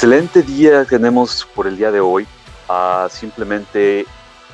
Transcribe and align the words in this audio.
excelente 0.00 0.42
día 0.42 0.86
tenemos 0.86 1.46
por 1.54 1.66
el 1.66 1.76
día 1.76 1.90
de 1.90 2.00
hoy. 2.00 2.26
Simplemente 3.10 4.06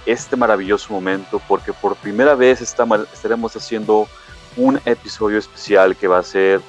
este 0.04 0.34
maravilloso 0.34 0.92
momento 0.92 1.40
porque 1.46 1.72
por 1.72 1.94
primera 1.94 2.34
vez 2.34 2.60
estaremos 2.60 3.54
haciendo 3.54 4.08
un 4.56 4.80
episodio 4.84 5.38
especial 5.38 5.94
que 5.94 6.08
va 6.08 6.18
a 6.18 6.24
ser 6.24 6.60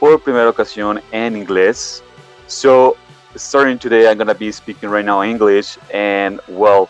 por 0.00 0.20
primera 0.20 0.50
ocasión 0.50 1.00
en 1.12 1.36
inglés. 1.36 2.02
So, 2.48 2.96
starting 3.36 3.78
today, 3.78 4.08
I'm 4.10 4.18
gonna 4.18 4.34
be 4.34 4.50
speaking 4.50 4.90
right 4.90 5.06
now 5.06 5.22
English, 5.22 5.78
and 5.92 6.40
well, 6.48 6.88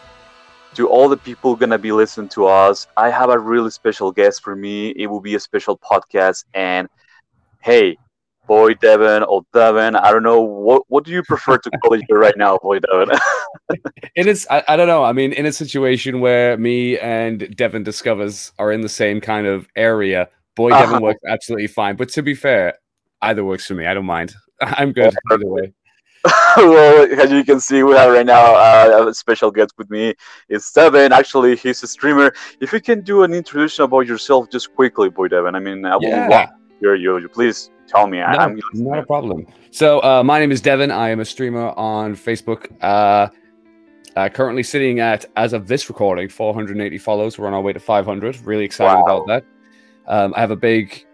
to 0.77 0.89
all 0.89 1.11
the 1.11 1.19
people 1.19 1.57
gonna 1.57 1.77
be 1.77 1.93
listening 1.93 2.31
to 2.31 2.47
us, 2.47 2.89
I 2.97 3.11
have 3.11 3.29
a 3.29 3.39
really 3.39 3.71
special 3.71 4.11
guest 4.13 4.43
for 4.43 4.57
me. 4.57 4.95
It 4.97 5.09
will 5.09 5.21
be 5.21 5.35
a 5.35 5.41
special 5.41 5.77
podcast, 5.77 6.47
and 6.55 6.89
hey, 7.61 7.99
Boy 8.47 8.75
Devin 8.75 9.23
or 9.23 9.43
Devin. 9.53 9.97
I 9.97 10.11
don't 10.11 10.23
know 10.23 10.41
what 10.41 10.83
what 10.89 11.05
do 11.05 11.13
you 11.13 11.23
prefer 11.23 11.59
to 11.59 11.71
call 11.83 11.97
you 11.97 12.17
right 12.17 12.37
now, 12.37 12.59
Boy 12.59 12.79
Devin. 12.79 13.17
it 14.17 14.27
is 14.27 14.47
I, 14.51 14.63
I 14.69 14.77
don't 14.77 14.87
know. 14.87 15.05
I 15.05 15.13
mean, 15.13 15.33
in 15.33 15.47
a 15.47 15.53
situation 15.53 16.21
where 16.21 16.57
me 16.57 16.99
and 16.99 17.55
Devin 17.57 17.83
discovers 17.83 18.53
are 18.59 18.73
in 18.73 18.81
the 18.81 18.89
same 18.89 19.21
kind 19.21 19.47
of 19.47 19.67
area, 19.77 20.29
Boy 20.57 20.71
uh-huh. 20.71 20.87
Devin 20.87 21.03
works 21.03 21.21
absolutely 21.27 21.69
fine. 21.69 21.97
But 21.97 22.11
to 22.11 22.23
be 22.23 22.35
fair, 22.35 22.79
either 23.23 23.45
works 23.45 23.67
for 23.67 23.75
me. 23.75 23.87
I 23.87 23.95
don't 23.95 24.07
mind. 24.07 24.35
I'm 24.61 24.93
good 24.93 25.15
oh, 25.31 25.35
either 25.35 25.47
way. 25.49 25.73
well, 26.57 27.21
as 27.21 27.31
you 27.31 27.45
can 27.45 27.61
see, 27.61 27.83
we 27.83 27.93
have 27.95 28.11
right 28.11 28.25
now 28.25 28.55
uh, 28.55 29.09
a 29.09 29.15
special 29.15 29.51
guest 29.51 29.75
with 29.77 29.91
me. 29.91 30.15
It's 30.49 30.73
Devin. 30.73 31.13
Actually, 31.13 31.57
he's 31.57 31.83
a 31.83 31.87
streamer. 31.87 32.33
If 32.61 32.73
you 32.73 32.81
can 32.81 33.03
do 33.03 33.25
an 33.25 33.35
introduction 33.35 33.85
about 33.85 34.07
yourself 34.07 34.51
just 34.51 34.75
quickly, 34.75 35.11
Boy 35.11 35.29
Devin. 35.29 35.55
I 35.55 35.61
mean, 35.61 35.85
I 35.85 35.97
will 35.97 36.05
yeah. 36.05 36.51
hear 36.81 36.95
you. 36.95 37.29
Please 37.29 37.71
tell 37.87 38.07
me. 38.07 38.19
No, 38.19 38.25
I'm 38.25 38.61
not 38.75 38.99
a 38.99 39.07
problem. 39.07 39.47
So, 39.71 40.03
uh, 40.03 40.23
my 40.23 40.39
name 40.39 40.53
is 40.53 40.61
Devin. 40.61 40.91
I 40.91 41.11
am 41.11 41.21
a 41.21 41.25
streamer 41.25 41.69
on 41.71 42.15
Facebook. 42.15 42.71
Uh, 42.83 43.29
uh, 44.17 44.29
currently 44.29 44.63
sitting 44.63 45.01
at, 45.01 45.25
as 45.37 45.53
of 45.53 45.67
this 45.67 45.89
recording, 45.89 46.29
480 46.29 46.99
follows. 46.99 47.39
We're 47.39 47.49
on 47.49 47.55
our 47.55 47.61
way 47.61 47.73
to 47.73 47.81
500. 47.81 48.41
Really 48.43 48.65
excited 48.65 48.95
wow. 48.95 49.05
about 49.05 49.27
that. 49.27 49.45
Um, 50.07 50.35
I 50.37 50.41
have 50.41 50.51
a 50.51 50.57
big 50.57 51.05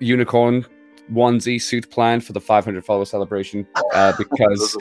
unicorn 0.00 0.66
onesie 1.12 1.60
suit 1.60 1.90
planned 1.90 2.24
for 2.24 2.32
the 2.32 2.40
500 2.40 2.84
follower 2.84 3.04
celebration 3.04 3.66
uh, 3.94 4.12
because 4.18 4.76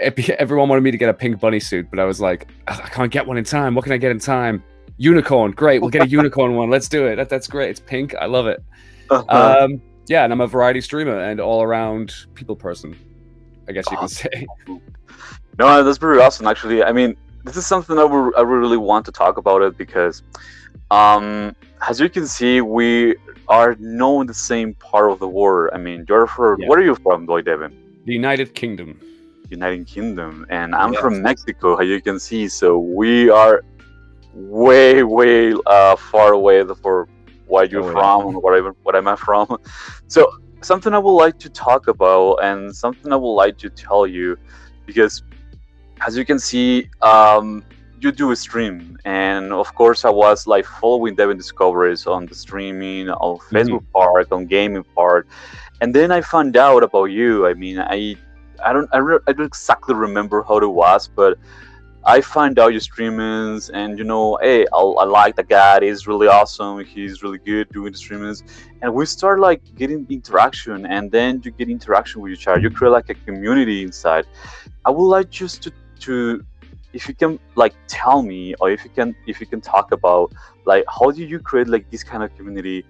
everyone 0.00 0.68
wanted 0.68 0.82
me 0.82 0.90
to 0.90 0.96
get 0.96 1.08
a 1.08 1.14
pink 1.14 1.40
bunny 1.40 1.60
suit, 1.60 1.88
but 1.90 1.98
I 1.98 2.04
was 2.04 2.20
like, 2.20 2.48
I 2.66 2.74
can't 2.88 3.12
get 3.12 3.26
one 3.26 3.38
in 3.38 3.44
time. 3.44 3.74
What 3.74 3.84
can 3.84 3.92
I 3.92 3.98
get 3.98 4.10
in 4.10 4.18
time? 4.18 4.62
Unicorn, 4.98 5.52
great. 5.52 5.80
We'll 5.80 5.90
get 5.90 6.02
a 6.02 6.08
unicorn 6.20 6.54
one. 6.54 6.70
Let's 6.70 6.88
do 6.88 7.06
it. 7.06 7.16
That, 7.16 7.28
that's 7.28 7.46
great. 7.46 7.70
It's 7.70 7.80
pink. 7.80 8.14
I 8.14 8.26
love 8.26 8.46
it. 8.46 8.62
Uh-huh. 9.10 9.64
Um, 9.64 9.82
yeah, 10.12 10.24
and 10.24 10.32
I'm 10.32 10.42
a 10.42 10.46
variety 10.46 10.82
streamer 10.82 11.18
and 11.18 11.40
all 11.40 11.62
around 11.62 12.12
people 12.34 12.54
person. 12.54 12.94
I 13.66 13.72
guess 13.72 13.86
you 13.90 13.96
awesome. 13.96 14.30
can 14.30 14.46
say. 14.66 14.80
No, 15.58 15.84
that's 15.84 15.98
pretty 15.98 16.18
awesome. 16.18 16.46
Actually, 16.46 16.82
I 16.82 16.92
mean, 16.92 17.14
this 17.44 17.58
is 17.58 17.66
something 17.66 17.98
I, 17.98 18.04
I 18.38 18.40
really 18.40 18.78
want 18.78 19.04
to 19.04 19.12
talk 19.12 19.36
about 19.36 19.60
it 19.60 19.76
because, 19.76 20.22
um, 20.90 21.54
as 21.86 22.00
you 22.00 22.08
can 22.08 22.26
see, 22.26 22.62
we 22.62 23.16
are 23.48 23.76
not 23.78 24.22
in 24.22 24.26
the 24.28 24.40
same 24.52 24.72
part 24.76 25.12
of 25.12 25.18
the 25.18 25.28
world. 25.28 25.70
I 25.74 25.78
mean, 25.78 26.06
you're 26.08 26.26
from 26.26 26.58
yeah. 26.58 26.68
where 26.68 26.78
are 26.78 26.82
you 26.82 26.94
from, 26.94 27.26
Boy 27.26 27.42
Devin? 27.42 27.70
The 28.06 28.14
United 28.14 28.54
Kingdom. 28.54 28.98
United 29.50 29.86
Kingdom, 29.86 30.46
and 30.48 30.74
I'm 30.74 30.94
from 30.94 31.20
Mexico. 31.20 31.76
As 31.76 31.86
you 31.86 32.00
can 32.00 32.18
see, 32.18 32.48
so 32.48 32.78
we 32.78 33.28
are 33.28 33.62
way, 34.32 35.02
way 35.02 35.52
uh, 35.66 35.96
far 35.96 36.32
away 36.32 36.64
for 36.82 37.08
where 37.46 37.64
you're 37.64 37.84
oh, 37.84 37.92
from, 37.92 38.32
yeah. 38.32 38.38
whatever, 38.38 38.74
what 38.82 38.96
am 38.96 39.08
I 39.08 39.16
from. 39.16 39.58
So 40.08 40.30
something 40.60 40.94
I 40.94 40.98
would 40.98 41.12
like 41.12 41.38
to 41.40 41.50
talk 41.50 41.88
about 41.88 42.36
and 42.42 42.74
something 42.74 43.12
I 43.12 43.16
would 43.16 43.34
like 43.34 43.58
to 43.58 43.70
tell 43.70 44.06
you, 44.06 44.36
because 44.86 45.22
as 46.06 46.16
you 46.16 46.24
can 46.24 46.38
see, 46.38 46.88
um, 47.00 47.64
you 48.00 48.10
do 48.10 48.32
a 48.32 48.36
stream, 48.36 48.98
and 49.04 49.52
of 49.52 49.74
course 49.74 50.04
I 50.04 50.10
was 50.10 50.46
like 50.46 50.66
following 50.66 51.14
Devin 51.14 51.36
Discoveries 51.36 52.06
on 52.06 52.26
the 52.26 52.34
streaming, 52.34 53.08
on 53.08 53.38
mm-hmm. 53.38 53.56
Facebook 53.56 53.84
mm-hmm. 53.84 53.92
part, 53.92 54.32
on 54.32 54.46
gaming 54.46 54.84
part, 54.96 55.28
and 55.80 55.94
then 55.94 56.10
I 56.10 56.20
found 56.20 56.56
out 56.56 56.82
about 56.82 57.06
you. 57.06 57.46
I 57.46 57.54
mean, 57.54 57.78
I 57.78 58.16
I 58.64 58.72
don't 58.72 58.88
I, 58.92 58.98
re- 58.98 59.20
I 59.28 59.32
don't 59.32 59.46
exactly 59.46 59.94
remember 59.94 60.42
how 60.42 60.58
it 60.58 60.66
was, 60.66 61.08
but 61.08 61.38
I 62.04 62.20
find 62.20 62.58
out 62.58 62.72
your 62.72 62.80
streamings 62.80 63.70
and 63.72 63.96
you 63.96 64.04
know, 64.04 64.38
hey, 64.42 64.66
I, 64.72 64.78
I 64.78 65.04
like 65.04 65.36
the 65.36 65.44
guy. 65.44 65.84
He's 65.84 66.06
really 66.06 66.26
awesome. 66.26 66.84
He's 66.84 67.22
really 67.22 67.38
good 67.38 67.68
doing 67.70 67.92
the 67.92 67.98
streamings, 67.98 68.42
and 68.82 68.92
we 68.92 69.06
start 69.06 69.38
like 69.40 69.62
getting 69.76 70.06
interaction, 70.10 70.86
and 70.86 71.10
then 71.10 71.40
you 71.44 71.52
get 71.52 71.68
interaction 71.68 72.20
with 72.20 72.32
each 72.32 72.48
other. 72.48 72.60
You 72.60 72.70
create 72.70 72.90
like 72.90 73.08
a 73.10 73.14
community 73.14 73.82
inside. 73.84 74.26
I 74.84 74.90
would 74.90 75.04
like 75.04 75.30
just 75.30 75.62
to 75.62 75.72
to 76.00 76.44
if 76.92 77.08
you 77.08 77.14
can 77.14 77.38
like 77.54 77.74
tell 77.86 78.22
me 78.22 78.54
or 78.60 78.70
if 78.70 78.84
you 78.84 78.90
can 78.90 79.14
if 79.26 79.40
you 79.40 79.46
can 79.46 79.60
talk 79.60 79.92
about 79.92 80.32
like 80.64 80.84
how 80.88 81.10
do 81.10 81.24
you 81.24 81.38
create 81.38 81.68
like 81.68 81.90
this 81.90 82.02
kind 82.02 82.22
of 82.22 82.34
community 82.36 82.84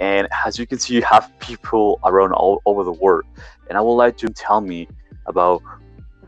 and 0.00 0.28
as 0.44 0.58
you 0.58 0.66
can 0.66 0.78
see 0.78 0.94
you 0.94 1.02
have 1.02 1.32
people 1.38 1.98
around 2.04 2.32
all 2.32 2.60
over 2.66 2.82
the 2.84 2.92
world 2.92 3.24
and 3.68 3.78
i 3.78 3.80
would 3.80 3.94
like 3.94 4.16
to 4.16 4.28
tell 4.28 4.60
me 4.60 4.88
about 5.26 5.62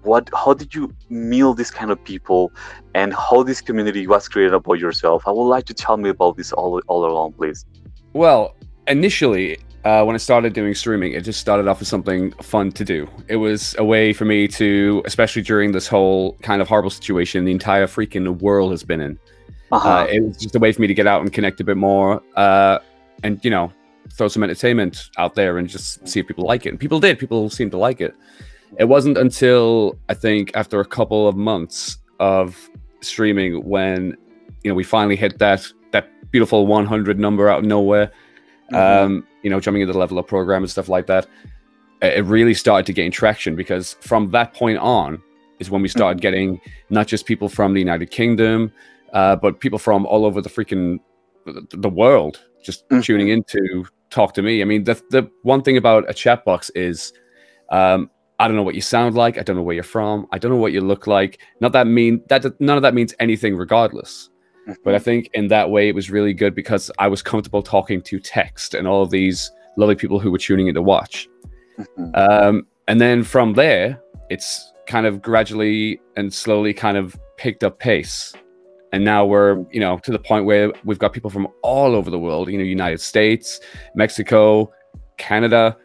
what 0.03 0.29
how 0.35 0.53
did 0.53 0.75
you 0.75 0.95
meet 1.09 1.57
this 1.57 1.71
kind 1.71 1.91
of 1.91 2.03
people 2.05 2.53
and 2.95 3.15
how 3.15 3.43
this 3.43 3.61
community 3.61 4.07
was 4.07 4.29
created 4.29 4.55
about 4.55 4.79
yourself 4.79 5.23
i 5.27 5.31
would 5.31 5.49
like 5.49 5.65
to 5.65 5.75
tell 5.75 5.97
me 5.97 6.11
about 6.11 6.37
this 6.37 6.53
all, 6.53 6.81
all 6.89 7.05
along 7.05 7.33
please 7.33 7.65
well 8.13 8.55
initially 8.87 9.59
uh, 9.85 10.05
when 10.05 10.15
I 10.15 10.19
started 10.19 10.53
doing 10.53 10.75
streaming, 10.75 11.13
it 11.13 11.23
just 11.23 11.41
started 11.41 11.69
off 11.69 11.81
as 11.81 11.89
something 11.89 12.33
fun 12.43 12.73
to 12.73 12.85
do. 12.85 13.09
It 13.29 13.37
was 13.37 13.77
a 13.79 13.85
way 13.85 14.13
for 14.13 14.25
me 14.25 14.49
to, 14.49 15.03
especially 15.07 15.43
during 15.43 15.73
this 15.73 15.87
whole 15.87 16.35
kind 16.43 16.61
of 16.61 16.69
horrible 16.69 16.91
situation 16.91 17.45
the 17.45 17.53
entire 17.53 17.87
freaking 17.87 18.39
world 18.41 18.73
has 18.73 18.83
been 18.83 19.01
in. 19.01 19.19
Uh-huh. 19.71 19.89
Uh, 19.89 20.05
it 20.07 20.21
was 20.23 20.37
just 20.37 20.55
a 20.57 20.59
way 20.59 20.73
for 20.73 20.81
me 20.81 20.89
to 20.89 20.95
get 20.95 21.07
out 21.07 21.21
and 21.21 21.33
connect 21.33 21.61
a 21.61 21.65
bit 21.65 21.77
more, 21.77 22.23
uh, 22.37 22.81
and 23.23 23.43
you 23.45 23.51
know, 23.51 23.73
throw 24.13 24.29
some 24.29 24.43
entertainment 24.43 25.11
out 25.17 25.35
there 25.35 25.59
and 25.59 25.69
just 25.69 26.07
see 26.09 26.21
if 26.21 26.27
people 26.27 26.45
like 26.45 26.67
it. 26.67 26.71
And 26.71 26.81
people 26.81 27.01
did. 27.01 27.19
People 27.19 27.49
seemed 27.49 27.71
to 27.73 27.79
like 27.79 28.01
it. 28.01 28.15
It 28.79 28.85
wasn't 28.85 29.17
until 29.17 29.99
I 30.09 30.15
think 30.15 30.51
after 30.55 30.81
a 30.81 30.85
couple 30.85 31.27
of 31.29 31.37
months 31.37 31.99
of 32.21 32.69
streaming 33.01 33.65
when 33.65 34.17
you 34.65 34.71
know 34.71 34.75
we 34.75 34.85
finally 34.85 35.17
hit 35.17 35.39
that 35.39 35.67
that 35.93 36.09
beautiful 36.31 36.67
100 36.67 37.19
number 37.19 37.49
out 37.49 37.61
of 37.61 37.65
nowhere 37.65 38.13
mm-hmm. 38.73 39.15
um, 39.15 39.27
you 39.43 39.51
know, 39.51 39.61
jumping 39.61 39.83
into 39.83 39.93
the 39.93 39.99
Level 39.99 40.19
Up 40.19 40.27
program 40.27 40.63
and 40.63 40.71
stuff 40.71 40.89
like 40.89 41.07
that, 41.07 41.27
it 42.03 42.25
really 42.25 42.55
started 42.55 42.87
to 42.87 42.93
gain 42.93 43.11
traction 43.11 43.57
because 43.57 43.95
from 44.01 44.31
that 44.31 44.55
point 44.55 44.79
on 44.79 45.21
is 45.59 45.71
when 45.71 45.83
we 45.83 45.89
started 45.89 46.19
mm-hmm. 46.19 46.23
getting 46.23 46.61
not 46.91 47.07
just 47.07 47.27
people 47.27 47.49
from 47.49 47.75
the 47.75 47.81
United 47.81 48.11
Kingdom, 48.11 48.73
uh, 49.13 49.37
but 49.37 49.61
people 49.61 49.79
from 49.79 50.07
all 50.07 50.25
over 50.25 50.41
the 50.41 50.49
freaking 50.49 50.99
the 51.45 51.89
world 51.89 52.41
just 52.63 52.89
mm-hmm. 52.89 53.01
tuning 53.01 53.29
in 53.29 53.43
to 53.45 53.87
talk 54.11 54.35
to 54.35 54.43
me. 54.43 54.63
I 54.63 54.65
mean, 54.65 54.85
the 54.85 54.95
the 55.11 55.29
one 55.43 55.63
thing 55.63 55.77
about 55.77 56.09
a 56.09 56.15
chat 56.15 56.45
box 56.45 56.71
is, 56.75 57.13
um, 57.71 58.11
I 58.39 58.47
don't 58.47 58.57
know 58.57 58.63
what 58.63 58.75
you 58.75 58.81
sound 58.81 59.15
like. 59.17 59.37
I 59.37 59.43
don't 59.43 59.57
know 59.57 59.63
where 59.63 59.75
you're 59.75 59.83
from. 59.83 60.27
I 60.31 60.39
don't 60.39 60.53
know 60.53 60.59
what 60.59 60.73
you 60.73 60.81
look 60.81 61.07
like. 61.07 61.41
Not 61.61 61.73
that 61.73 61.87
mean 61.87 62.23
that 62.29 62.45
none 62.61 62.77
of 62.77 62.83
that 62.83 62.95
means 62.95 63.15
anything, 63.19 63.57
regardless. 63.57 64.31
But 64.85 64.95
I 64.95 64.99
think 64.99 65.31
in 65.33 65.49
that 65.49 65.71
way, 65.71 65.89
it 65.89 65.95
was 65.95 66.11
really 66.11 66.35
good 66.35 66.55
because 66.55 66.91
I 66.99 67.09
was 67.09 67.23
comfortable 67.23 67.63
talking 67.63 68.03
to 68.03 68.21
text 68.21 68.75
and 68.75 68.87
all 68.87 69.03
of 69.03 69.11
these 69.11 69.51
lovely 69.77 69.95
people 69.95 70.19
who 70.19 70.31
were 70.31 70.39
tuning 70.39 70.67
in 70.67 70.75
to 70.75 70.83
watch. 70.83 71.27
Mm-hmm. 71.79 72.11
Um, 72.15 72.67
and 72.87 73.01
then 73.01 73.23
from 73.23 73.55
there, 73.55 74.01
it's 74.29 74.73
kind 74.87 75.07
of 75.07 75.23
gradually 75.23 76.01
and 76.17 76.33
slowly 76.33 76.75
kind 76.75 76.97
of 76.97 77.19
picked 77.39 77.65
up 77.65 77.79
pace. 77.79 78.35
And 78.93 79.05
now 79.05 79.25
we're, 79.25 79.65
you 79.71 79.81
know, 79.81 79.99
to 79.99 80.11
the 80.11 80.19
point 80.19 80.45
where 80.45 80.73
we've 80.85 80.99
got 80.99 81.13
people 81.13 81.31
from 81.31 81.49
all 81.63 81.95
over 81.95 82.11
the 82.11 82.19
world, 82.19 82.51
you 82.51 82.59
know, 82.59 82.65
United 82.65 83.01
States, 83.01 83.61
Mexico, 83.95 84.73
Canada, 85.19 85.77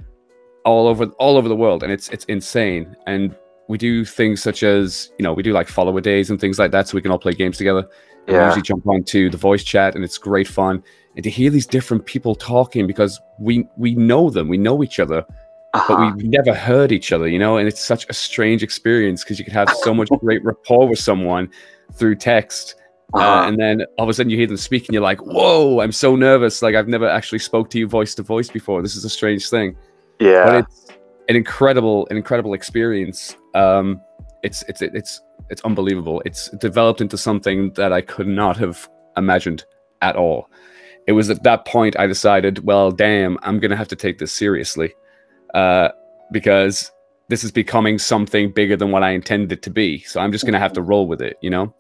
all 0.65 0.87
over 0.87 1.05
all 1.19 1.37
over 1.37 1.47
the 1.47 1.55
world. 1.55 1.83
And 1.83 1.91
it's 1.91 2.09
it's 2.09 2.25
insane. 2.25 2.95
And 3.07 3.35
we 3.67 3.77
do 3.77 4.05
things 4.05 4.41
such 4.41 4.63
as, 4.63 5.11
you 5.17 5.23
know, 5.23 5.33
we 5.33 5.43
do 5.43 5.53
like 5.53 5.67
follower 5.67 6.01
days 6.01 6.29
and 6.29 6.39
things 6.39 6.59
like 6.59 6.71
that 6.71 6.87
so 6.87 6.95
we 6.95 7.01
can 7.01 7.11
all 7.11 7.19
play 7.19 7.33
games 7.33 7.57
together. 7.57 7.87
Yeah. 8.27 8.39
We 8.39 8.45
usually 8.45 8.61
jump 8.61 8.87
onto 8.87 9.29
the 9.29 9.37
voice 9.37 9.63
chat 9.63 9.95
and 9.95 10.03
it's 10.03 10.17
great 10.17 10.47
fun. 10.47 10.83
And 11.15 11.23
to 11.23 11.29
hear 11.29 11.49
these 11.49 11.67
different 11.67 12.05
people 12.05 12.35
talking 12.35 12.87
because 12.87 13.19
we 13.39 13.67
we 13.77 13.95
know 13.95 14.29
them, 14.29 14.47
we 14.47 14.57
know 14.57 14.83
each 14.83 14.99
other, 14.99 15.25
uh-huh. 15.73 15.85
but 15.87 16.15
we've 16.17 16.25
never 16.25 16.53
heard 16.53 16.91
each 16.91 17.11
other, 17.11 17.27
you 17.27 17.39
know, 17.39 17.57
and 17.57 17.67
it's 17.67 17.83
such 17.83 18.05
a 18.09 18.13
strange 18.13 18.63
experience 18.63 19.23
because 19.23 19.39
you 19.39 19.45
could 19.45 19.53
have 19.53 19.69
so 19.81 19.93
much 19.93 20.09
great 20.19 20.43
rapport 20.43 20.87
with 20.87 20.99
someone 20.99 21.49
through 21.93 22.15
text. 22.15 22.75
Uh, 23.13 23.17
uh-huh. 23.17 23.27
Uh, 23.27 23.47
and 23.47 23.59
then 23.59 23.85
all 23.97 24.05
of 24.05 24.09
a 24.09 24.13
sudden 24.13 24.29
you 24.29 24.37
hear 24.37 24.47
them 24.47 24.57
speak 24.57 24.87
and 24.87 24.93
you're 24.93 25.03
like, 25.03 25.19
whoa, 25.19 25.81
I'm 25.81 25.91
so 25.91 26.15
nervous. 26.15 26.61
Like 26.61 26.75
I've 26.75 26.87
never 26.87 27.07
actually 27.07 27.39
spoke 27.39 27.69
to 27.71 27.79
you 27.79 27.87
voice 27.87 28.15
to 28.15 28.23
voice 28.23 28.49
before. 28.49 28.81
This 28.81 28.95
is 28.95 29.05
a 29.05 29.09
strange 29.09 29.49
thing. 29.49 29.75
Yeah. 30.19 30.45
But 30.45 30.55
it's 30.55 30.87
an 31.29 31.35
incredible, 31.35 32.07
an 32.09 32.17
incredible 32.17 32.53
experience. 32.53 33.35
Um, 33.53 34.01
it's, 34.43 34.63
it's, 34.67 34.81
it's, 34.81 35.21
it's 35.49 35.61
unbelievable. 35.61 36.21
It's 36.25 36.49
developed 36.49 37.01
into 37.01 37.17
something 37.17 37.71
that 37.73 37.93
I 37.93 38.01
could 38.01 38.27
not 38.27 38.57
have 38.57 38.89
imagined 39.17 39.65
at 40.01 40.15
all. 40.15 40.49
It 41.05 41.11
was 41.13 41.29
at 41.29 41.43
that 41.43 41.65
point 41.65 41.99
I 41.99 42.07
decided, 42.07 42.63
well, 42.65 42.91
damn, 42.91 43.37
I'm 43.43 43.59
gonna 43.59 43.75
have 43.75 43.89
to 43.89 43.95
take 43.95 44.19
this 44.19 44.31
seriously, 44.31 44.93
uh, 45.53 45.89
because 46.31 46.91
this 47.27 47.43
is 47.43 47.51
becoming 47.51 47.97
something 47.99 48.51
bigger 48.51 48.77
than 48.77 48.91
what 48.91 49.03
I 49.03 49.11
intended 49.11 49.51
it 49.51 49.61
to 49.63 49.69
be. 49.69 49.99
So 50.03 50.21
I'm 50.21 50.31
just 50.31 50.45
gonna 50.45 50.59
have 50.59 50.73
to 50.73 50.81
roll 50.81 51.07
with 51.07 51.21
it, 51.21 51.37
you 51.41 51.49
know. 51.49 51.73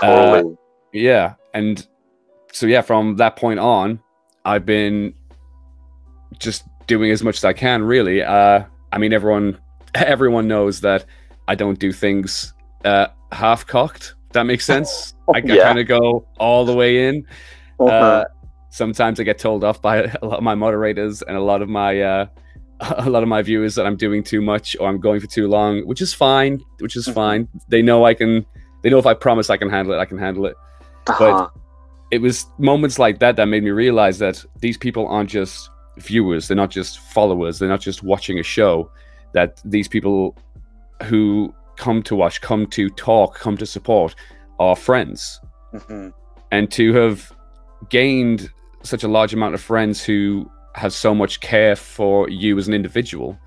Uh, 0.00 0.42
yeah, 0.92 1.34
and 1.54 1.86
so 2.52 2.66
yeah, 2.66 2.82
from 2.82 3.16
that 3.16 3.36
point 3.36 3.60
on, 3.60 4.00
I've 4.44 4.66
been 4.66 5.14
just 6.38 6.64
doing 6.86 7.10
as 7.10 7.22
much 7.22 7.36
as 7.36 7.44
I 7.44 7.52
can. 7.52 7.82
Really, 7.82 8.22
uh, 8.22 8.64
I 8.92 8.98
mean, 8.98 9.12
everyone 9.12 9.58
everyone 9.94 10.48
knows 10.48 10.80
that 10.80 11.04
I 11.48 11.54
don't 11.54 11.78
do 11.78 11.92
things 11.92 12.52
uh, 12.84 13.08
half 13.30 13.66
cocked. 13.66 14.14
That 14.32 14.44
makes 14.44 14.64
sense. 14.64 15.14
I, 15.34 15.38
I 15.38 15.40
kind 15.40 15.78
of 15.78 15.86
go 15.86 16.26
all 16.38 16.64
the 16.64 16.74
way 16.74 17.08
in. 17.08 17.26
Uh-huh. 17.78 17.90
Uh, 17.90 18.24
sometimes 18.70 19.20
I 19.20 19.24
get 19.24 19.38
told 19.38 19.64
off 19.64 19.80
by 19.82 19.96
a 20.22 20.26
lot 20.26 20.38
of 20.38 20.42
my 20.42 20.54
moderators 20.54 21.22
and 21.22 21.36
a 21.36 21.40
lot 21.40 21.62
of 21.62 21.68
my 21.68 22.00
uh, 22.00 22.26
a 22.80 23.08
lot 23.08 23.22
of 23.22 23.28
my 23.28 23.42
viewers 23.42 23.74
that 23.76 23.86
I'm 23.86 23.96
doing 23.96 24.22
too 24.22 24.40
much 24.40 24.76
or 24.80 24.88
I'm 24.88 25.00
going 25.00 25.20
for 25.20 25.26
too 25.26 25.48
long, 25.48 25.86
which 25.86 26.00
is 26.00 26.12
fine. 26.12 26.60
Which 26.78 26.96
is 26.96 27.06
mm-hmm. 27.06 27.14
fine. 27.14 27.48
They 27.68 27.82
know 27.82 28.04
I 28.04 28.14
can. 28.14 28.44
They 28.82 28.90
know 28.90 28.98
if 28.98 29.06
I 29.06 29.14
promise 29.14 29.50
I 29.50 29.56
can 29.56 29.70
handle 29.70 29.94
it, 29.94 29.98
I 29.98 30.04
can 30.04 30.18
handle 30.18 30.46
it. 30.46 30.56
Uh-huh. 31.06 31.18
But 31.18 31.52
it 32.10 32.20
was 32.20 32.46
moments 32.58 32.98
like 32.98 33.20
that 33.20 33.36
that 33.36 33.46
made 33.46 33.62
me 33.62 33.70
realize 33.70 34.18
that 34.18 34.44
these 34.60 34.76
people 34.76 35.06
aren't 35.06 35.30
just 35.30 35.70
viewers. 35.98 36.48
They're 36.48 36.56
not 36.56 36.70
just 36.70 36.98
followers. 36.98 37.58
They're 37.58 37.68
not 37.68 37.80
just 37.80 38.02
watching 38.02 38.38
a 38.38 38.42
show. 38.42 38.90
That 39.32 39.60
these 39.64 39.88
people 39.88 40.36
who 41.04 41.54
come 41.76 42.02
to 42.04 42.14
watch, 42.14 42.40
come 42.40 42.66
to 42.68 42.90
talk, 42.90 43.38
come 43.38 43.56
to 43.56 43.66
support 43.66 44.14
are 44.58 44.76
friends. 44.76 45.40
Mm-hmm. 45.72 46.10
And 46.50 46.70
to 46.72 46.92
have 46.94 47.32
gained 47.88 48.50
such 48.82 49.04
a 49.04 49.08
large 49.08 49.32
amount 49.32 49.54
of 49.54 49.60
friends 49.60 50.04
who 50.04 50.50
have 50.74 50.92
so 50.92 51.14
much 51.14 51.40
care 51.40 51.76
for 51.76 52.28
you 52.28 52.58
as 52.58 52.68
an 52.68 52.74
individual 52.74 53.38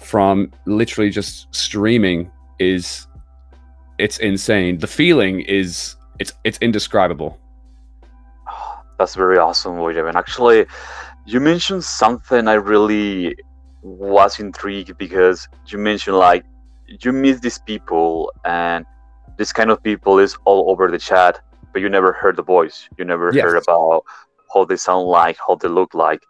from 0.00 0.50
literally 0.66 1.10
just 1.10 1.54
streaming 1.54 2.30
is 2.58 3.06
it's 3.98 4.18
insane. 4.18 4.78
The 4.78 4.86
feeling 4.86 5.40
is 5.42 5.96
it's 6.18 6.32
it's 6.44 6.58
indescribable. 6.58 7.38
That's 8.98 9.14
very 9.14 9.38
awesome, 9.38 9.78
William. 9.78 10.06
And 10.06 10.16
actually, 10.16 10.66
you 11.26 11.40
mentioned 11.40 11.84
something 11.84 12.48
I 12.48 12.54
really 12.54 13.36
was 13.82 14.40
intrigued 14.40 14.96
because 14.98 15.48
you 15.66 15.78
mentioned 15.78 16.16
like 16.16 16.44
you 16.86 17.12
meet 17.12 17.40
these 17.40 17.58
people 17.58 18.32
and 18.44 18.84
this 19.36 19.52
kind 19.52 19.70
of 19.70 19.82
people 19.82 20.18
is 20.18 20.36
all 20.44 20.70
over 20.70 20.90
the 20.90 20.98
chat 20.98 21.40
but 21.72 21.82
you 21.82 21.88
never 21.88 22.12
heard 22.12 22.36
the 22.36 22.42
voice 22.42 22.88
you 22.98 23.04
never 23.04 23.30
yes. 23.32 23.42
heard 23.42 23.62
about 23.62 24.04
how 24.52 24.64
they 24.64 24.76
sound 24.76 25.06
like 25.06 25.36
how 25.46 25.54
they 25.54 25.68
look 25.68 25.94
like 25.94 26.22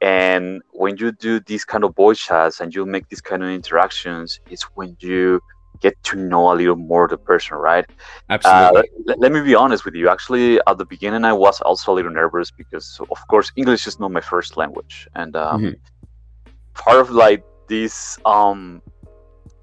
and 0.00 0.62
when 0.72 0.96
you 0.96 1.12
do 1.12 1.40
these 1.40 1.64
kind 1.64 1.84
of 1.84 1.94
voice 1.94 2.18
chats 2.18 2.60
and 2.60 2.74
you 2.74 2.84
make 2.84 3.08
these 3.08 3.20
kind 3.20 3.42
of 3.42 3.48
interactions 3.48 4.40
it's 4.50 4.64
when 4.74 4.96
you 5.00 5.40
get 5.80 6.02
to 6.04 6.16
know 6.16 6.52
a 6.52 6.54
little 6.54 6.76
more 6.76 7.08
the 7.08 7.18
person 7.18 7.56
right? 7.56 7.86
Absolutely. 8.30 8.80
Uh, 8.80 8.82
let, 9.06 9.18
let, 9.20 9.32
me 9.32 9.40
be 9.40 9.54
honest 9.54 9.84
with 9.84 9.94
you. 9.94 10.08
Actually 10.08 10.60
at 10.66 10.78
the 10.78 10.84
beginning 10.84 11.24
i 11.24 11.32
was 11.32 11.60
also 11.60 11.92
a 11.92 11.94
little 11.94 12.12
nervous 12.12 12.50
because 12.50 13.00
of 13.10 13.18
course 13.28 13.52
english 13.56 13.86
is 13.86 13.98
not 13.98 14.10
my 14.10 14.20
first 14.20 14.56
language. 14.56 15.08
And 15.14 15.36
um, 15.36 15.62
mm-hmm. 15.62 16.50
part 16.74 17.00
of 17.00 17.10
like 17.10 17.44
this 17.68 18.18
um 18.24 18.82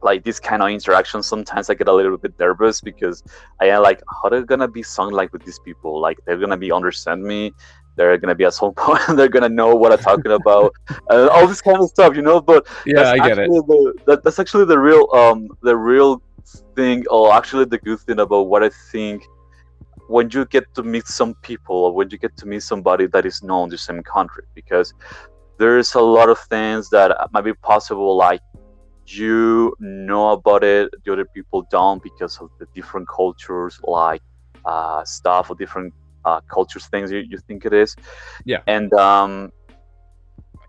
like 0.02 0.24
this 0.24 0.40
kind 0.40 0.62
of 0.62 0.70
interaction 0.70 1.24
sometimes 1.24 1.68
i 1.70 1.74
get 1.74 1.88
a 1.88 1.94
little 1.94 2.18
bit 2.18 2.38
nervous 2.40 2.80
because 2.80 3.24
i 3.60 3.66
am 3.66 3.82
like 3.82 4.00
how 4.08 4.30
are 4.30 4.30
they 4.30 4.46
gonna 4.46 4.68
be 4.68 4.84
sung 4.84 5.12
like 5.12 5.34
with 5.34 5.44
these 5.44 5.60
people? 5.60 6.00
Like 6.00 6.20
they're 6.26 6.38
gonna 6.38 6.58
be 6.58 6.72
understand 6.72 7.24
me 7.24 7.54
they're 7.96 8.18
gonna 8.18 8.36
be 8.36 8.44
at 8.44 8.54
some 8.54 8.74
point 8.78 9.02
they're 9.16 9.30
gonna 9.30 9.50
know 9.50 9.76
what 9.76 9.92
i'm 9.92 10.00
talking 10.00 10.32
about 10.32 10.74
and 11.10 11.30
all 11.30 11.48
this 11.48 11.62
kind 11.62 11.80
of 11.80 11.90
stuff 11.90 12.16
you 12.16 12.22
know 12.22 12.42
but 12.42 12.68
yeah 12.86 13.12
i 13.12 13.18
get 13.18 13.38
it. 13.38 13.50
the, 13.50 13.94
that, 14.06 14.24
that's 14.24 14.40
actually 14.40 14.66
the 14.66 14.78
real 14.78 15.08
um 15.14 15.48
the 15.62 15.76
real 15.76 16.22
thing 16.76 17.06
or 17.10 17.34
actually 17.34 17.66
the 17.66 17.78
good 17.80 18.00
thing 18.02 18.20
about 18.20 18.44
what 18.44 18.64
i 18.64 18.70
think 18.92 19.24
when 20.08 20.30
you 20.30 20.46
get 20.46 20.72
to 20.76 20.84
meet 20.84 21.08
some 21.08 21.34
people 21.42 21.76
or 21.76 21.94
when 21.94 22.10
you 22.12 22.18
get 22.18 22.36
to 22.38 22.46
meet 22.46 22.62
somebody 22.62 23.08
that 23.08 23.26
is 23.26 23.42
known 23.42 23.64
in 23.66 23.70
the 23.70 23.78
same 23.78 24.04
country 24.04 24.44
because 24.54 24.94
there's 25.58 25.96
a 25.96 26.00
lot 26.00 26.30
of 26.30 26.38
things 26.38 26.90
that 26.90 27.16
might 27.32 27.42
be 27.42 27.54
possible 27.54 28.16
like 28.16 28.42
you 29.08 29.76
know 29.80 30.32
about 30.32 30.64
it 30.64 30.90
the 31.04 31.12
other 31.12 31.26
people 31.26 31.66
don't 31.72 32.02
because 32.04 32.38
of 32.40 32.50
the 32.60 32.68
different 32.74 33.08
cultures 33.08 33.80
like 33.84 34.22
uh, 34.66 35.04
stuff 35.04 35.50
or 35.50 35.56
different 35.56 35.94
uh, 36.26 36.40
cultures 36.42 36.88
things 36.88 37.12
you, 37.12 37.20
you 37.20 37.38
think 37.48 37.66
it 37.66 37.74
is 37.74 37.96
yeah 38.46 38.60
and 38.68 38.94
um 38.94 39.52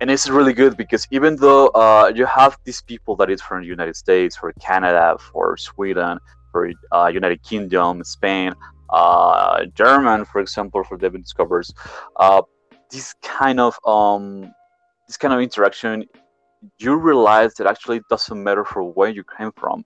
and 0.01 0.11
it's 0.11 0.29
really 0.29 0.53
good 0.53 0.77
because 0.77 1.07
even 1.11 1.37
though 1.37 1.69
uh, 1.69 2.13
you 2.15 2.27
have 2.27 2.59
these 2.65 2.83
people 2.83 3.17
that 3.17 3.31
is 3.31 3.41
from 3.41 3.63
the 3.63 3.67
united 3.67 3.97
states 3.97 4.37
for 4.37 4.53
canada 4.61 5.17
for 5.19 5.57
sweden 5.57 6.19
for 6.53 6.71
uh, 6.93 7.11
united 7.13 7.43
kingdom 7.43 8.05
spain 8.05 8.53
uh, 8.91 9.65
german 9.75 10.25
for 10.25 10.41
example 10.41 10.85
for 10.85 10.97
devin 10.97 11.23
discovers 11.23 11.73
uh, 12.17 12.43
this 12.91 13.15
kind 13.23 13.59
of 13.59 13.79
um 13.87 14.53
this 15.09 15.17
kind 15.17 15.33
of 15.33 15.41
interaction 15.41 16.05
you 16.79 16.95
realize 16.97 17.55
that 17.55 17.67
actually 17.67 17.99
it 17.99 18.09
doesn't 18.09 18.43
matter 18.43 18.65
for 18.65 18.83
where 18.83 19.09
you 19.11 19.25
came 19.37 19.53
from. 19.57 19.85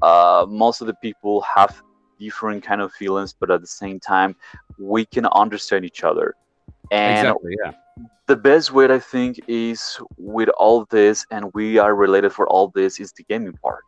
Uh, 0.00 0.46
most 0.48 0.80
of 0.80 0.86
the 0.86 0.94
people 1.02 1.44
have 1.54 1.82
different 2.22 2.62
kind 2.62 2.80
of 2.80 2.92
feelings, 2.92 3.34
but 3.38 3.50
at 3.50 3.60
the 3.60 3.66
same 3.82 3.98
time, 3.98 4.36
we 4.78 5.04
can 5.04 5.26
understand 5.26 5.84
each 5.84 6.04
other. 6.04 6.34
And 6.90 7.26
exactly, 7.26 7.56
yeah. 7.64 7.72
the 8.26 8.36
best 8.36 8.72
way 8.72 8.84
I 8.86 8.98
think 8.98 9.40
is 9.48 9.98
with 10.16 10.50
all 10.50 10.86
this, 10.90 11.26
and 11.30 11.52
we 11.54 11.78
are 11.78 11.94
related 11.94 12.32
for 12.32 12.46
all 12.48 12.68
this, 12.68 13.00
is 13.00 13.12
the 13.12 13.24
gaming 13.24 13.54
part. 13.64 13.84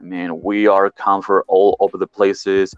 I 0.00 0.04
mean, 0.04 0.42
we 0.42 0.66
are 0.66 0.90
comfort 0.90 1.44
all 1.48 1.76
over 1.80 1.96
the 1.96 2.06
places, 2.06 2.74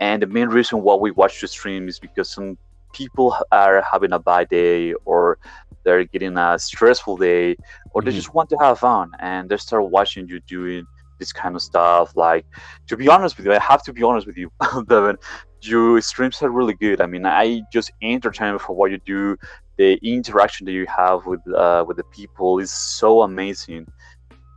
and 0.00 0.22
the 0.22 0.26
main 0.26 0.48
reason 0.48 0.82
why 0.82 0.94
we 0.94 1.10
watch 1.10 1.40
the 1.40 1.48
stream 1.48 1.88
is 1.88 1.98
because 1.98 2.28
some 2.30 2.58
people 2.92 3.36
are 3.50 3.82
having 3.90 4.12
a 4.12 4.18
bad 4.18 4.48
day 4.48 4.94
or 5.04 5.38
they're 5.84 6.04
getting 6.04 6.36
a 6.38 6.58
stressful 6.58 7.16
day 7.16 7.56
or 7.90 8.00
they 8.00 8.10
mm-hmm. 8.10 8.16
just 8.16 8.34
want 8.34 8.48
to 8.48 8.56
have 8.58 8.78
fun 8.78 9.10
and 9.18 9.50
they 9.50 9.56
start 9.56 9.90
watching 9.90 10.28
you 10.28 10.40
doing 10.40 10.86
this 11.18 11.32
kind 11.32 11.54
of 11.54 11.62
stuff. 11.62 12.16
Like 12.16 12.46
to 12.86 12.96
be 12.96 13.08
honest 13.08 13.36
with 13.36 13.46
you 13.46 13.52
i 13.52 13.58
have 13.58 13.82
to 13.84 13.92
be 13.92 14.02
honest 14.02 14.26
with 14.26 14.36
you 14.36 14.50
devin 14.88 15.16
your 15.62 16.00
streams 16.00 16.42
are 16.42 16.50
really 16.50 16.74
good. 16.74 17.00
I 17.00 17.06
mean 17.06 17.24
i 17.24 17.62
just 17.72 17.90
entertain 18.02 18.58
for 18.58 18.74
what 18.76 18.90
you 18.90 18.98
do. 19.06 19.36
The 19.76 19.98
interaction 20.02 20.66
that 20.66 20.72
you 20.72 20.86
have 20.86 21.26
with 21.26 21.40
uh, 21.52 21.84
with 21.86 21.96
the 21.96 22.04
people 22.04 22.58
is 22.58 22.70
so 22.70 23.22
amazing. 23.22 23.86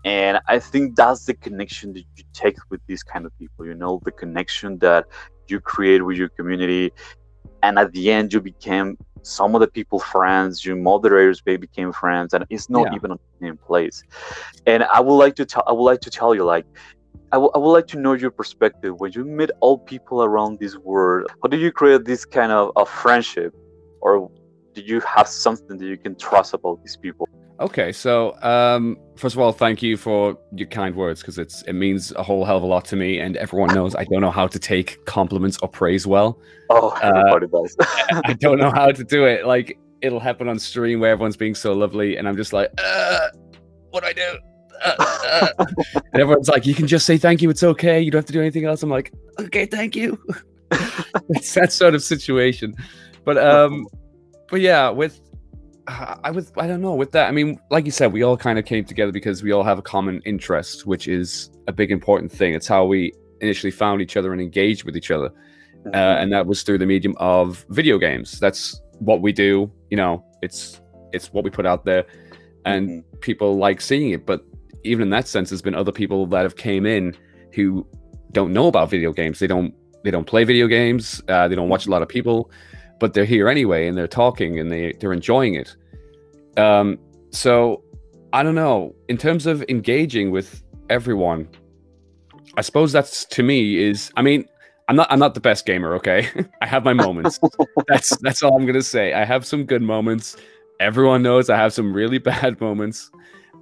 And 0.05 0.39
i 0.47 0.59
think 0.59 0.95
that's 0.95 1.25
the 1.25 1.33
connection 1.33 1.93
that 1.93 2.03
you 2.15 2.23
take 2.33 2.57
with 2.69 2.81
these 2.87 3.03
kind 3.03 3.25
of 3.25 3.31
people 3.39 3.65
you 3.65 3.73
know 3.73 4.01
the 4.05 4.11
connection 4.11 4.77
that 4.79 5.05
you 5.47 5.59
create 5.59 6.03
with 6.05 6.17
your 6.17 6.29
community. 6.29 6.91
And 7.63 7.79
at 7.79 7.91
the 7.93 8.11
end 8.11 8.33
you 8.33 8.41
became 8.41 8.97
some 9.27 9.55
of 9.55 9.61
the 9.61 9.67
people 9.67 9.99
friends 9.99 10.65
your 10.65 10.75
moderators 10.75 11.41
they 11.45 11.57
became 11.57 11.91
friends 11.91 12.33
and 12.33 12.45
it's 12.49 12.69
not 12.69 12.87
yeah. 12.87 12.95
even 12.95 13.11
on 13.11 13.19
the 13.39 13.47
same 13.47 13.57
place. 13.67 14.01
And 14.65 14.83
i 14.83 14.99
would 14.99 15.19
like 15.23 15.35
to 15.35 15.45
tell 15.45 15.63
i 15.67 15.71
would 15.71 15.83
like 15.83 16.01
to 16.01 16.09
tell 16.09 16.33
you 16.33 16.43
like 16.43 16.65
I, 17.33 17.35
w- 17.35 17.51
I 17.53 17.57
would 17.57 17.71
like 17.71 17.87
to 17.87 17.99
know 17.99 18.13
your 18.13 18.31
perspective. 18.31 18.95
When 18.99 19.11
you 19.11 19.25
meet 19.25 19.51
all 19.59 19.79
people 19.79 20.23
around 20.23 20.59
this 20.59 20.77
world 20.77 21.29
how 21.41 21.49
do 21.49 21.57
you 21.57 21.71
create 21.71 22.05
this 22.05 22.23
kind 22.25 22.51
of, 22.53 22.71
of 22.77 22.89
friendship? 22.89 23.53
Or 24.01 24.29
do 24.75 24.81
you 24.81 25.01
have 25.01 25.27
something 25.27 25.77
that 25.77 25.85
you 25.85 25.97
can 25.97 26.15
trust 26.15 26.53
about 26.53 26.79
these 26.83 26.97
people 27.01 27.27
Okay, 27.59 27.91
so 27.91 28.39
um, 28.43 28.97
first 29.15 29.35
of 29.35 29.41
all, 29.41 29.51
thank 29.51 29.81
you 29.81 29.97
for 29.97 30.37
your 30.55 30.67
kind 30.67 30.95
words 30.95 31.21
because 31.21 31.39
it's 31.39 31.63
it 31.63 31.73
means 31.73 32.11
a 32.11 32.21
whole 32.21 32.45
hell 32.45 32.57
of 32.57 32.63
a 32.63 32.67
lot 32.67 32.85
to 32.85 32.95
me, 32.95 33.19
and 33.19 33.35
everyone 33.37 33.73
knows 33.73 33.95
I 33.95 34.03
don't 34.03 34.21
know 34.21 34.31
how 34.31 34.45
to 34.45 34.59
take 34.59 35.03
compliments 35.05 35.57
or 35.63 35.67
praise 35.67 36.05
well. 36.05 36.39
Oh, 36.69 36.91
everybody 37.01 37.47
uh, 37.47 37.61
does. 37.61 37.75
I 38.25 38.33
don't 38.33 38.59
know 38.59 38.69
how 38.69 38.91
to 38.91 39.03
do 39.03 39.25
it. 39.25 39.47
Like 39.47 39.79
it'll 40.01 40.19
happen 40.19 40.47
on 40.47 40.59
stream 40.59 40.99
where 40.99 41.09
everyone's 41.09 41.37
being 41.37 41.55
so 41.55 41.73
lovely, 41.73 42.17
and 42.17 42.27
I'm 42.27 42.37
just 42.37 42.53
like, 42.53 42.69
uh, 42.77 43.29
what 43.89 44.03
do 44.03 44.09
I 44.09 44.13
do? 44.13 44.37
Uh, 44.85 44.95
uh. 44.99 45.65
and 45.95 46.21
everyone's 46.21 46.49
like, 46.49 46.67
you 46.67 46.75
can 46.75 46.85
just 46.85 47.07
say 47.07 47.17
thank 47.17 47.41
you. 47.41 47.49
It's 47.49 47.63
okay. 47.63 47.99
You 47.99 48.11
don't 48.11 48.19
have 48.19 48.27
to 48.27 48.33
do 48.33 48.41
anything 48.41 48.65
else. 48.65 48.83
I'm 48.83 48.91
like, 48.91 49.11
okay, 49.39 49.65
thank 49.65 49.95
you. 49.95 50.21
it's 51.29 51.55
that 51.55 51.73
sort 51.73 51.95
of 51.95 52.03
situation, 52.03 52.75
but 53.25 53.39
um, 53.39 53.87
but 54.51 54.61
yeah, 54.61 54.89
with 54.89 55.19
I 55.87 56.31
was 56.31 56.51
I 56.57 56.67
don't 56.67 56.81
know 56.81 56.95
with 56.95 57.11
that. 57.13 57.27
I 57.27 57.31
mean, 57.31 57.59
like 57.71 57.85
you 57.85 57.91
said, 57.91 58.11
we 58.11 58.21
all 58.21 58.35
kind 58.35 58.59
of 58.59 58.65
came 58.65 58.83
together 58.83 59.11
because 59.11 59.41
we 59.41 59.51
all 59.51 59.63
have 59.63 59.79
a 59.79 59.81
common 59.81 60.21
interest, 60.25 60.85
which 60.85 61.07
is 61.07 61.49
a 61.67 61.71
big 61.71 61.91
important 61.91 62.31
thing. 62.31 62.53
It's 62.53 62.67
how 62.67 62.85
we 62.85 63.13
initially 63.39 63.71
found 63.71 64.01
each 64.01 64.17
other 64.17 64.33
and 64.33 64.41
engaged 64.41 64.83
with 64.83 64.97
each 64.97 65.11
other, 65.11 65.27
uh, 65.27 65.29
mm-hmm. 65.29 65.95
uh, 65.95 66.21
and 66.21 66.31
that 66.33 66.45
was 66.45 66.63
through 66.63 66.79
the 66.79 66.85
medium 66.85 67.15
of 67.17 67.65
video 67.69 67.97
games. 67.97 68.37
That's 68.39 68.81
what 68.99 69.21
we 69.21 69.31
do. 69.31 69.71
You 69.89 69.97
know, 69.97 70.25
it's 70.41 70.81
it's 71.13 71.31
what 71.31 71.45
we 71.45 71.49
put 71.49 71.65
out 71.65 71.85
there, 71.85 72.05
and 72.65 72.89
mm-hmm. 72.89 73.17
people 73.19 73.57
like 73.57 73.79
seeing 73.79 74.11
it. 74.11 74.25
But 74.25 74.43
even 74.83 75.03
in 75.03 75.09
that 75.11 75.27
sense, 75.27 75.51
there's 75.51 75.61
been 75.61 75.75
other 75.75 75.93
people 75.93 76.25
that 76.27 76.43
have 76.43 76.57
came 76.57 76.85
in 76.85 77.15
who 77.53 77.87
don't 78.33 78.51
know 78.51 78.67
about 78.67 78.89
video 78.89 79.13
games. 79.13 79.39
They 79.39 79.47
don't 79.47 79.73
they 80.03 80.11
don't 80.11 80.27
play 80.27 80.43
video 80.43 80.67
games. 80.67 81.21
Uh, 81.29 81.47
they 81.47 81.55
don't 81.55 81.69
watch 81.69 81.87
a 81.87 81.89
lot 81.89 82.01
of 82.01 82.09
people 82.09 82.51
but 82.99 83.13
they're 83.13 83.25
here 83.25 83.47
anyway 83.47 83.87
and 83.87 83.97
they're 83.97 84.07
talking 84.07 84.59
and 84.59 84.71
they 84.71 84.93
they're 84.99 85.13
enjoying 85.13 85.55
it. 85.55 85.75
Um, 86.57 86.97
so 87.31 87.83
I 88.33 88.43
don't 88.43 88.55
know. 88.55 88.95
In 89.07 89.17
terms 89.17 89.45
of 89.45 89.63
engaging 89.69 90.31
with 90.31 90.63
everyone, 90.89 91.47
I 92.57 92.61
suppose 92.61 92.91
that's 92.91 93.25
to 93.25 93.43
me 93.43 93.77
is. 93.77 94.11
I 94.15 94.21
mean, 94.21 94.45
I'm 94.87 94.95
not 94.95 95.11
I'm 95.11 95.19
not 95.19 95.33
the 95.33 95.39
best 95.39 95.65
gamer. 95.65 95.93
Okay, 95.95 96.27
I 96.61 96.65
have 96.65 96.83
my 96.83 96.93
moments. 96.93 97.39
that's 97.87 98.17
that's 98.17 98.43
all 98.43 98.55
I'm 98.57 98.65
gonna 98.65 98.81
say. 98.81 99.13
I 99.13 99.25
have 99.25 99.45
some 99.45 99.65
good 99.65 99.81
moments. 99.81 100.37
Everyone 100.79 101.23
knows 101.23 101.49
I 101.49 101.57
have 101.57 101.73
some 101.73 101.93
really 101.93 102.17
bad 102.31 102.59
moments. 102.61 103.11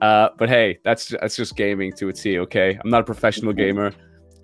Uh, 0.01 0.30
but 0.38 0.50
hey, 0.50 0.80
that's 0.84 1.10
that's 1.22 1.36
just 1.36 1.56
gaming 1.56 1.94
to 1.94 2.10
a 2.10 2.13
T. 2.13 2.39
Okay, 2.39 2.80
I'm 2.84 2.89
not 2.89 3.01
a 3.01 3.06
professional 3.06 3.54
mm-hmm. 3.54 3.60
gamer. 3.60 3.94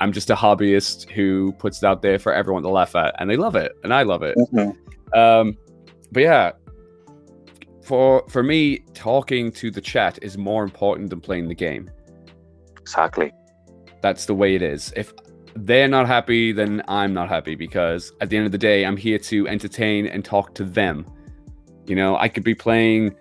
I'm 0.02 0.12
just 0.12 0.32
a 0.32 0.36
hobbyist 0.36 1.10
who 1.12 1.54
puts 1.60 1.84
it 1.84 1.86
out 1.86 2.02
there 2.02 2.18
for 2.18 2.34
everyone 2.34 2.64
to 2.64 2.70
laugh 2.70 2.96
at, 2.96 3.16
and 3.20 3.30
they 3.30 3.38
love 3.38 3.56
it, 3.56 3.72
and 3.84 3.94
I 3.94 4.02
love 4.02 4.24
it. 4.24 4.36
Mm-hmm. 4.36 5.18
Um, 5.18 5.56
but 6.12 6.22
yeah, 6.22 6.52
for 7.84 8.24
for 8.28 8.42
me, 8.42 8.80
talking 8.96 9.52
to 9.54 9.70
the 9.70 9.80
chat 9.80 10.18
is 10.24 10.40
more 10.40 10.64
important 10.64 11.12
than 11.12 11.22
playing 11.22 11.50
the 11.50 11.56
game. 11.56 11.92
Exactly. 12.80 13.32
That's 14.02 14.26
the 14.26 14.34
way 14.34 14.56
it 14.56 14.64
is. 14.64 14.92
If 14.96 15.14
they're 15.56 15.88
not 15.88 16.08
happy, 16.08 16.52
then 16.52 16.82
I'm 16.88 17.14
not 17.14 17.30
happy 17.30 17.54
because 17.54 18.12
at 18.22 18.32
the 18.32 18.38
end 18.38 18.48
of 18.48 18.52
the 18.52 18.58
day, 18.58 18.84
I'm 18.86 18.98
here 18.98 19.20
to 19.20 19.48
entertain 19.48 20.08
and 20.08 20.26
talk 20.26 20.56
to 20.56 20.64
them. 20.64 21.06
You 21.86 21.96
know, 21.96 22.18
I 22.18 22.28
could 22.28 22.44
be 22.44 22.56
playing. 22.56 23.16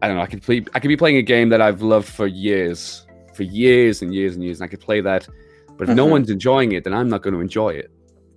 I 0.00 0.06
don't 0.06 0.16
know. 0.16 0.22
I 0.22 0.26
could 0.26 0.42
play. 0.42 0.64
I 0.72 0.78
could 0.78 0.88
be 0.88 0.96
playing 0.96 1.16
a 1.16 1.22
game 1.22 1.48
that 1.48 1.60
I've 1.60 1.82
loved 1.82 2.06
for 2.06 2.28
years, 2.28 3.04
for 3.34 3.42
years 3.42 4.02
and 4.02 4.14
years 4.14 4.36
and 4.36 4.44
years, 4.44 4.60
and 4.60 4.64
I 4.64 4.68
could 4.68 4.80
play 4.80 5.00
that 5.00 5.26
but 5.82 5.88
if 5.88 5.96
mm-hmm. 5.96 6.06
no 6.06 6.06
one's 6.06 6.30
enjoying 6.30 6.70
it, 6.70 6.84
then 6.84 6.94
I'm 6.94 7.08
not 7.08 7.22
going 7.22 7.34
to 7.34 7.40
enjoy 7.40 7.70
it. 7.70 7.90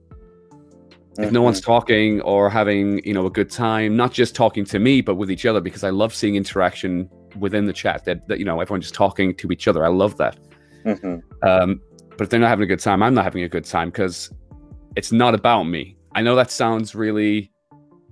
If 0.10 1.26
mm-hmm. 1.26 1.32
no 1.32 1.44
one's 1.44 1.62
mm-hmm. 1.62 1.72
talking 1.72 2.22
or 2.22 2.50
having, 2.50 3.06
you 3.06 3.14
know, 3.14 3.28
a 3.28 3.30
good 3.30 3.52
time, 3.52 3.96
not 3.96 4.12
just 4.12 4.34
talking 4.34 4.66
to 4.66 4.80
me, 4.80 5.02
but 5.02 5.14
with 5.14 5.30
each 5.30 5.46
other, 5.46 5.62
because 5.62 5.84
I 5.84 5.92
love 5.92 6.12
seeing 6.12 6.38
interaction 6.38 7.08
within 7.38 7.68
the 7.68 7.72
chat. 7.72 8.04
That, 8.06 8.28
that 8.30 8.40
you 8.40 8.46
know, 8.46 8.60
everyone 8.62 8.82
just 8.82 8.96
talking 8.96 9.36
to 9.36 9.52
each 9.52 9.68
other. 9.68 9.86
I 9.86 9.90
love 9.90 10.18
that. 10.18 10.40
Mm-hmm. 10.86 11.48
Um, 11.48 11.82
but 12.10 12.22
if 12.22 12.30
they're 12.32 12.40
not 12.40 12.50
having 12.50 12.64
a 12.64 12.68
good 12.68 12.80
time, 12.80 13.04
I'm 13.04 13.14
not 13.14 13.26
having 13.26 13.44
a 13.44 13.48
good 13.48 13.66
time 13.66 13.90
because 13.90 14.34
it's 14.96 15.12
not 15.12 15.36
about 15.36 15.66
me. 15.66 15.96
I 16.16 16.24
know 16.24 16.36
that 16.36 16.50
sounds 16.50 16.96
really 16.96 17.52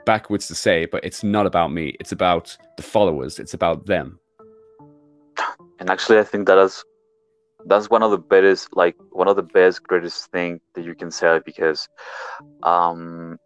backwards 0.05 0.45
to 0.49 0.53
say, 0.53 0.85
but 0.85 1.03
it's 1.03 1.23
not 1.23 1.47
about 1.47 1.73
me. 1.73 1.95
It's 1.99 2.11
about 2.11 2.55
the 2.77 2.83
followers. 2.83 3.39
It's 3.39 3.55
about 3.55 3.87
them. 3.87 4.19
And 5.79 5.89
actually, 5.89 6.19
I 6.19 6.23
think 6.23 6.45
that 6.45 6.59
is 6.59 6.85
that's 7.65 7.89
one 7.89 8.03
of 8.03 8.11
the 8.11 8.17
best 8.17 8.69
like 8.73 8.95
one 9.11 9.27
of 9.27 9.35
the 9.35 9.43
best 9.43 9.83
greatest 9.83 10.31
thing 10.31 10.59
that 10.75 10.83
you 10.83 10.95
can 10.95 11.11
say 11.11 11.39
because 11.45 11.87
um 12.63 13.37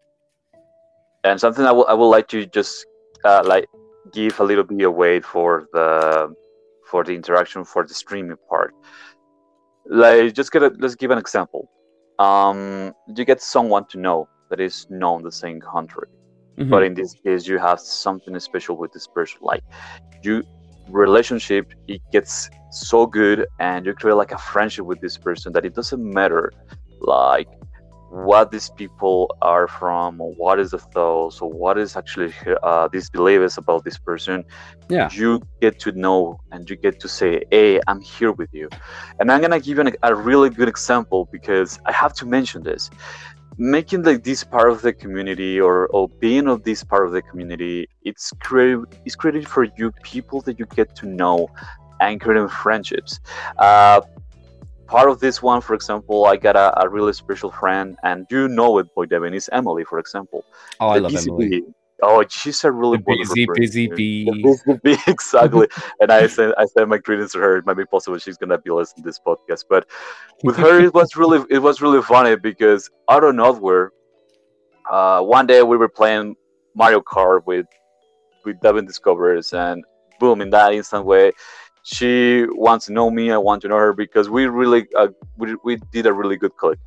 and 1.23 1.39
something 1.39 1.65
I, 1.65 1.69
w- 1.69 1.85
I 1.87 1.93
would 1.93 2.07
like 2.07 2.27
to 2.29 2.45
just 2.45 2.85
uh, 3.25 3.43
like 3.45 3.65
give 4.13 4.39
a 4.39 4.43
little 4.43 4.63
bit 4.63 4.81
away 4.83 5.19
for 5.21 5.67
the 5.73 6.33
for 6.89 7.03
the 7.03 7.13
interaction 7.13 7.65
for 7.65 7.85
the 7.85 7.93
streaming 7.93 8.37
part. 8.49 8.73
Like 9.85 10.33
just 10.33 10.51
get 10.51 10.63
a, 10.63 10.67
let's 10.79 10.95
give 10.95 11.11
an 11.11 11.17
example. 11.17 11.69
Um 12.19 12.93
you 13.15 13.25
get 13.25 13.41
someone 13.41 13.85
to 13.89 13.99
know 13.99 14.29
that 14.49 14.59
is 14.59 14.87
known 14.89 15.23
the 15.23 15.31
same 15.31 15.59
country 15.59 16.07
mm-hmm. 16.57 16.69
but 16.69 16.83
in 16.83 16.93
this 16.93 17.13
case 17.13 17.47
you 17.47 17.57
have 17.57 17.79
something 17.79 18.37
special 18.39 18.77
with 18.77 18.91
this 18.93 19.07
person. 19.07 19.39
Like 19.41 19.63
you 20.23 20.43
relationship 20.89 21.73
it 21.87 22.01
gets 22.11 22.49
so 22.71 23.05
good 23.05 23.45
and 23.59 23.85
you 23.85 23.93
create 23.93 24.15
like 24.15 24.31
a 24.31 24.37
friendship 24.37 24.85
with 24.85 24.99
this 25.01 25.17
person 25.17 25.53
that 25.53 25.65
it 25.65 25.73
doesn't 25.73 26.03
matter 26.03 26.51
like 27.01 27.47
what 28.09 28.51
these 28.51 28.69
people 28.69 29.35
are 29.41 29.67
from 29.67 30.21
or 30.21 30.33
what 30.35 30.59
is 30.59 30.71
the 30.71 30.77
thoughts 30.77 31.41
or 31.41 31.51
what 31.51 31.77
is 31.77 31.95
actually 31.95 32.33
uh, 32.63 32.87
these 32.87 33.09
beliefs 33.09 33.57
about 33.57 33.83
this 33.83 33.97
person. 33.97 34.45
Yeah. 34.89 35.09
You 35.11 35.41
get 35.61 35.79
to 35.79 35.91
know 35.91 36.39
and 36.51 36.69
you 36.69 36.75
get 36.77 36.99
to 37.01 37.09
say 37.09 37.43
hey 37.51 37.79
i'm 37.87 37.99
here 37.99 38.31
with 38.31 38.53
you. 38.53 38.69
And 39.19 39.31
i'm 39.31 39.41
gonna 39.41 39.59
give 39.59 39.77
you 39.77 39.81
an, 39.81 39.95
a 40.03 40.15
really 40.15 40.49
good 40.49 40.69
example 40.69 41.27
because 41.31 41.79
i 41.85 41.91
have 41.91 42.13
to 42.13 42.25
mention 42.25 42.63
this. 42.63 42.89
Making 43.59 44.03
like 44.03 44.23
this 44.23 44.43
part 44.43 44.69
of 44.69 44.83
the 44.83 44.93
community 44.93 45.59
or, 45.59 45.87
or 45.87 46.07
being 46.07 46.47
of 46.47 46.61
this 46.63 46.83
part 46.83 47.07
of 47.07 47.11
the 47.11 47.23
community 47.23 47.89
it's 48.03 48.31
created 48.39 48.85
it's 49.03 49.15
created 49.15 49.47
for 49.47 49.63
you 49.77 49.91
people 50.03 50.41
that 50.41 50.59
you 50.59 50.65
get 50.75 50.95
to 50.97 51.07
know 51.07 51.49
and 51.99 52.21
in 52.21 52.47
friendships 52.47 53.19
uh, 53.59 54.01
part 54.85 55.09
of 55.09 55.19
this 55.19 55.41
one 55.41 55.61
for 55.61 55.73
example 55.73 56.25
i 56.25 56.35
got 56.35 56.55
a, 56.55 56.83
a 56.83 56.89
really 56.89 57.13
special 57.13 57.51
friend 57.51 57.97
and 58.03 58.25
you 58.29 58.47
know 58.47 58.77
it 58.77 58.93
boy 58.95 59.05
devin 59.05 59.33
is 59.33 59.49
emily 59.51 59.83
for 59.83 59.99
example 59.99 60.45
oh 60.79 60.89
i 60.89 60.97
love 60.97 61.11
BCB. 61.11 61.27
emily 61.27 61.63
Oh, 62.03 62.23
she's 62.29 62.63
a 62.63 62.71
really 62.71 62.99
busy, 62.99 63.47
busy 63.55 63.87
bee. 63.87 64.29
Busy 64.43 64.79
bee, 64.83 64.97
exactly. 65.07 65.67
and 65.99 66.11
I 66.11 66.27
sent 66.27 66.53
I 66.57 66.85
my 66.85 66.97
greetings 66.97 67.31
to 67.31 67.39
her. 67.39 67.57
It 67.57 67.65
might 67.65 67.73
be 67.73 67.85
possible 67.85 68.17
she's 68.19 68.37
gonna 68.37 68.59
be 68.59 68.69
listening 68.69 69.03
to 69.03 69.09
this 69.09 69.19
podcast. 69.19 69.65
But 69.67 69.87
with 70.43 70.57
her, 70.57 70.79
it 70.79 70.93
was 70.93 71.15
really 71.15 71.43
it 71.49 71.59
was 71.59 71.81
really 71.81 72.01
funny 72.03 72.35
because 72.35 72.89
out 73.09 73.23
of 73.23 73.33
nowhere, 73.33 73.91
uh, 74.91 75.21
one 75.21 75.47
day 75.47 75.63
we 75.63 75.77
were 75.77 75.89
playing 75.89 76.35
Mario 76.75 77.01
Kart 77.01 77.45
with 77.47 77.65
with 78.45 78.59
Devin 78.61 78.85
Discovers, 78.85 79.53
and 79.53 79.83
boom, 80.19 80.41
in 80.41 80.51
that 80.51 80.73
instant 80.73 81.03
way, 81.03 81.31
she 81.87 82.45
wants 82.49 82.87
to 82.87 82.91
know 82.91 83.09
me 83.09 83.31
i 83.31 83.37
want 83.37 83.61
to 83.61 83.69
know 83.69 83.77
her 83.77 83.93
because 83.93 84.29
we 84.29 84.45
really 84.45 84.85
uh, 84.97 85.07
we, 85.37 85.55
we 85.63 85.77
did 85.93 86.05
a 86.05 86.11
really 86.11 86.35
good 86.35 86.53
click 86.57 86.77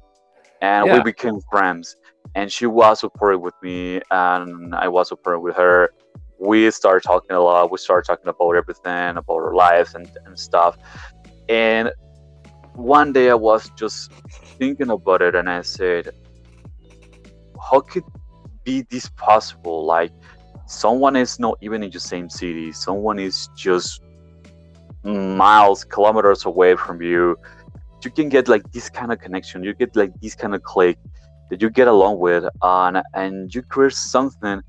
and 0.60 0.86
yeah. 0.86 0.96
we 0.96 1.02
became 1.02 1.40
friends. 1.50 1.96
And 2.34 2.52
she 2.52 2.66
was 2.66 3.00
supportive 3.00 3.40
with 3.40 3.54
me 3.62 4.02
and 4.10 4.74
i 4.74 4.88
was 4.88 5.08
supportive 5.08 5.40
with 5.40 5.56
her. 5.56 5.90
We 6.38 6.70
started 6.70 7.02
talking 7.02 7.34
a 7.34 7.40
lot. 7.40 7.70
We 7.72 7.78
started 7.78 8.06
talking 8.06 8.28
about 8.28 8.52
everything 8.52 9.16
about 9.16 9.34
our 9.46 9.54
lives 9.54 9.94
and, 9.94 10.06
and 10.26 10.38
stuff. 10.38 10.76
And 11.48 11.90
one 12.74 13.12
day 13.14 13.30
i 13.30 13.34
was 13.34 13.70
just 13.70 14.12
thinking 14.58 14.90
about 14.90 15.22
it 15.22 15.34
and 15.34 15.50
i 15.50 15.60
said 15.60 16.14
how 17.70 17.80
could 17.80 18.04
be 18.64 18.82
this 18.90 19.08
possible? 19.16 19.84
Like 19.84 20.12
someone 20.66 21.16
is 21.16 21.40
not 21.40 21.58
even 21.62 21.82
in 21.82 21.90
the 21.90 22.00
same 22.00 22.28
city. 22.28 22.70
Someone 22.72 23.18
is 23.18 23.48
just 23.56 24.02
miles 25.02 25.84
kilometers 25.84 26.44
away 26.44 26.76
from 26.76 27.00
you 27.00 27.36
you 28.04 28.10
can 28.10 28.28
get 28.28 28.48
like 28.48 28.70
this 28.72 28.88
kind 28.88 29.12
of 29.12 29.20
connection. 29.20 29.62
You 29.62 29.74
get 29.74 29.94
like 29.96 30.12
this 30.20 30.34
kind 30.34 30.54
of 30.54 30.62
click 30.62 30.98
that 31.50 31.60
you 31.60 31.70
get 31.70 31.88
along 31.88 32.18
with 32.18 32.44
and 32.62 33.02
and 33.14 33.54
you 33.54 33.62
create 33.62 33.92
something 33.92 34.62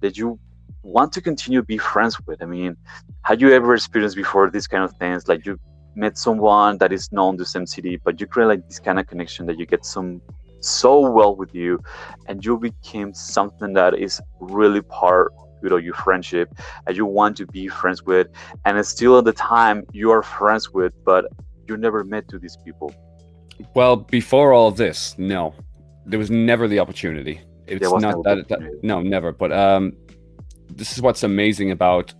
that 0.00 0.16
you 0.16 0.38
want 0.82 1.12
to 1.12 1.20
continue 1.20 1.60
to 1.60 1.66
be 1.66 1.78
friends 1.78 2.18
with. 2.26 2.42
I 2.42 2.46
mean 2.46 2.76
have 3.22 3.40
you 3.40 3.52
ever 3.52 3.74
experienced 3.74 4.16
before 4.16 4.50
these 4.50 4.66
kind 4.66 4.84
of 4.84 4.92
things? 4.96 5.28
Like 5.28 5.46
you 5.46 5.58
met 5.94 6.18
someone 6.18 6.78
that 6.78 6.92
is 6.92 7.12
known 7.12 7.36
the 7.36 7.46
same 7.46 7.66
city 7.66 8.00
but 8.04 8.20
you 8.20 8.26
create 8.26 8.46
like 8.46 8.68
this 8.68 8.80
kind 8.80 8.98
of 8.98 9.06
connection 9.06 9.46
that 9.46 9.58
you 9.58 9.64
get 9.64 9.84
some 9.84 10.20
so 10.60 11.08
well 11.08 11.36
with 11.36 11.54
you 11.54 11.78
and 12.26 12.44
you 12.44 12.58
became 12.58 13.14
something 13.14 13.72
that 13.74 13.94
is 13.94 14.20
really 14.40 14.80
part 14.82 15.32
know 15.68 15.76
your 15.76 15.94
friendship 15.94 16.54
and 16.86 16.96
you 16.96 17.06
want 17.06 17.36
to 17.36 17.46
be 17.46 17.68
friends 17.68 18.02
with 18.02 18.28
and 18.64 18.78
it's 18.78 18.88
still 18.88 19.18
at 19.18 19.24
the 19.24 19.32
time 19.32 19.84
you 19.92 20.10
are 20.10 20.22
friends 20.22 20.70
with 20.70 20.92
but 21.04 21.26
you 21.68 21.76
never 21.76 22.04
met 22.04 22.28
to 22.28 22.38
these 22.38 22.56
people. 22.64 22.94
Well 23.74 23.96
before 23.96 24.52
all 24.52 24.70
this 24.70 25.14
no. 25.18 25.54
There 26.06 26.18
was 26.18 26.30
never 26.30 26.68
the 26.68 26.78
opportunity. 26.80 27.40
It's 27.66 27.80
not 27.80 28.22
that, 28.24 28.46
that, 28.48 28.60
no 28.82 29.00
never. 29.00 29.32
But 29.32 29.52
um 29.52 29.96
this 30.70 30.92
is 30.92 31.02
what's 31.02 31.22
amazing 31.22 31.70
about 31.70 32.12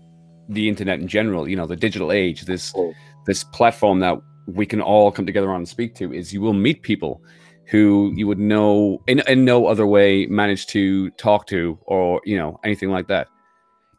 the 0.48 0.68
internet 0.68 1.00
in 1.00 1.08
general 1.08 1.48
you 1.48 1.56
know 1.56 1.66
the 1.66 1.76
digital 1.76 2.12
age. 2.12 2.42
This 2.42 2.72
oh. 2.76 2.92
this 3.26 3.44
platform 3.44 4.00
that 4.00 4.18
we 4.46 4.66
can 4.66 4.80
all 4.80 5.10
come 5.10 5.26
together 5.26 5.50
on 5.50 5.56
and 5.56 5.68
speak 5.68 5.94
to 5.96 6.12
is 6.12 6.32
you 6.32 6.40
will 6.40 6.52
meet 6.52 6.82
people 6.82 7.22
who 7.66 8.12
you 8.14 8.26
would 8.26 8.38
know 8.38 9.02
in, 9.06 9.20
in 9.26 9.44
no 9.44 9.66
other 9.66 9.86
way 9.86 10.26
manage 10.26 10.66
to 10.66 11.10
talk 11.12 11.46
to 11.46 11.78
or 11.86 12.20
you 12.24 12.36
know 12.36 12.58
anything 12.64 12.90
like 12.90 13.08
that 13.08 13.28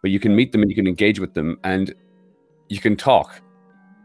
but 0.05 0.11
you 0.11 0.19
can 0.19 0.35
meet 0.35 0.51
them 0.51 0.61
and 0.61 0.69
you 0.69 0.75
can 0.75 0.85
engage 0.85 1.19
with 1.19 1.33
them 1.33 1.57
and 1.63 1.95
you 2.69 2.79
can 2.79 2.95
talk. 2.95 3.41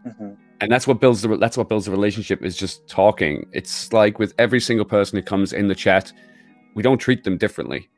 Mm-hmm. 0.06 0.30
and 0.62 0.72
that's 0.72 0.86
what 0.86 0.98
builds 0.98 1.20
the 1.20 1.36
that's 1.36 1.58
what 1.58 1.68
builds 1.68 1.84
the 1.84 1.90
relationship 1.90 2.42
is 2.42 2.56
just 2.56 2.88
talking. 2.88 3.46
It's 3.52 3.92
like 3.92 4.18
with 4.18 4.32
every 4.38 4.60
single 4.60 4.86
person 4.86 5.18
who 5.18 5.22
comes 5.22 5.52
in 5.52 5.68
the 5.68 5.74
chat 5.74 6.10
we 6.74 6.82
don't 6.82 6.96
treat 6.96 7.22
them 7.22 7.36
differently. 7.36 7.90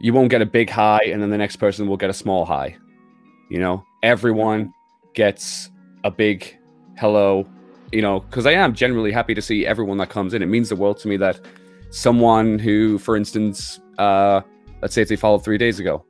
You 0.00 0.12
won't 0.12 0.30
get 0.30 0.42
a 0.42 0.46
big 0.46 0.68
high 0.68 1.04
and 1.04 1.22
then 1.22 1.30
the 1.30 1.38
next 1.38 1.56
person 1.58 1.86
will 1.86 1.96
get 1.96 2.10
a 2.10 2.12
small 2.12 2.44
high 2.44 2.76
you 3.50 3.60
know? 3.60 3.84
Everyone 4.02 4.74
gets 5.14 5.70
a 6.02 6.10
big 6.10 6.58
hello 6.98 7.46
you 7.92 8.02
know? 8.02 8.18
Because 8.18 8.46
i 8.46 8.50
am 8.50 8.74
generally 8.74 9.12
happy 9.12 9.34
to 9.34 9.42
see 9.42 9.64
everyone 9.64 9.98
that 9.98 10.08
comes 10.08 10.34
in. 10.34 10.42
It 10.42 10.46
means 10.46 10.70
the 10.70 10.76
world 10.84 10.98
to 11.02 11.06
me 11.06 11.16
that 11.18 11.38
someone 11.90 12.58
who 12.58 12.98
for 12.98 13.16
instance 13.16 13.78
uh 13.98 14.40
let's 14.82 14.92
say 14.92 15.02
if 15.02 15.08
they 15.08 15.14
followed 15.14 15.44
three 15.44 15.56
days 15.66 15.78
ago 15.78 16.04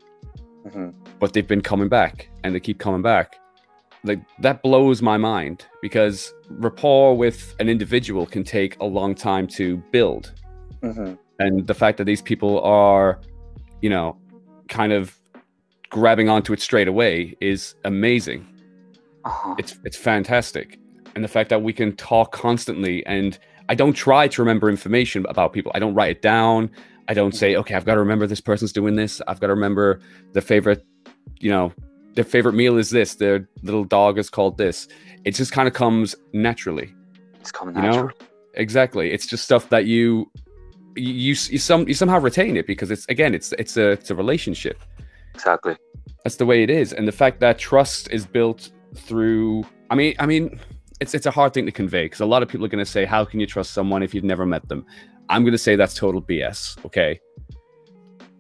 mm-hmm. 0.67 0.91
but 1.19 1.33
they've 1.33 1.47
been 1.47 1.61
coming 1.61 1.89
back 1.89 2.29
and 2.45 2.55
they 2.55 2.61
keep 2.61 2.79
coming 2.79 3.03
back. 3.03 3.39
Like 4.05 4.21
that 4.41 4.63
blows 4.63 5.03
my 5.03 5.17
mind 5.17 5.67
because 5.83 6.33
rapport 6.49 7.17
with 7.17 7.55
an 7.59 7.69
individual 7.69 8.27
can 8.27 8.45
take 8.45 8.79
a 8.81 8.85
long 8.85 9.15
time 9.15 9.47
to 9.49 9.79
build. 9.91 10.33
Mm-hmm. 10.83 11.15
And 11.39 11.67
the 11.67 11.75
fact 11.75 11.99
that 11.99 12.05
these 12.05 12.23
people 12.23 12.61
are, 12.61 13.21
you 13.83 13.91
know, 13.91 14.17
kind 14.69 14.93
of 14.93 15.19
grabbing 15.91 16.29
onto 16.29 16.53
it 16.53 16.61
straight 16.61 16.89
away 16.89 17.37
is 17.41 17.75
amazing. 17.85 18.47
Uh-huh. 19.25 19.55
It's 19.59 19.79
it's 19.85 19.97
fantastic. 19.97 20.79
And 21.15 21.25
the 21.25 21.29
fact 21.29 21.51
that 21.51 21.63
we 21.63 21.73
can 21.73 21.97
talk 21.97 22.33
constantly 22.33 23.05
and 23.07 23.39
I 23.69 23.75
don't 23.75 23.95
try 23.95 24.29
to 24.29 24.43
remember 24.43 24.71
information 24.71 25.27
about 25.29 25.53
people. 25.53 25.73
I 25.75 25.81
don't 25.81 25.95
write 25.95 26.11
it 26.11 26.23
down. 26.23 26.71
I 27.09 27.15
don't 27.15 27.35
say, 27.35 27.57
okay, 27.57 27.75
I've 27.75 27.85
got 27.85 27.95
to 27.95 28.01
remember 28.01 28.27
this 28.27 28.41
person's 28.41 28.73
doing 28.73 28.97
this. 28.97 29.23
I've 29.29 29.41
got 29.41 29.49
to 29.49 29.55
remember 29.55 30.01
their 30.33 30.43
favorite, 30.43 30.85
you 31.39 31.51
know, 31.51 31.73
their 32.15 32.25
favorite 32.25 32.55
meal 32.55 32.79
is 32.79 32.91
this. 32.91 33.15
Their 33.15 33.49
little 33.63 33.85
dog 33.85 34.19
is 34.19 34.29
called 34.31 34.59
this. 34.59 34.89
It 35.25 35.33
just 35.35 35.53
kind 35.53 35.69
of 35.69 35.75
comes 35.75 36.15
naturally. 36.33 36.95
It's 37.41 37.53
coming 37.53 37.75
naturally. 37.75 37.99
You 37.99 38.03
know? 38.05 38.11
Exactly. 38.55 39.13
It's 39.13 39.27
just 39.27 39.45
stuff 39.45 39.69
that 39.69 39.85
you 39.85 40.31
you 40.97 41.35
you 41.51 41.59
some 41.59 41.87
you 41.87 41.95
somehow 41.95 42.19
retain 42.19 42.57
it 42.57 42.67
because 42.67 42.91
it's 42.91 43.07
again 43.09 43.35
it's 43.35 43.53
it's 43.59 43.77
a 43.77 43.91
it's 43.91 44.11
a 44.11 44.15
relationship. 44.15 44.83
Exactly. 45.35 45.77
That's 46.25 46.37
the 46.37 46.47
way 46.47 46.63
it 46.63 46.71
is, 46.71 46.93
and 46.93 47.07
the 47.07 47.13
fact 47.13 47.39
that 47.41 47.59
trust 47.59 48.11
is 48.11 48.27
built 48.27 48.71
through. 48.95 49.65
I 49.91 49.95
mean, 49.95 50.15
I 50.19 50.27
mean, 50.27 50.59
it's 51.01 51.15
it's 51.15 51.27
a 51.27 51.31
hard 51.31 51.53
thing 51.53 51.67
to 51.67 51.73
convey 51.73 52.07
because 52.07 52.21
a 52.21 52.27
lot 52.27 52.43
of 52.43 52.49
people 52.49 52.65
are 52.65 52.71
going 52.71 52.85
to 52.85 52.91
say, 52.91 53.05
"How 53.05 53.25
can 53.25 53.41
you 53.41 53.47
trust 53.47 53.73
someone 53.73 54.03
if 54.03 54.15
you've 54.15 54.25
never 54.25 54.47
met 54.47 54.67
them?" 54.69 54.87
I'm 55.29 55.43
going 55.43 55.53
to 55.53 55.59
say 55.59 55.77
that's 55.77 55.95
total 55.95 56.23
BS. 56.23 56.85
Okay. 56.85 57.21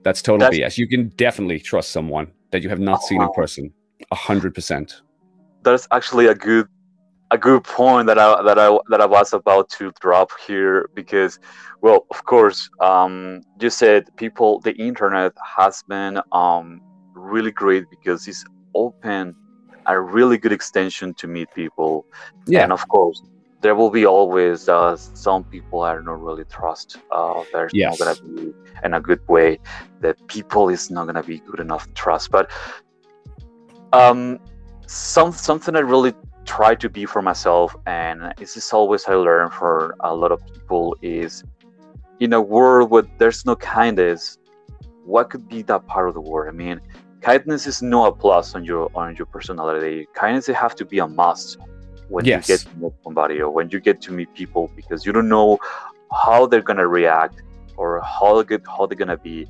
That's 0.02 0.22
total 0.22 0.50
that's, 0.50 0.56
BS. 0.56 0.78
You 0.78 0.88
can 0.88 1.08
definitely 1.16 1.58
trust 1.58 1.90
someone 1.90 2.30
that 2.50 2.62
you 2.62 2.68
have 2.68 2.80
not 2.80 3.02
seen 3.02 3.20
in 3.20 3.32
person. 3.32 3.72
A 4.12 4.14
hundred 4.14 4.54
percent. 4.54 5.02
That's 5.62 5.88
actually 5.90 6.26
a 6.26 6.34
good 6.34 6.68
a 7.32 7.38
good 7.38 7.64
point 7.64 8.06
that 8.06 8.18
I 8.18 8.40
that 8.42 8.58
I 8.58 8.78
that 8.88 9.00
I 9.00 9.06
was 9.06 9.32
about 9.32 9.68
to 9.70 9.90
drop 10.00 10.30
here 10.46 10.88
because, 10.94 11.40
well, 11.80 12.06
of 12.10 12.24
course, 12.24 12.70
um, 12.80 13.42
you 13.60 13.70
said 13.70 14.04
people 14.16 14.60
the 14.60 14.74
internet 14.76 15.32
has 15.56 15.82
been 15.88 16.20
um 16.30 16.80
really 17.14 17.50
great 17.50 17.84
because 17.90 18.28
it's 18.28 18.44
open 18.74 19.34
a 19.86 20.00
really 20.00 20.38
good 20.38 20.52
extension 20.52 21.14
to 21.14 21.26
meet 21.26 21.48
people. 21.54 22.06
Yeah. 22.46 22.62
And 22.62 22.72
of 22.72 22.86
course, 22.88 23.22
there 23.66 23.74
will 23.74 23.90
be 23.90 24.06
always 24.06 24.68
uh, 24.68 24.94
some 24.96 25.42
people 25.42 25.80
I 25.80 25.94
don't 25.94 26.06
really 26.06 26.44
trust. 26.44 26.98
Uh, 27.10 27.42
there's 27.52 27.72
yes. 27.74 27.98
not 27.98 27.98
gonna 27.98 28.34
be 28.36 28.54
in 28.84 28.94
a 28.94 29.00
good 29.00 29.26
way 29.26 29.58
that 30.02 30.24
people 30.28 30.68
is 30.68 30.88
not 30.88 31.06
gonna 31.06 31.24
be 31.24 31.38
good 31.40 31.58
enough 31.58 31.84
to 31.88 31.92
trust. 31.94 32.30
But 32.30 32.48
um, 33.92 34.38
some 34.86 35.32
something 35.32 35.74
I 35.74 35.80
really 35.80 36.14
try 36.44 36.76
to 36.76 36.88
be 36.88 37.06
for 37.06 37.22
myself, 37.22 37.74
and 37.86 38.32
this 38.36 38.56
is 38.56 38.72
always 38.72 39.04
I 39.06 39.14
learn 39.14 39.50
for 39.50 39.96
a 39.98 40.14
lot 40.14 40.30
of 40.30 40.46
people 40.46 40.96
is 41.02 41.42
in 42.20 42.34
a 42.34 42.40
world 42.40 42.90
where 42.92 43.02
there's 43.18 43.44
no 43.44 43.56
kindness. 43.56 44.38
What 45.04 45.28
could 45.30 45.48
be 45.48 45.62
that 45.62 45.88
part 45.88 46.06
of 46.06 46.14
the 46.14 46.20
world? 46.20 46.54
I 46.54 46.56
mean, 46.56 46.80
kindness 47.20 47.66
is 47.66 47.82
not 47.82 48.06
a 48.06 48.12
plus 48.12 48.54
on 48.54 48.64
your 48.64 48.92
on 48.94 49.16
your 49.16 49.26
personality. 49.26 50.06
Kindness 50.14 50.46
have 50.46 50.76
to 50.76 50.84
be 50.84 51.00
a 51.00 51.08
must 51.08 51.58
when 52.08 52.24
yes. 52.24 52.48
you 52.48 52.56
get 52.56 52.66
to 52.66 52.78
know 52.80 52.94
somebody 53.02 53.40
or 53.40 53.50
when 53.50 53.68
you 53.70 53.80
get 53.80 54.00
to 54.02 54.12
meet 54.12 54.32
people 54.34 54.70
because 54.76 55.04
you 55.04 55.12
don't 55.12 55.28
know 55.28 55.58
how 56.12 56.46
they're 56.46 56.62
gonna 56.62 56.86
react 56.86 57.42
or 57.76 58.00
how 58.00 58.42
good 58.42 58.62
how 58.66 58.86
they're 58.86 58.96
gonna 58.96 59.16
be. 59.16 59.46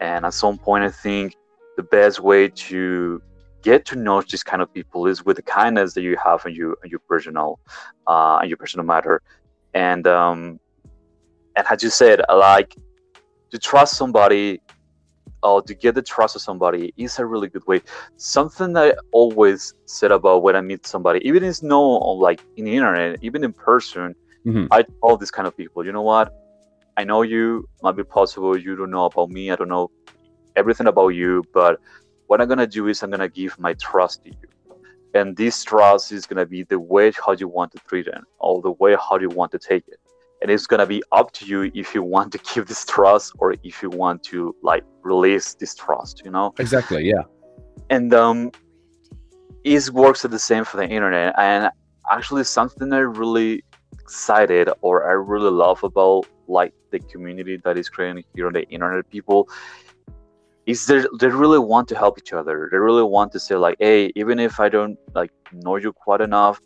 And 0.00 0.24
at 0.24 0.34
some 0.34 0.58
point, 0.58 0.84
I 0.84 0.90
think 0.90 1.34
the 1.76 1.82
best 1.82 2.20
way 2.20 2.48
to 2.48 3.22
get 3.62 3.84
to 3.86 3.96
know 3.96 4.22
these 4.22 4.42
kind 4.42 4.62
of 4.62 4.72
people 4.72 5.06
is 5.06 5.24
with 5.24 5.36
the 5.36 5.42
kindness 5.42 5.94
that 5.94 6.02
you 6.02 6.16
have 6.22 6.44
in 6.46 6.54
your 6.54 6.76
in 6.84 6.90
your 6.90 7.00
personal 7.08 7.58
uh 8.06 8.38
in 8.42 8.48
your 8.48 8.58
personal 8.58 8.86
matter. 8.86 9.22
And 9.74 10.06
um 10.06 10.60
and 11.56 11.66
as 11.70 11.82
you 11.82 11.90
said, 11.90 12.20
I 12.28 12.34
like 12.34 12.74
to 13.50 13.58
trust 13.58 13.96
somebody 13.96 14.60
uh, 15.46 15.60
to 15.60 15.74
get 15.74 15.94
the 15.94 16.02
trust 16.02 16.34
of 16.34 16.42
somebody 16.42 16.92
is 16.96 17.18
a 17.18 17.24
really 17.24 17.48
good 17.48 17.66
way. 17.66 17.80
Something 18.16 18.72
that 18.72 18.84
I 18.86 18.92
always 19.12 19.74
said 19.84 20.10
about 20.10 20.42
when 20.42 20.56
I 20.56 20.60
meet 20.60 20.86
somebody, 20.86 21.20
even 21.28 21.44
if 21.44 21.50
it's 21.50 21.62
no 21.62 21.80
like 22.26 22.40
in 22.56 22.64
the 22.64 22.74
internet, 22.74 23.18
even 23.22 23.44
in 23.44 23.52
person, 23.52 24.14
mm-hmm. 24.44 24.66
I 24.72 24.82
tell 24.82 25.16
these 25.16 25.30
kind 25.30 25.46
of 25.46 25.56
people, 25.56 25.86
you 25.86 25.92
know 25.92 26.02
what? 26.02 26.34
I 26.96 27.04
know 27.04 27.22
you 27.22 27.68
might 27.82 27.96
be 27.96 28.02
possible 28.02 28.58
you 28.58 28.74
don't 28.74 28.90
know 28.90 29.04
about 29.04 29.30
me. 29.30 29.50
I 29.52 29.56
don't 29.56 29.68
know 29.68 29.90
everything 30.56 30.88
about 30.88 31.10
you, 31.20 31.44
but 31.52 31.78
what 32.26 32.40
I'm 32.40 32.48
gonna 32.48 32.66
do 32.66 32.88
is 32.88 33.02
I'm 33.02 33.10
gonna 33.10 33.28
give 33.28 33.58
my 33.60 33.74
trust 33.74 34.24
to 34.24 34.30
you. 34.30 34.48
And 35.14 35.36
this 35.36 35.62
trust 35.62 36.10
is 36.10 36.26
gonna 36.26 36.46
be 36.46 36.64
the 36.64 36.80
way 36.80 37.12
how 37.24 37.32
you 37.32 37.46
want 37.46 37.70
to 37.72 37.78
treat 37.88 38.08
it, 38.08 38.20
or 38.40 38.62
the 38.62 38.72
way 38.72 38.96
how 38.96 39.18
you 39.18 39.28
want 39.28 39.52
to 39.52 39.58
take 39.58 39.84
it 39.86 40.00
and 40.46 40.52
it's 40.52 40.68
gonna 40.68 40.86
be 40.86 41.02
up 41.10 41.32
to 41.32 41.44
you 41.44 41.72
if 41.74 41.92
you 41.92 42.04
want 42.04 42.30
to 42.30 42.38
keep 42.50 42.66
this 42.66 42.84
trust 42.84 43.32
or 43.38 43.56
if 43.64 43.82
you 43.82 43.90
want 43.90 44.22
to 44.22 44.54
like 44.62 44.84
release 45.02 45.54
this 45.54 45.74
trust 45.74 46.22
you 46.24 46.30
know 46.30 46.54
exactly 46.60 47.04
yeah 47.04 47.22
and 47.90 48.14
um 48.14 48.52
it 49.64 49.90
works 49.90 50.22
the 50.22 50.38
same 50.38 50.64
for 50.64 50.76
the 50.76 50.88
internet 50.88 51.34
and 51.36 51.68
actually 52.12 52.44
something 52.44 52.92
i 52.92 52.98
really 52.98 53.64
excited 53.92 54.68
or 54.82 55.08
i 55.10 55.12
really 55.12 55.50
love 55.50 55.82
about 55.82 56.24
like 56.46 56.72
the 56.92 57.00
community 57.00 57.56
that 57.64 57.76
is 57.76 57.88
creating 57.88 58.22
here 58.36 58.46
on 58.46 58.52
the 58.52 58.64
internet 58.68 59.08
people 59.10 59.48
is 60.66 60.86
they 60.86 61.04
they 61.18 61.28
really 61.28 61.58
want 61.58 61.86
to 61.88 61.96
help 61.96 62.18
each 62.18 62.32
other. 62.32 62.68
They 62.72 62.78
really 62.78 63.04
want 63.04 63.30
to 63.32 63.38
say 63.38 63.54
like, 63.54 63.76
hey, 63.78 64.10
even 64.16 64.40
if 64.40 64.58
I 64.58 64.68
don't 64.68 64.98
like 65.14 65.30
know 65.52 65.76
you 65.76 65.92
quite 65.92 66.20
enough, 66.20 66.60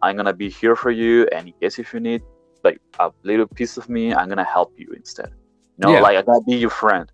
I'm 0.00 0.16
gonna 0.16 0.32
be 0.32 0.48
here 0.48 0.74
for 0.74 0.90
you. 0.90 1.26
And 1.32 1.48
in 1.48 1.54
case 1.60 1.78
if 1.78 1.92
you 1.92 2.00
need 2.00 2.22
like 2.64 2.80
a 2.98 3.10
little 3.22 3.46
piece 3.46 3.76
of 3.76 3.88
me, 3.88 4.14
I'm 4.14 4.28
gonna 4.28 4.44
help 4.44 4.72
you 4.78 4.92
instead. 4.94 5.30
You 5.78 5.86
know, 5.86 5.94
yeah. 5.94 6.00
like 6.00 6.16
I'm 6.16 6.24
gonna 6.24 6.40
be 6.42 6.56
your 6.56 6.70
friend. 6.70 7.10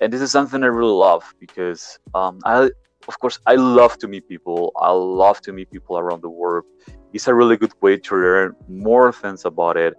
And 0.00 0.12
this 0.12 0.20
is 0.20 0.30
something 0.30 0.62
I 0.62 0.66
really 0.66 0.92
love 0.92 1.34
because 1.38 1.98
um, 2.14 2.38
I 2.44 2.70
of 3.08 3.18
course 3.18 3.38
I 3.46 3.54
love 3.54 3.98
to 3.98 4.08
meet 4.08 4.28
people. 4.28 4.72
I 4.76 4.90
love 4.90 5.40
to 5.42 5.52
meet 5.52 5.70
people 5.70 5.98
around 5.98 6.22
the 6.22 6.30
world. 6.30 6.64
It's 7.12 7.28
a 7.28 7.34
really 7.34 7.56
good 7.56 7.72
way 7.80 7.98
to 7.98 8.14
learn 8.14 8.56
more 8.68 9.12
things 9.12 9.44
about 9.44 9.76
it 9.76 9.94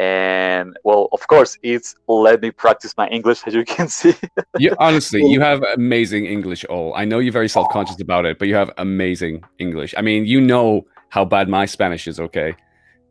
and 0.00 0.78
well 0.82 1.10
of 1.12 1.26
course 1.26 1.58
it's 1.62 1.94
let 2.08 2.40
me 2.40 2.50
practice 2.50 2.94
my 2.96 3.06
english 3.08 3.42
as 3.46 3.52
you 3.52 3.64
can 3.66 3.86
see 3.86 4.14
you 4.58 4.74
honestly 4.78 5.22
you 5.34 5.40
have 5.40 5.62
amazing 5.74 6.24
english 6.24 6.64
all 6.64 6.94
i 6.94 7.04
know 7.04 7.18
you're 7.18 7.32
very 7.32 7.48
self-conscious 7.48 8.00
about 8.00 8.24
it 8.24 8.38
but 8.38 8.48
you 8.48 8.54
have 8.54 8.72
amazing 8.78 9.44
english 9.58 9.94
i 9.98 10.00
mean 10.00 10.24
you 10.24 10.40
know 10.40 10.86
how 11.10 11.22
bad 11.22 11.50
my 11.50 11.66
spanish 11.66 12.08
is 12.08 12.18
okay 12.18 12.56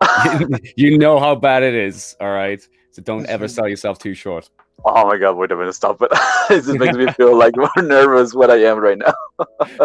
you 0.76 0.98
know 0.98 1.20
how 1.20 1.36
bad 1.36 1.64
it 1.64 1.76
is 1.76 2.16
all 2.22 2.32
right 2.32 2.68
so 2.92 3.02
don't 3.02 3.26
ever 3.28 3.48
sell 3.48 3.68
yourself 3.68 4.00
too 4.00 4.14
short 4.14 4.50
Oh 4.86 5.08
my 5.08 5.18
god, 5.18 5.34
wait 5.34 5.52
a 5.52 5.56
minute, 5.56 5.74
stop 5.74 6.02
it. 6.02 6.10
it 6.50 6.64
just 6.64 6.80
makes 6.80 6.96
me 6.96 7.08
feel 7.18 7.38
like 7.38 7.56
more 7.58 7.70
nervous 7.78 8.34
what 8.34 8.50
I 8.50 8.64
am 8.64 8.80
right 8.80 8.98
now. 8.98 9.14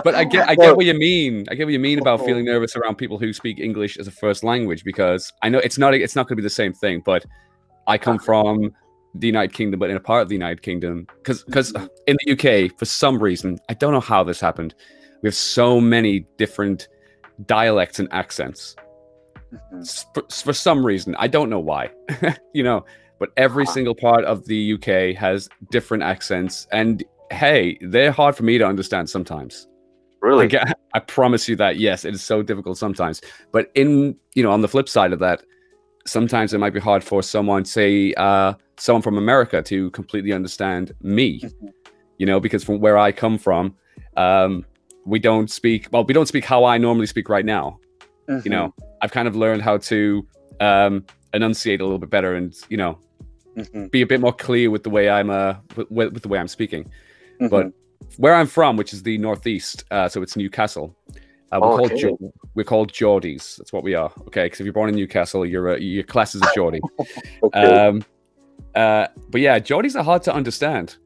but 0.04 0.14
I 0.14 0.24
get 0.24 0.48
I 0.48 0.54
get 0.54 0.76
what 0.76 0.86
you 0.86 0.94
mean. 0.94 1.46
I 1.50 1.54
get 1.54 1.64
what 1.64 1.72
you 1.72 1.78
mean 1.78 1.98
about 1.98 2.24
feeling 2.24 2.44
nervous 2.44 2.76
around 2.76 2.96
people 2.96 3.18
who 3.18 3.32
speak 3.32 3.58
English 3.58 3.96
as 3.96 4.06
a 4.06 4.12
first 4.12 4.44
language 4.44 4.84
because 4.84 5.32
I 5.42 5.48
know 5.48 5.58
it's 5.58 5.78
not 5.78 5.94
it's 5.94 6.14
not 6.14 6.28
gonna 6.28 6.36
be 6.36 6.42
the 6.42 6.50
same 6.50 6.72
thing, 6.72 7.02
but 7.04 7.24
I 7.86 7.98
come 7.98 8.18
from 8.18 8.72
the 9.14 9.26
United 9.26 9.52
Kingdom, 9.52 9.78
but 9.78 9.90
in 9.90 9.96
a 9.96 10.00
part 10.00 10.22
of 10.22 10.28
the 10.28 10.34
United 10.34 10.62
Kingdom, 10.62 11.06
because 11.18 11.42
because 11.44 11.72
mm-hmm. 11.72 11.86
in 12.06 12.16
the 12.24 12.32
UK, 12.32 12.78
for 12.78 12.84
some 12.84 13.18
reason, 13.18 13.58
I 13.68 13.74
don't 13.74 13.92
know 13.92 14.00
how 14.00 14.22
this 14.22 14.40
happened. 14.40 14.74
We 15.22 15.28
have 15.28 15.34
so 15.34 15.80
many 15.80 16.26
different 16.36 16.88
dialects 17.46 17.98
and 17.98 18.08
accents. 18.12 18.76
Mm-hmm. 19.72 20.12
For, 20.14 20.24
for 20.30 20.52
some 20.52 20.84
reason, 20.84 21.14
I 21.18 21.28
don't 21.28 21.50
know 21.50 21.60
why. 21.60 21.90
you 22.54 22.62
know, 22.62 22.84
but 23.18 23.30
every 23.36 23.66
single 23.66 23.94
part 23.94 24.24
of 24.24 24.46
the 24.46 24.74
UK 24.74 25.16
has 25.16 25.48
different 25.70 26.02
accents. 26.02 26.66
And 26.72 27.04
hey, 27.30 27.78
they're 27.80 28.12
hard 28.12 28.36
for 28.36 28.42
me 28.42 28.58
to 28.58 28.66
understand 28.66 29.08
sometimes. 29.08 29.68
Really? 30.20 30.56
I, 30.56 30.72
I 30.94 31.00
promise 31.00 31.48
you 31.48 31.56
that. 31.56 31.76
Yes, 31.76 32.04
it 32.04 32.14
is 32.14 32.22
so 32.22 32.42
difficult 32.42 32.78
sometimes. 32.78 33.20
But 33.52 33.70
in, 33.74 34.16
you 34.34 34.42
know, 34.42 34.50
on 34.50 34.60
the 34.60 34.68
flip 34.68 34.88
side 34.88 35.12
of 35.12 35.18
that, 35.20 35.42
sometimes 36.06 36.52
it 36.52 36.58
might 36.58 36.74
be 36.74 36.80
hard 36.80 37.04
for 37.04 37.22
someone, 37.22 37.64
say, 37.64 38.14
uh, 38.14 38.54
someone 38.78 39.02
from 39.02 39.18
America 39.18 39.62
to 39.62 39.90
completely 39.90 40.32
understand 40.32 40.92
me, 41.00 41.40
mm-hmm. 41.40 41.68
you 42.18 42.26
know, 42.26 42.40
because 42.40 42.64
from 42.64 42.80
where 42.80 42.98
I 42.98 43.12
come 43.12 43.38
from, 43.38 43.74
um, 44.16 44.64
we 45.06 45.18
don't 45.18 45.50
speak, 45.50 45.88
well, 45.92 46.04
we 46.04 46.14
don't 46.14 46.26
speak 46.26 46.44
how 46.44 46.64
I 46.64 46.78
normally 46.78 47.06
speak 47.06 47.28
right 47.28 47.44
now. 47.44 47.78
Mm-hmm. 48.28 48.40
You 48.44 48.50
know, 48.50 48.68
mm-hmm. 48.68 48.93
I've 49.04 49.12
kind 49.12 49.28
of 49.28 49.36
learned 49.36 49.60
how 49.60 49.76
to 49.76 50.26
um, 50.60 51.04
enunciate 51.34 51.82
a 51.82 51.84
little 51.84 51.98
bit 51.98 52.08
better 52.08 52.34
and 52.34 52.54
you 52.70 52.78
know 52.78 52.98
mm-hmm. 53.54 53.88
be 53.88 54.00
a 54.00 54.06
bit 54.06 54.18
more 54.18 54.32
clear 54.32 54.70
with 54.70 54.82
the 54.82 54.88
way 54.88 55.10
I'm 55.10 55.28
uh 55.28 55.56
with, 55.76 55.90
with 55.90 56.22
the 56.22 56.28
way 56.28 56.38
I'm 56.38 56.48
speaking. 56.48 56.84
Mm-hmm. 56.84 57.48
But 57.48 57.66
where 58.16 58.34
I'm 58.34 58.46
from, 58.46 58.78
which 58.78 58.94
is 58.94 59.02
the 59.02 59.18
northeast, 59.18 59.84
uh, 59.90 60.08
so 60.08 60.22
it's 60.22 60.36
Newcastle. 60.36 60.96
Uh, 61.52 61.58
we're, 61.60 61.82
okay. 61.82 62.00
called 62.00 62.32
we're 62.54 62.64
called 62.64 62.92
Geordies. 62.92 63.56
That's 63.58 63.72
what 63.74 63.84
we 63.84 63.94
are. 63.94 64.10
Okay, 64.28 64.44
because 64.44 64.60
if 64.60 64.64
you're 64.64 64.72
born 64.72 64.88
in 64.88 64.94
Newcastle, 64.94 65.44
you're 65.44 65.74
a, 65.74 65.80
your 65.80 66.04
class 66.04 66.34
is 66.34 66.40
a 66.40 66.48
Geordie. 66.54 66.80
okay. 67.42 67.60
Um, 67.60 68.04
uh, 68.74 69.08
but 69.28 69.40
yeah, 69.40 69.58
Geordies 69.58 69.94
are 69.96 70.02
hard 70.02 70.22
to 70.22 70.34
understand. 70.34 70.96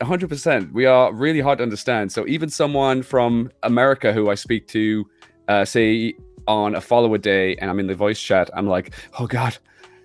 100%. 0.00 0.72
We 0.72 0.86
are 0.86 1.12
really 1.12 1.40
hard 1.40 1.58
to 1.58 1.62
understand. 1.62 2.12
So 2.12 2.26
even 2.26 2.48
someone 2.48 3.02
from 3.02 3.50
America 3.62 4.12
who 4.12 4.30
I 4.30 4.34
speak 4.36 4.68
to, 4.68 5.06
uh, 5.48 5.64
say 5.64 6.14
on 6.46 6.74
a 6.74 6.80
follow 6.80 7.14
a 7.14 7.18
day 7.18 7.56
and 7.56 7.70
I'm 7.70 7.78
in 7.80 7.86
the 7.86 7.94
voice 7.94 8.20
chat, 8.20 8.50
I'm 8.54 8.66
like, 8.66 8.94
oh 9.18 9.26
God. 9.26 9.56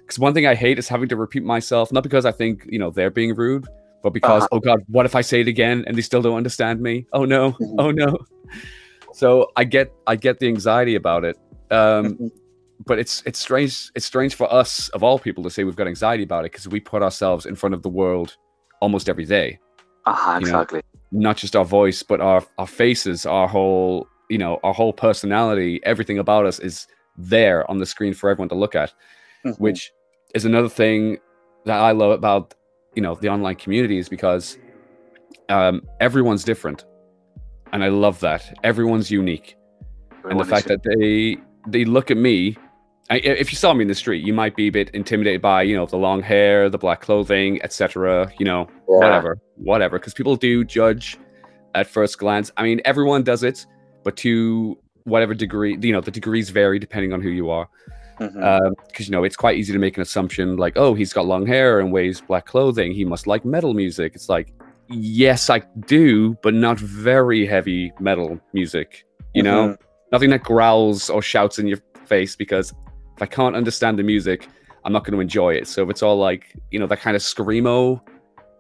Because 0.02 0.20
one 0.20 0.34
thing 0.34 0.48
I 0.48 0.56
hate 0.56 0.80
is 0.80 0.88
having 0.88 1.10
to 1.10 1.18
repeat 1.18 1.44
myself, 1.44 1.92
not 1.92 2.04
because 2.04 2.26
I 2.26 2.32
think, 2.32 2.66
you 2.70 2.80
know, 2.80 2.92
they're 2.92 3.12
being 3.12 3.36
rude, 3.36 3.68
but 4.04 4.12
because, 4.12 4.44
uh-huh. 4.44 4.50
oh 4.54 4.60
God, 4.60 4.80
what 4.88 5.06
if 5.06 5.16
I 5.16 5.22
say 5.22 5.42
it 5.42 5.48
again 5.48 5.84
and 5.86 5.98
they 5.98 6.02
still 6.02 6.22
don't 6.22 6.38
understand 6.38 6.80
me? 6.82 7.06
Oh 7.12 7.26
no, 7.26 7.52
mm-hmm. 7.54 7.80
oh 7.80 7.92
no. 7.92 8.18
So 9.14 9.52
I 9.56 9.64
get 9.64 9.92
I 10.06 10.16
get 10.16 10.40
the 10.40 10.48
anxiety 10.48 10.96
about 10.96 11.26
it. 11.26 11.38
Um, 11.72 12.14
mm-hmm. 12.14 12.28
but 12.86 13.00
it's 13.00 13.24
it's 13.26 13.40
strange 13.40 13.92
it's 13.96 14.06
strange 14.06 14.36
for 14.36 14.52
us 14.54 14.90
of 14.90 15.04
all 15.04 15.20
people 15.20 15.44
to 15.44 15.50
say 15.50 15.64
we've 15.64 15.76
got 15.76 15.88
anxiety 15.88 16.24
about 16.24 16.46
it 16.46 16.52
because 16.52 16.68
we 16.68 16.80
put 16.80 17.04
ourselves 17.04 17.46
in 17.46 17.56
front 17.56 17.74
of 17.74 17.82
the 17.82 17.90
world 17.90 18.38
almost 18.80 19.10
every 19.10 19.26
day. 19.26 19.60
Uh-huh, 20.06 20.38
exactly. 20.40 20.82
Know? 21.12 21.20
Not 21.20 21.38
just 21.38 21.56
our 21.56 21.66
voice, 21.66 22.04
but 22.04 22.22
our 22.22 22.46
our 22.58 22.68
faces, 22.68 23.26
our 23.26 23.48
whole 23.48 24.08
you 24.30 24.38
know 24.38 24.60
our 24.64 24.74
whole 24.74 24.94
personality 24.94 25.80
everything 25.84 26.20
about 26.20 26.46
us 26.46 26.60
is 26.60 26.88
there 27.18 27.70
on 27.70 27.78
the 27.78 27.86
screen 27.86 28.14
for 28.14 28.30
everyone 28.30 28.50
to 28.50 28.56
look 28.56 28.76
at 28.76 28.94
mm-hmm. 29.46 29.52
which 29.62 29.92
is 30.36 30.46
another 30.46 30.70
thing 30.70 31.18
that 31.66 31.80
i 31.80 31.92
love 31.92 32.12
about 32.12 32.54
you 32.96 33.02
know 33.02 33.16
the 33.16 33.30
online 33.30 33.56
community 33.56 33.98
is 33.98 34.10
because 34.10 34.58
um, 35.50 35.82
everyone's 36.00 36.44
different 36.44 36.86
and 37.72 37.84
i 37.84 37.88
love 37.88 38.20
that 38.20 38.58
everyone's 38.64 39.10
unique 39.10 39.56
and 40.30 40.40
the 40.40 40.46
fact 40.46 40.68
that 40.68 40.82
they 40.84 41.38
they 41.68 41.86
look 41.86 42.12
at 42.12 42.18
me 42.18 42.58
I, 43.10 43.20
if 43.20 43.52
you 43.52 43.56
saw 43.56 43.74
me 43.74 43.84
in 43.84 43.88
the 43.88 43.96
street 43.96 44.26
you 44.26 44.34
might 44.34 44.56
be 44.56 44.68
a 44.68 44.70
bit 44.70 44.90
intimidated 44.90 45.42
by 45.42 45.62
you 45.62 45.76
know 45.76 45.86
the 45.86 45.98
long 45.98 46.22
hair 46.22 46.70
the 46.70 46.78
black 46.78 47.00
clothing 47.02 47.62
etc 47.64 48.32
you 48.38 48.46
know 48.46 48.68
yeah. 48.90 48.98
whatever 48.98 49.38
whatever 49.56 49.98
because 49.98 50.14
people 50.14 50.36
do 50.36 50.66
judge 50.66 51.18
at 51.74 51.88
first 51.88 52.18
glance 52.18 52.52
i 52.58 52.64
mean 52.64 52.82
everyone 52.84 53.24
does 53.24 53.44
it 53.44 53.66
but 54.08 54.16
to 54.16 54.78
whatever 55.04 55.34
degree, 55.34 55.78
you 55.82 55.92
know, 55.92 56.00
the 56.00 56.12
degrees 56.12 56.50
vary 56.50 56.80
depending 56.80 57.12
on 57.12 57.22
who 57.22 57.28
you 57.28 57.50
are. 57.50 57.68
Because 58.18 58.36
mm-hmm. 58.36 58.68
um, 58.68 58.74
you 59.00 59.10
know, 59.10 59.26
it's 59.26 59.36
quite 59.36 59.58
easy 59.58 59.74
to 59.74 59.80
make 59.80 59.98
an 59.98 60.02
assumption 60.02 60.56
like, 60.56 60.78
oh, 60.78 60.94
he's 60.94 61.12
got 61.12 61.26
long 61.26 61.46
hair 61.46 61.82
and 61.82 61.92
wears 61.92 62.22
black 62.22 62.46
clothing. 62.46 62.94
He 62.94 63.04
must 63.04 63.28
like 63.28 63.44
metal 63.44 63.74
music. 63.74 64.14
It's 64.16 64.30
like, 64.30 64.54
yes, 64.88 65.50
I 65.50 65.60
do, 65.88 66.36
but 66.42 66.54
not 66.54 66.80
very 66.80 67.46
heavy 67.46 67.92
metal 68.00 68.40
music. 68.54 69.06
You 69.34 69.44
mm-hmm. 69.44 69.72
know, 69.72 69.78
nothing 70.14 70.30
that 70.30 70.42
growls 70.42 71.10
or 71.10 71.22
shouts 71.22 71.60
in 71.60 71.68
your 71.68 71.80
face. 72.06 72.34
Because 72.34 72.72
if 73.18 73.22
I 73.22 73.26
can't 73.26 73.58
understand 73.58 74.00
the 74.00 74.04
music, 74.04 74.48
I'm 74.86 74.94
not 74.94 75.04
going 75.04 75.16
to 75.16 75.20
enjoy 75.20 75.56
it. 75.56 75.68
So 75.68 75.84
if 75.84 75.90
it's 75.90 76.02
all 76.02 76.16
like, 76.16 76.56
you 76.72 76.80
know, 76.80 76.88
that 76.88 77.02
kind 77.02 77.18
of 77.18 77.22
screamo 77.22 78.00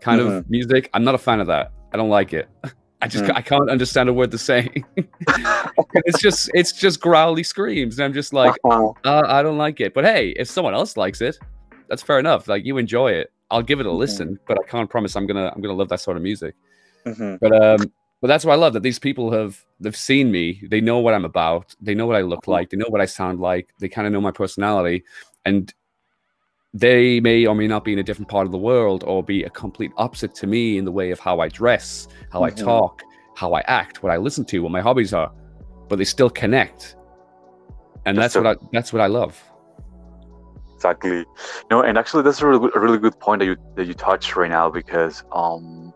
kind 0.01 0.19
mm-hmm. 0.19 0.29
of 0.29 0.49
music, 0.49 0.89
I'm 0.93 1.05
not 1.05 1.15
a 1.15 1.17
fan 1.17 1.39
of 1.39 1.47
that. 1.47 1.71
I 1.93 1.95
don't 1.95 2.10
like 2.10 2.33
it. 2.33 2.49
I 3.01 3.07
just 3.07 3.25
mm. 3.25 3.36
I 3.36 3.41
can't 3.41 3.69
understand 3.69 4.10
a 4.10 4.13
word 4.13 4.31
they're 4.31 4.39
saying. 4.39 4.83
it's 4.97 6.19
just 6.19 6.49
it's 6.53 6.71
just 6.71 6.99
growly 6.99 7.43
screams, 7.43 7.99
and 7.99 8.05
I'm 8.05 8.13
just 8.13 8.33
like 8.33 8.55
uh-huh. 8.63 8.91
uh, 9.03 9.23
I 9.27 9.43
don't 9.43 9.57
like 9.57 9.79
it. 9.81 9.93
But 9.93 10.05
hey, 10.05 10.29
if 10.29 10.49
someone 10.49 10.73
else 10.73 10.97
likes 10.97 11.21
it, 11.21 11.38
that's 11.89 12.01
fair 12.01 12.19
enough. 12.19 12.47
Like 12.47 12.65
you 12.65 12.77
enjoy 12.77 13.12
it, 13.12 13.31
I'll 13.51 13.62
give 13.62 13.79
it 13.79 13.86
a 13.86 13.89
mm-hmm. 13.89 13.99
listen. 13.99 14.39
But 14.47 14.57
I 14.60 14.67
can't 14.67 14.89
promise 14.89 15.15
I'm 15.15 15.27
gonna 15.27 15.51
I'm 15.53 15.62
gonna 15.62 15.75
love 15.75 15.89
that 15.89 16.01
sort 16.01 16.17
of 16.17 16.23
music. 16.23 16.55
Mm-hmm. 17.05 17.36
But 17.39 17.63
um, 17.63 17.91
but 18.19 18.27
that's 18.29 18.45
why 18.45 18.53
I 18.53 18.57
love 18.57 18.73
that 18.73 18.83
these 18.83 18.99
people 18.99 19.31
have 19.31 19.63
they've 19.79 19.95
seen 19.95 20.31
me. 20.31 20.62
They 20.67 20.81
know 20.81 20.97
what 20.97 21.13
I'm 21.13 21.25
about. 21.25 21.75
They 21.79 21.93
know 21.93 22.07
what 22.07 22.15
I 22.15 22.21
look 22.21 22.41
mm-hmm. 22.41 22.51
like. 22.51 22.69
They 22.71 22.77
know 22.77 22.89
what 22.89 23.01
I 23.01 23.05
sound 23.05 23.39
like. 23.39 23.69
They 23.79 23.89
kind 23.89 24.07
of 24.07 24.13
know 24.13 24.21
my 24.21 24.31
personality, 24.31 25.03
and 25.45 25.71
they 26.80 27.20
may 27.20 27.46
or 27.46 27.56
may 27.56 27.68
not 27.68 27.84
be 27.84 27.94
in 27.94 28.00
a 28.00 28.04
different 28.04 28.30
part 28.30 28.46
of 28.46 28.52
the 28.52 28.58
world 28.58 29.04
or 29.06 29.24
be 29.24 29.44
a 29.44 29.50
complete 29.50 29.92
opposite 29.98 30.36
to 30.36 30.48
me 30.48 30.78
in 30.78 30.86
the 30.86 30.92
way 30.92 31.12
of 31.12 31.20
how 31.20 31.40
I 31.40 31.50
dress, 31.50 32.08
how 32.32 32.42
mm-hmm. 32.42 32.60
I 32.60 32.63
talk, 32.63 33.02
how 33.36 33.54
I 33.54 33.62
act, 33.62 34.04
what 34.04 34.12
I 34.12 34.18
listen 34.18 34.46
to, 34.46 34.60
what 34.60 34.72
my 34.72 34.82
hobbies 34.82 35.13
are, 35.13 35.32
but 35.90 35.98
they 35.98 36.06
still 36.06 36.30
connect. 36.30 36.96
And 38.06 38.18
that's, 38.18 38.36
that's 38.36 38.44
what 38.44 38.58
I 38.58 38.68
that's 38.72 38.94
what 38.94 39.02
I 39.02 39.08
love. 39.08 39.42
Exactly. 40.76 41.26
No, 41.72 41.82
and 41.82 41.98
actually 41.98 42.24
that's 42.24 42.42
a 42.42 42.48
really 42.48 42.60
good, 42.60 42.76
a 42.76 42.80
really 42.80 43.00
good 43.00 43.20
point 43.20 43.40
that 43.40 43.46
you 43.46 43.58
that 43.76 43.88
you 43.88 43.96
touched 43.96 44.36
right 44.36 44.50
now 44.50 44.70
because 44.70 45.24
um 45.32 45.92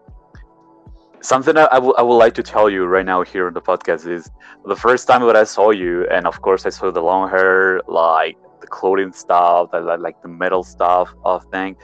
something 1.22 1.56
I, 1.56 1.68
I, 1.72 1.76
w- 1.76 1.94
I 2.00 2.02
would 2.02 2.16
like 2.16 2.34
to 2.36 2.44
tell 2.44 2.68
you 2.70 2.86
right 2.86 3.06
now 3.06 3.22
here 3.22 3.46
on 3.46 3.54
the 3.54 3.62
podcast 3.62 4.08
is 4.08 4.32
the 4.66 4.76
first 4.76 5.08
time 5.08 5.22
that 5.28 5.36
I 5.36 5.44
saw 5.44 5.70
you, 5.70 6.08
and 6.08 6.26
of 6.26 6.42
course 6.42 6.66
I 6.66 6.70
saw 6.70 6.90
the 6.90 7.02
long 7.02 7.30
hair, 7.30 7.82
like 7.88 8.38
clothing 8.72 9.12
stuff, 9.12 9.72
the, 9.72 9.80
like 9.80 10.22
the 10.22 10.28
metal 10.28 10.64
stuff 10.64 11.14
of 11.24 11.44
thing. 11.52 11.76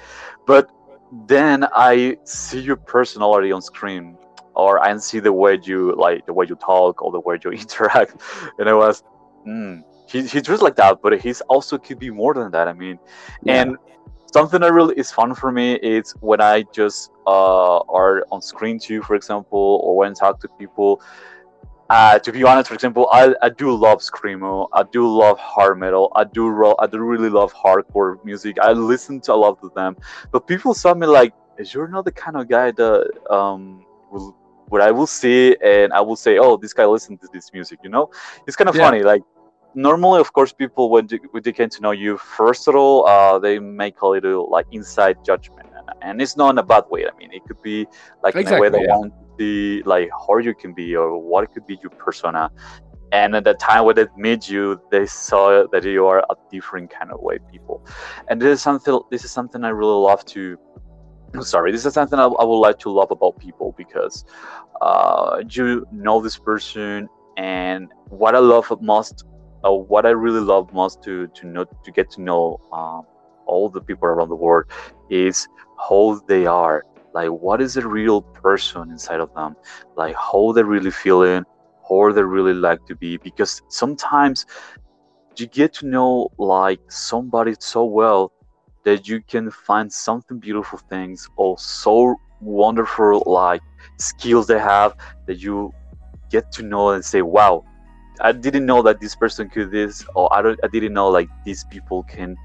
But 0.46 0.72
then 1.28 1.68
I 1.74 2.18
see 2.24 2.62
your 2.62 2.76
personality 2.76 3.52
on 3.52 3.62
screen, 3.62 4.18
or 4.56 4.80
I 4.80 4.98
see 4.98 5.20
the 5.20 5.34
way 5.34 5.60
you 5.62 5.96
like 5.96 6.26
the 6.26 6.34
way 6.34 6.46
you 6.50 6.56
talk 6.56 7.02
or 7.02 7.12
the 7.12 7.20
way 7.20 7.38
you 7.44 7.52
interact, 7.64 8.22
and 8.58 8.68
I 8.68 8.74
was, 8.74 9.04
mm, 9.48 9.84
he, 10.10 10.22
he's 10.22 10.42
just 10.42 10.62
like 10.62 10.76
that, 10.78 11.00
but 11.02 11.20
he's 11.20 11.42
also 11.42 11.78
could 11.78 12.00
be 12.00 12.10
more 12.10 12.34
than 12.34 12.52
that. 12.52 12.68
I 12.68 12.74
mean, 12.74 12.98
yeah. 13.44 13.62
and 13.62 13.78
something 14.34 14.62
that 14.62 14.74
really 14.74 14.96
is 14.96 15.12
fun 15.12 15.34
for 15.36 15.52
me 15.52 15.76
is 15.76 16.14
when 16.20 16.42
I 16.42 16.64
just 16.74 17.12
uh, 17.26 17.80
are 17.80 18.26
on 18.32 18.42
screen 18.42 18.80
too, 18.80 19.02
for 19.02 19.16
example, 19.16 19.82
or 19.84 19.98
when 19.98 20.12
I 20.12 20.14
talk 20.14 20.40
to 20.42 20.48
people 20.60 21.02
uh, 21.90 22.20
to 22.20 22.32
be 22.32 22.44
honest, 22.44 22.68
for 22.68 22.74
example, 22.74 23.08
I, 23.12 23.34
I 23.42 23.50
do 23.50 23.74
love 23.74 24.00
screamo. 24.00 24.68
I 24.74 24.84
do 24.92 25.08
love 25.08 25.40
hard 25.40 25.80
metal. 25.80 26.12
I 26.16 26.26
do 26.26 26.50
ro- 26.50 26.76
I 26.80 26.88
do 26.88 27.00
really 27.00 27.30
love 27.30 27.54
hardcore 27.54 28.24
music. 28.26 28.58
I 28.62 28.74
listen 28.74 29.22
to 29.22 29.34
a 29.34 29.36
lot 29.36 29.58
of 29.64 29.74
them. 29.74 29.96
But 30.32 30.48
people 30.48 30.74
saw 30.74 30.94
me 30.94 31.08
like, 31.08 31.34
you're 31.74 31.88
not 31.88 32.06
the 32.06 32.12
kind 32.12 32.38
of 32.38 32.48
guy 32.50 32.72
that 32.72 33.10
um 33.30 33.86
will 34.12 34.36
what 34.70 34.82
I 34.82 34.92
will 34.92 35.08
see 35.08 35.56
and 35.64 35.94
I 35.94 36.02
will 36.02 36.18
say, 36.18 36.38
oh, 36.38 36.58
this 36.58 36.74
guy 36.74 36.86
listens 36.86 37.22
to 37.22 37.30
this 37.32 37.52
music. 37.54 37.80
You 37.84 37.90
know, 37.90 38.10
it's 38.46 38.58
kind 38.58 38.70
of 38.70 38.76
Yeah. 38.76 38.82
funny. 38.82 39.02
Like 39.02 39.24
normally, 39.74 40.20
of 40.20 40.34
course, 40.34 40.52
people 40.52 40.90
when 40.90 41.08
they, 41.08 41.20
when 41.32 41.44
they 41.44 41.54
get 41.54 41.72
to 41.72 41.82
know 41.82 41.92
you, 41.92 42.18
first 42.18 42.68
of 42.68 42.76
all, 42.76 43.08
uh, 43.08 43.40
they 43.40 43.60
make 43.60 44.02
a 44.02 44.08
little 44.08 44.50
like 44.50 44.66
inside 44.72 45.18
judgment, 45.26 45.68
and, 46.02 46.22
it's 46.22 46.36
not 46.36 46.50
in 46.50 46.58
a 46.58 46.64
bad 46.64 46.84
way. 46.90 47.06
I 47.06 47.16
mean, 47.18 47.32
it 47.32 47.46
could 47.48 47.62
be 47.62 47.88
like 48.24 48.36
in 48.40 48.48
a 48.48 48.56
way 48.56 48.70
Exactly, 48.70 48.70
they 48.70 48.80
yeah. 48.86 48.96
want 48.96 49.14
be 49.38 49.84
like 49.84 50.10
how 50.28 50.38
you 50.38 50.54
can 50.54 50.74
be 50.74 50.96
or 50.96 51.18
what 51.18 51.54
could 51.54 51.66
be 51.66 51.78
your 51.82 51.92
persona. 51.92 52.50
And 53.12 53.36
at 53.36 53.46
the 53.46 53.54
time 53.54 53.86
when 53.86 53.96
they 53.96 54.08
meet 54.18 54.50
you, 54.50 54.82
they 54.92 55.06
saw 55.06 55.66
that 55.72 55.84
you 55.84 56.06
are 56.08 56.20
a 56.20 56.36
different 56.52 56.92
kind 56.92 57.12
of 57.12 57.22
way 57.22 57.40
people. 57.52 57.86
And 58.28 58.42
this 58.42 58.58
is 58.58 58.62
something. 58.62 59.00
This 59.12 59.24
is 59.24 59.32
something 59.32 59.64
I 59.64 59.70
really 59.70 60.02
love 60.02 60.26
to. 60.26 60.58
Sorry, 61.42 61.72
this 61.72 61.86
is 61.86 61.94
something 61.94 62.20
I, 62.20 62.26
I 62.26 62.44
would 62.44 62.58
like 62.58 62.80
to 62.80 62.90
love 62.90 63.12
about 63.12 63.38
people 63.40 63.74
because 63.78 64.26
uh, 64.82 65.42
you 65.50 65.86
know 65.92 66.22
this 66.22 66.38
person, 66.38 67.08
and 67.38 67.90
what 68.10 68.36
I 68.36 68.40
love 68.40 68.72
most, 68.82 69.24
uh, 69.64 69.72
what 69.72 70.06
I 70.06 70.10
really 70.10 70.42
love 70.42 70.74
most 70.74 71.02
to 71.04 71.28
to 71.28 71.48
know 71.48 71.64
to 71.64 71.92
get 71.92 72.10
to 72.12 72.22
know 72.22 72.60
um, 72.74 73.04
all 73.46 73.70
the 73.70 73.82
people 73.82 74.08
around 74.08 74.30
the 74.30 74.36
world 74.36 74.66
is 75.10 75.48
how 75.78 76.22
they 76.28 76.46
are. 76.46 76.84
Like, 77.14 77.30
what 77.30 77.62
is 77.62 77.76
the 77.76 77.88
real 77.88 78.22
person 78.22 78.92
inside 78.92 79.20
of 79.20 79.34
them? 79.34 79.56
Like, 79.96 80.16
how 80.16 80.52
they're 80.52 80.66
really 80.66 80.92
feeling, 80.92 81.44
how 81.90 82.12
they 82.12 82.24
really 82.24 82.54
like 82.54 82.86
to 82.88 82.96
be. 82.96 83.18
Because 83.18 83.62
sometimes 83.70 84.46
you 85.40 85.48
get 85.48 85.74
to 85.74 85.86
know 85.86 86.30
like 86.38 86.80
somebody 86.90 87.56
so 87.60 87.86
well 87.86 88.32
that 88.84 89.08
you 89.08 89.22
can 89.22 89.52
find 89.52 89.92
something 89.92 90.40
beautiful 90.40 90.80
things 90.90 91.30
or 91.36 91.58
so 91.58 92.16
wonderful 92.42 93.24
like 93.26 93.62
skills 93.98 94.48
they 94.48 94.60
have 94.60 94.96
that 95.26 95.40
you 95.40 95.74
get 96.32 96.52
to 96.52 96.64
know 96.64 96.90
and 96.90 97.04
say 97.04 97.22
wow 97.22 97.64
i 98.22 98.32
didn't 98.32 98.66
know 98.66 98.82
that 98.82 99.00
this 99.00 99.16
person 99.16 99.50
could 99.50 99.72
this 99.72 100.06
or 100.16 100.34
i 100.34 100.42
don't 100.42 100.60
i 100.64 100.68
didn't 100.68 100.94
know 100.94 101.10
like 101.10 101.30
these 101.46 101.66
people 101.66 102.04
can 102.04 102.36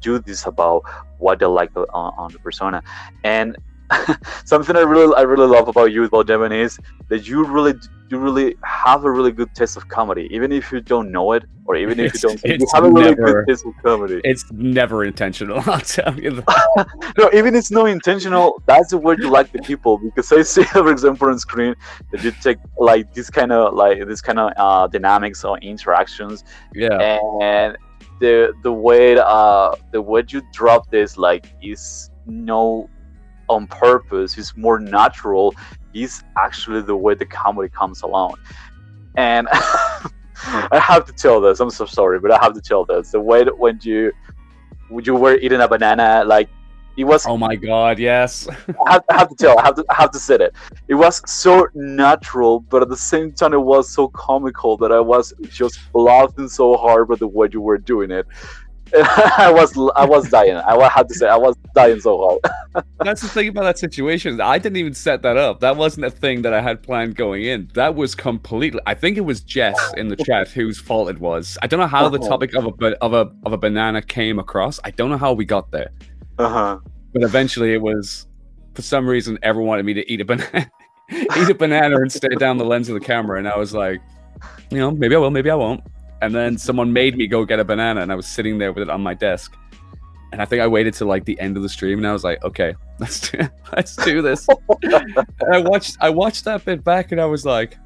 do 0.00 0.18
this 0.18 0.46
about 0.46 0.82
what 1.18 1.38
they 1.38 1.46
like 1.46 1.74
on, 1.76 1.86
on 1.94 2.32
the 2.32 2.38
persona 2.40 2.82
and 3.24 3.56
something 4.44 4.76
i 4.76 4.80
really 4.80 5.14
i 5.16 5.22
really 5.22 5.46
love 5.46 5.68
about 5.68 5.92
you 5.92 6.04
about 6.04 6.26
Devin 6.26 6.52
is 6.52 6.78
that 7.08 7.26
you 7.28 7.44
really 7.44 7.74
you 8.10 8.18
really 8.18 8.56
have 8.64 9.04
a 9.04 9.10
really 9.10 9.32
good 9.32 9.54
taste 9.54 9.76
of 9.76 9.88
comedy 9.88 10.28
even 10.30 10.52
if 10.52 10.70
you 10.72 10.80
don't 10.80 11.10
know 11.10 11.32
it 11.32 11.44
or 11.64 11.76
even 11.76 11.98
if 11.98 12.12
you 12.14 12.20
don't 12.20 12.34
you 12.44 12.54
it's 12.54 12.72
have 12.74 12.84
a 12.84 12.90
really 12.90 13.14
never- 13.14 13.44
good 13.44 13.46
taste 13.48 13.64
of 13.66 13.72
comedy 13.82 14.20
It's 14.24 14.44
never 14.52 15.04
intentional. 15.04 15.58
I'll 15.66 15.80
tell 15.80 16.18
you 16.18 16.30
no, 17.18 17.30
even 17.32 17.54
if 17.54 17.60
it's 17.60 17.70
not 17.70 17.86
intentional. 17.86 18.60
That's 18.66 18.90
the 18.90 18.98
word 18.98 19.18
you 19.20 19.30
like 19.30 19.50
the 19.52 19.60
people 19.60 19.98
because 19.98 20.30
I 20.32 20.42
see, 20.42 20.64
for 20.64 20.90
example, 20.90 21.28
on 21.28 21.38
screen 21.38 21.74
that 22.10 22.22
you 22.24 22.32
take 22.42 22.58
like 22.78 23.14
this 23.14 23.30
kind 23.30 23.52
of 23.52 23.74
like 23.74 24.06
this 24.06 24.20
kind 24.20 24.38
of 24.38 24.52
uh, 24.56 24.86
dynamics 24.88 25.44
or 25.44 25.56
interactions, 25.58 26.44
Yeah. 26.74 26.98
and 27.40 27.78
the 28.20 28.52
the 28.62 28.72
way 28.72 29.16
uh 29.18 29.74
the 29.92 30.02
way 30.02 30.22
you 30.28 30.42
drop 30.52 30.90
this 30.90 31.16
like 31.16 31.46
is 31.62 32.10
no 32.26 32.88
on 33.48 33.66
purpose. 33.66 34.36
It's 34.38 34.56
more 34.56 34.78
natural. 34.78 35.54
Is 35.94 36.22
actually 36.38 36.80
the 36.82 36.96
way 36.96 37.14
the 37.14 37.26
comedy 37.26 37.68
comes 37.68 38.02
along, 38.02 38.34
and 39.16 39.46
I 39.52 40.78
have 40.78 41.04
to 41.06 41.12
tell 41.12 41.40
this. 41.40 41.60
I'm 41.60 41.70
so 41.70 41.84
sorry, 41.84 42.18
but 42.18 42.30
I 42.30 42.38
have 42.42 42.54
to 42.54 42.60
tell 42.60 42.84
this. 42.84 43.10
The 43.10 43.20
way 43.20 43.44
that 43.44 43.58
when 43.58 43.78
you 43.82 44.10
when 44.88 45.04
you 45.04 45.14
were 45.14 45.36
eating 45.36 45.60
a 45.60 45.68
banana, 45.68 46.24
like 46.24 46.48
it 46.96 47.04
was 47.04 47.26
Oh 47.26 47.38
my 47.38 47.56
god, 47.56 47.98
yes. 47.98 48.48
I 48.86 48.92
have, 48.92 49.04
I 49.08 49.18
have 49.18 49.28
to 49.30 49.34
tell. 49.34 49.58
I 49.58 49.62
have 49.62 49.76
to. 49.76 49.84
I 49.88 49.94
have 49.94 50.10
to 50.10 50.18
say 50.18 50.36
it. 50.36 50.54
It 50.88 50.94
was 50.94 51.22
so 51.30 51.68
natural, 51.74 52.60
but 52.60 52.82
at 52.82 52.88
the 52.88 52.96
same 52.96 53.32
time, 53.32 53.54
it 53.54 53.60
was 53.60 53.90
so 53.90 54.08
comical 54.08 54.76
that 54.78 54.92
I 54.92 55.00
was 55.00 55.32
just 55.48 55.78
laughing 55.94 56.48
so 56.48 56.76
hard 56.76 57.08
by 57.08 57.16
the 57.16 57.28
way 57.28 57.48
you 57.50 57.60
were 57.60 57.78
doing 57.78 58.10
it. 58.10 58.26
I 59.38 59.50
was. 59.54 59.76
I 59.96 60.04
was 60.04 60.28
dying. 60.28 60.54
I 60.56 60.88
had 60.88 61.08
to 61.08 61.14
say. 61.14 61.26
I 61.28 61.36
was 61.36 61.56
dying 61.74 62.00
so 62.00 62.38
hard. 62.74 62.84
That's 63.00 63.22
the 63.22 63.28
thing 63.28 63.48
about 63.48 63.62
that 63.64 63.78
situation. 63.78 64.40
I 64.40 64.58
didn't 64.58 64.76
even 64.76 64.94
set 64.94 65.22
that 65.22 65.36
up. 65.36 65.60
That 65.60 65.76
wasn't 65.76 66.06
a 66.06 66.10
thing 66.10 66.42
that 66.42 66.52
I 66.52 66.60
had 66.60 66.82
planned 66.82 67.16
going 67.16 67.42
in. 67.44 67.70
That 67.74 67.94
was 67.94 68.14
completely. 68.14 68.80
I 68.86 68.94
think 68.94 69.16
it 69.16 69.22
was 69.22 69.40
Jess 69.40 69.78
in 69.96 70.08
the 70.08 70.16
chat 70.16 70.48
whose 70.48 70.78
fault 70.78 71.08
it 71.08 71.18
was. 71.20 71.56
I 71.62 71.66
don't 71.66 71.80
know 71.80 71.86
how 71.86 72.08
the 72.08 72.18
Uh-huh. 72.18 72.28
topic 72.28 72.54
of 72.54 72.66
a 72.66 73.02
of 73.02 73.12
a 73.14 73.30
of 73.44 73.52
a 73.52 73.58
banana 73.58 74.02
came 74.02 74.38
across. 74.38 74.78
I 74.84 74.90
don't 74.90 75.10
know 75.10 75.16
how 75.18 75.32
we 75.32 75.44
got 75.44 75.70
there, 75.70 75.90
Uh-huh. 76.38 76.78
but 77.12 77.22
eventually 77.22 77.72
it 77.72 77.80
was. 77.82 78.26
For 78.74 78.82
some 78.82 79.06
reason, 79.06 79.38
everyone 79.42 79.68
wanted 79.68 79.84
me 79.86 79.92
to 79.94 80.10
eat 80.12 80.20
a 80.22 80.24
banana, 80.24 80.70
eat 81.10 81.48
a 81.50 81.54
banana 81.54 81.96
and 82.00 82.10
stare 82.10 82.30
down 82.38 82.56
the 82.56 82.64
lens 82.64 82.88
of 82.88 82.94
the 82.94 83.00
camera, 83.04 83.38
and 83.38 83.46
I 83.46 83.56
was 83.58 83.74
like, 83.74 84.00
you 84.70 84.78
know, 84.78 84.90
maybe 84.90 85.14
I 85.14 85.18
will, 85.18 85.30
maybe 85.30 85.50
I 85.50 85.54
won't. 85.54 85.82
And 86.22 86.32
then 86.32 86.56
someone 86.56 86.92
made 86.92 87.16
me 87.16 87.26
go 87.26 87.44
get 87.44 87.58
a 87.58 87.64
banana, 87.64 88.00
and 88.00 88.12
I 88.12 88.14
was 88.14 88.28
sitting 88.28 88.58
there 88.58 88.72
with 88.72 88.84
it 88.84 88.88
on 88.88 89.02
my 89.02 89.12
desk. 89.12 89.56
And 90.30 90.40
I 90.40 90.44
think 90.44 90.62
I 90.62 90.68
waited 90.68 90.94
till 90.94 91.08
like 91.08 91.24
the 91.24 91.38
end 91.40 91.56
of 91.56 91.64
the 91.64 91.68
stream, 91.68 91.98
and 91.98 92.06
I 92.06 92.12
was 92.12 92.22
like, 92.22 92.42
"Okay, 92.44 92.74
let's 93.00 93.28
do, 93.28 93.40
let's 93.76 93.96
do 93.96 94.22
this." 94.22 94.48
and 94.82 95.26
I 95.52 95.58
watched 95.58 95.96
I 96.00 96.10
watched 96.10 96.44
that 96.44 96.64
bit 96.64 96.84
back, 96.84 97.10
and 97.10 97.20
I 97.20 97.26
was 97.26 97.44
like, 97.44 97.76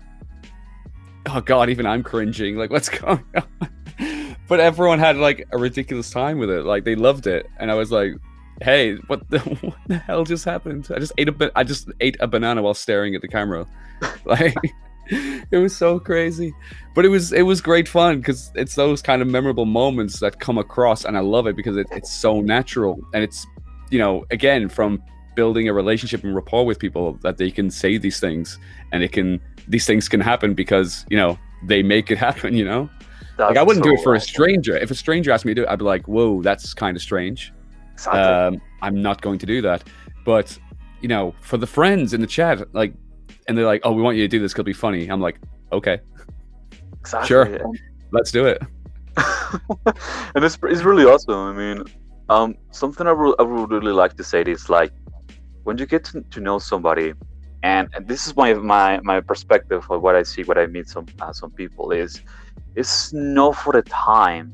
"Oh 1.30 1.40
God, 1.40 1.70
even 1.70 1.86
I'm 1.86 2.02
cringing. 2.02 2.56
Like, 2.56 2.70
what's 2.70 2.88
going 3.00 3.24
on?" 3.34 4.36
But 4.48 4.60
everyone 4.60 4.98
had 4.98 5.16
like 5.16 5.48
a 5.50 5.58
ridiculous 5.58 6.10
time 6.10 6.38
with 6.38 6.50
it. 6.50 6.64
Like, 6.64 6.84
they 6.84 6.94
loved 6.94 7.26
it, 7.26 7.48
and 7.58 7.70
I 7.70 7.74
was 7.74 7.90
like, 7.90 8.12
"Hey, 8.60 8.96
what 9.06 9.28
the 9.30 9.38
what 9.62 9.78
the 9.86 9.96
hell 9.96 10.24
just 10.24 10.44
happened? 10.44 10.88
I 10.94 10.98
just 10.98 11.12
ate 11.16 11.30
a 11.30 11.52
I 11.56 11.64
just 11.64 11.90
ate 12.00 12.18
a 12.20 12.26
banana 12.26 12.60
while 12.60 12.74
staring 12.74 13.14
at 13.14 13.22
the 13.22 13.28
camera." 13.28 13.66
Like, 14.26 14.54
it 15.50 15.58
was 15.58 15.76
so 15.76 15.98
crazy. 15.98 16.54
But 16.94 17.04
it 17.04 17.08
was 17.08 17.32
it 17.32 17.42
was 17.42 17.60
great 17.60 17.88
fun 17.88 18.18
because 18.18 18.50
it's 18.54 18.74
those 18.74 19.02
kind 19.02 19.22
of 19.22 19.28
memorable 19.28 19.66
moments 19.66 20.20
that 20.20 20.40
come 20.40 20.58
across 20.58 21.04
and 21.04 21.16
i 21.16 21.20
love 21.20 21.46
it 21.46 21.56
because 21.56 21.76
it, 21.76 21.86
it's 21.90 22.12
so 22.12 22.40
natural. 22.40 22.98
And 23.14 23.22
it's 23.22 23.46
you 23.90 23.98
know 23.98 24.24
again 24.30 24.68
from 24.68 25.02
building 25.34 25.68
a 25.68 25.72
relationship 25.72 26.24
and 26.24 26.34
rapport 26.34 26.64
with 26.64 26.78
people 26.78 27.18
that 27.22 27.36
they 27.36 27.50
can 27.50 27.70
say 27.70 27.98
these 27.98 28.18
things 28.18 28.58
and 28.92 29.02
it 29.02 29.12
can 29.12 29.40
these 29.68 29.86
things 29.86 30.08
can 30.08 30.20
happen 30.20 30.54
because 30.54 31.04
you 31.10 31.16
know 31.16 31.38
they 31.64 31.82
make 31.82 32.10
it 32.10 32.18
happen 32.28 32.54
you 32.54 32.64
know? 32.64 32.88
Like 33.38 33.58
i 33.58 33.62
wouldn't 33.62 33.84
do 33.84 33.92
it 33.92 34.02
for 34.02 34.14
a 34.14 34.20
stranger. 34.20 34.76
If 34.76 34.90
a 34.90 34.94
stranger 34.94 35.30
asked 35.30 35.44
me 35.44 35.50
to 35.50 35.60
do 35.60 35.64
it 35.64 35.68
i'd 35.68 35.78
be 35.78 35.84
like 35.84 36.08
whoa 36.08 36.42
that's 36.42 36.74
kind 36.74 36.96
of 36.96 37.02
strange. 37.02 37.52
Exactly. 37.92 38.20
um, 38.20 38.60
I'm 38.82 39.00
not 39.00 39.22
going 39.22 39.38
to 39.38 39.46
do 39.46 39.62
that. 39.62 39.84
But 40.24 40.58
you 41.00 41.08
know, 41.08 41.34
for 41.40 41.56
the 41.56 41.66
friends 41.66 42.14
in 42.14 42.20
the 42.20 42.26
chat, 42.26 42.74
like, 42.74 42.92
and 43.48 43.56
they're 43.56 43.66
like, 43.66 43.82
"Oh, 43.84 43.92
we 43.92 44.02
want 44.02 44.16
you 44.16 44.24
to 44.24 44.28
do 44.28 44.38
this. 44.38 44.52
It'll 44.52 44.64
be 44.64 44.72
funny." 44.72 45.08
I'm 45.08 45.20
like, 45.20 45.40
"Okay, 45.72 46.00
exactly. 47.00 47.28
sure. 47.28 47.60
Let's 48.12 48.30
do 48.30 48.46
it." 48.46 48.62
and 50.34 50.44
it's, 50.44 50.58
it's 50.62 50.82
really 50.82 51.04
awesome. 51.04 51.34
I 51.34 51.52
mean, 51.52 51.84
um, 52.28 52.54
something 52.70 53.06
I, 53.06 53.12
re- 53.12 53.34
I 53.38 53.42
would 53.42 53.70
really 53.70 53.92
like 53.92 54.14
to 54.16 54.24
say 54.24 54.42
is 54.42 54.68
like 54.68 54.92
when 55.64 55.78
you 55.78 55.86
get 55.86 56.04
to, 56.04 56.20
to 56.22 56.40
know 56.40 56.58
somebody, 56.58 57.14
and, 57.62 57.88
and 57.94 58.06
this 58.06 58.26
is 58.26 58.36
my, 58.36 58.54
my 58.54 59.00
my 59.02 59.20
perspective 59.20 59.86
of 59.90 60.02
what 60.02 60.14
I 60.14 60.22
see, 60.22 60.42
what 60.42 60.58
I 60.58 60.66
meet 60.66 60.88
some 60.88 61.06
uh, 61.20 61.32
some 61.32 61.50
people 61.50 61.92
is, 61.92 62.20
it's 62.74 63.12
not 63.12 63.56
for 63.56 63.72
the 63.72 63.82
time 63.82 64.52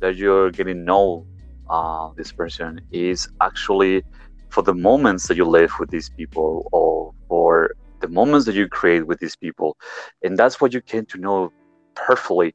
that 0.00 0.16
you're 0.16 0.50
getting 0.50 0.78
to 0.78 0.80
know 0.80 1.26
uh, 1.70 2.10
this 2.16 2.32
person 2.32 2.80
is 2.90 3.28
actually 3.40 4.02
for 4.50 4.62
the 4.62 4.74
moments 4.74 5.28
that 5.28 5.36
you 5.36 5.46
live 5.46 5.72
with 5.80 5.90
these 5.90 6.10
people 6.10 6.68
or 6.72 7.14
for 7.28 7.61
moments 8.12 8.46
that 8.46 8.54
you 8.54 8.68
create 8.68 9.06
with 9.06 9.18
these 9.20 9.36
people, 9.36 9.76
and 10.22 10.36
that's 10.38 10.60
what 10.60 10.72
you 10.72 10.80
get 10.82 11.08
to 11.10 11.18
know 11.18 11.50
perfectly. 11.94 12.52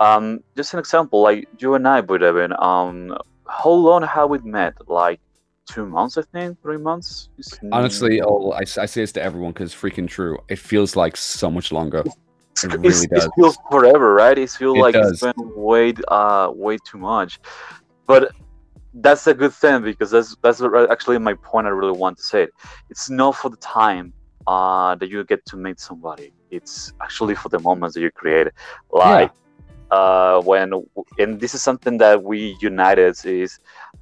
Um, 0.00 0.40
just 0.56 0.72
an 0.74 0.78
example, 0.80 1.20
like 1.22 1.46
you 1.58 1.74
and 1.74 1.86
I, 1.86 2.00
Boy 2.00 2.18
Devin, 2.18 2.52
um, 2.58 3.16
how 3.48 3.70
long 3.70 4.02
have 4.02 4.30
we 4.30 4.38
met? 4.38 4.74
Like 4.86 5.20
two 5.68 5.86
months, 5.86 6.16
I 6.18 6.22
think, 6.32 6.58
three 6.62 6.78
months. 6.78 7.28
Honestly, 7.72 8.20
oh, 8.22 8.50
I, 8.52 8.60
I 8.60 8.86
say 8.86 9.02
this 9.02 9.12
to 9.12 9.22
everyone 9.22 9.52
because 9.52 9.74
freaking 9.74 10.08
true. 10.08 10.38
It 10.48 10.58
feels 10.58 10.96
like 10.96 11.16
so 11.16 11.50
much 11.50 11.72
longer. 11.72 12.00
it 12.00 12.74
it's- 12.84 13.06
really 13.06 13.08
it 13.10 13.30
feels 13.36 13.58
forever, 13.70 14.14
right? 14.14 14.38
It 14.38 14.50
feels 14.50 14.76
It 14.76 14.80
like 14.80 14.94
does. 14.94 15.12
it's 15.12 15.22
been 15.22 15.52
way, 15.54 15.94
uh, 16.08 16.50
way 16.54 16.78
too 16.90 16.98
much. 16.98 17.38
But 18.06 18.32
that's 18.94 19.26
a 19.26 19.34
good 19.34 19.52
thing 19.52 19.82
because 19.82 20.10
that's 20.10 20.34
that's 20.42 20.62
actually 20.90 21.18
my 21.18 21.34
point. 21.34 21.66
I 21.66 21.70
really 21.70 21.98
want 21.98 22.16
to 22.16 22.22
say 22.22 22.44
it. 22.44 22.50
It's 22.90 23.10
not 23.10 23.36
for 23.36 23.50
the 23.50 23.58
time 23.58 24.14
uh, 24.48 24.94
that 24.94 25.10
you 25.10 25.22
get 25.24 25.44
to 25.44 25.56
meet 25.56 25.78
somebody. 25.78 26.32
It's 26.50 26.94
actually 27.02 27.34
for 27.34 27.50
the 27.50 27.58
moments 27.58 27.94
that 27.94 28.00
you 28.00 28.10
create. 28.10 28.48
Like 28.90 29.30
uh, 29.90 30.40
when, 30.40 30.72
and 31.18 31.38
this 31.38 31.54
is 31.54 31.60
something 31.60 31.98
that 31.98 32.22
we 32.22 32.56
united 32.60 33.14
is 33.26 33.58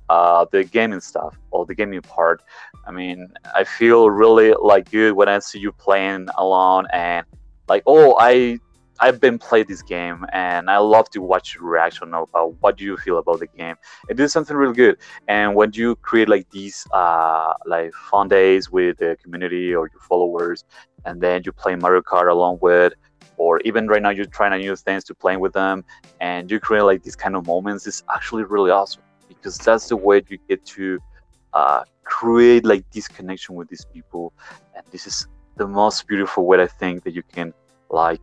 uh, 0.08 0.46
the 0.52 0.62
gaming 0.62 1.00
stuff 1.00 1.36
or 1.50 1.66
the 1.66 1.74
gaming 1.74 2.00
part. 2.00 2.42
I 2.86 2.92
mean, 2.92 3.26
I 3.56 3.64
feel 3.64 4.08
really 4.08 4.54
like 4.60 4.88
good 4.92 5.14
when 5.14 5.28
I 5.28 5.40
see 5.40 5.58
you 5.58 5.72
playing 5.72 6.28
alone 6.38 6.86
and 6.92 7.26
like, 7.68 7.82
oh, 7.86 8.16
I 8.20 8.60
I've 8.98 9.20
been 9.20 9.38
playing 9.38 9.66
this 9.68 9.82
game 9.82 10.24
and 10.32 10.70
I 10.70 10.78
love 10.78 11.10
to 11.10 11.20
watch 11.20 11.54
your 11.54 11.64
reaction 11.64 12.14
about 12.14 12.54
what 12.60 12.78
do 12.78 12.84
you 12.84 12.96
feel 12.96 13.18
about 13.18 13.40
the 13.40 13.46
game. 13.46 13.76
It 14.08 14.28
something 14.30 14.56
really 14.56 14.74
good. 14.74 14.96
And 15.28 15.54
when 15.54 15.72
you 15.72 15.96
create 15.96 16.28
like 16.28 16.50
these 16.50 16.86
uh, 16.92 17.52
like 17.66 17.92
fun 18.10 18.28
days 18.28 18.70
with 18.70 18.98
the 18.98 19.16
community 19.22 19.74
or 19.74 19.90
your 19.92 20.00
followers, 20.00 20.64
and 21.04 21.20
then 21.20 21.42
you 21.44 21.52
play 21.52 21.76
Mario 21.76 22.00
Kart 22.00 22.30
along 22.30 22.58
with, 22.60 22.94
or 23.36 23.60
even 23.60 23.86
right 23.86 24.02
now 24.02 24.10
you're 24.10 24.24
trying 24.24 24.58
new 24.58 24.74
things 24.76 25.04
to 25.04 25.14
playing 25.14 25.40
with 25.40 25.52
them, 25.52 25.84
and 26.20 26.50
you 26.50 26.58
create 26.58 26.82
like 26.82 27.02
these 27.02 27.16
kind 27.16 27.36
of 27.36 27.46
moments, 27.46 27.86
it's 27.86 28.02
actually 28.14 28.44
really 28.44 28.70
awesome 28.70 29.02
because 29.28 29.58
that's 29.58 29.88
the 29.88 29.96
way 29.96 30.22
you 30.28 30.38
get 30.48 30.64
to 30.64 30.98
uh, 31.52 31.82
create 32.04 32.64
like 32.64 32.88
this 32.92 33.08
connection 33.08 33.54
with 33.54 33.68
these 33.68 33.84
people, 33.92 34.32
and 34.74 34.84
this 34.90 35.06
is 35.06 35.28
the 35.56 35.66
most 35.66 36.06
beautiful 36.06 36.46
way 36.46 36.60
I 36.60 36.66
think 36.66 37.04
that 37.04 37.12
you 37.14 37.22
can 37.22 37.52
like 37.90 38.20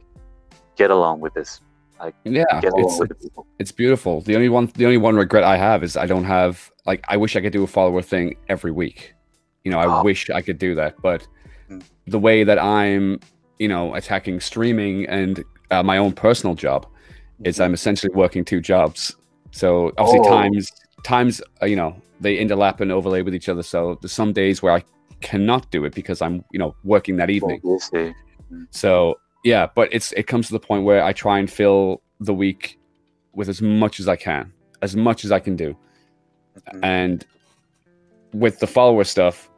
get 0.76 0.92
along 0.92 1.20
with 1.20 1.34
this. 1.34 1.62
Like 2.00 2.16
yeah, 2.24 2.44
it's, 2.52 3.00
it's, 3.00 3.30
it's, 3.60 3.72
beautiful. 3.72 4.22
The 4.22 4.36
only 4.36 4.50
one 4.50 4.70
the 4.76 4.86
only 4.86 4.98
one 4.98 5.16
regret 5.16 5.44
I 5.44 5.58
have 5.58 5.84
is 5.84 5.96
I 5.96 6.06
don't 6.06 6.26
have 6.26 6.72
like 6.86 7.04
I 7.08 7.18
wish 7.18 7.36
I 7.36 7.42
could 7.42 7.54
do 7.54 7.64
a 7.64 7.68
follower 7.68 8.02
thing 8.02 8.36
every 8.50 8.72
week. 8.72 9.14
You 9.64 9.72
know, 9.72 9.80
I 9.80 9.86
oh. 9.86 10.04
wish 10.04 10.30
I 10.30 10.42
could 10.42 10.58
do 10.58 10.76
that, 10.76 11.02
but 11.02 11.26
mm. 11.70 11.82
the 12.08 12.20
way 12.20 12.44
that 12.44 12.60
I'm, 12.60 13.22
you 13.60 13.70
know, 13.70 13.96
attacking 13.96 14.42
streaming 14.42 15.06
and 15.06 15.44
uh, 15.72 15.84
my 15.84 15.98
own 15.98 16.12
personal 16.12 16.56
job 16.56 16.86
mm-hmm. 16.86 17.46
is 17.46 17.62
I'm 17.62 17.74
essentially 17.74 18.14
working 18.14 18.44
two 18.44 18.60
jobs. 18.60 19.16
So 19.52 19.94
obviously 19.98 20.28
oh. 20.28 20.30
times 20.30 20.72
times 21.04 21.42
uh, 21.62 21.68
you 21.68 21.76
know 21.76 21.96
they 22.20 22.38
interlap 22.38 22.82
and 22.82 22.92
overlay 22.92 23.22
with 23.22 23.36
each 23.36 23.48
other. 23.48 23.64
So 23.64 23.98
there's 24.02 24.12
some 24.12 24.34
days 24.34 24.62
where 24.62 24.74
I 24.74 24.84
cannot 25.22 25.72
do 25.72 25.86
it 25.86 25.94
because 25.96 26.22
I'm 26.22 26.44
you 26.52 26.60
know 26.60 26.76
working 26.84 27.16
that 27.18 27.30
evening. 27.30 27.62
So 28.72 29.16
yeah, 29.44 29.68
but 29.74 29.90
it's 29.92 30.12
it 30.14 30.28
comes 30.28 30.48
to 30.48 30.54
the 30.54 30.60
point 30.60 30.84
where 30.84 31.04
I 31.04 31.14
try 31.14 31.40
and 31.40 31.50
fill 31.50 32.02
the 32.20 32.34
week 32.34 32.80
with 33.34 33.50
as 33.50 33.62
much 33.62 34.00
as 34.00 34.08
I 34.08 34.16
can, 34.16 34.52
as 34.82 34.96
much 34.96 35.26
as 35.26 35.32
I 35.32 35.40
can 35.40 35.56
do, 35.56 35.76
mm-hmm. 36.58 36.84
and 36.84 37.26
with 38.34 38.60
the 38.60 38.68
follower 38.68 39.04
stuff, 39.04 39.50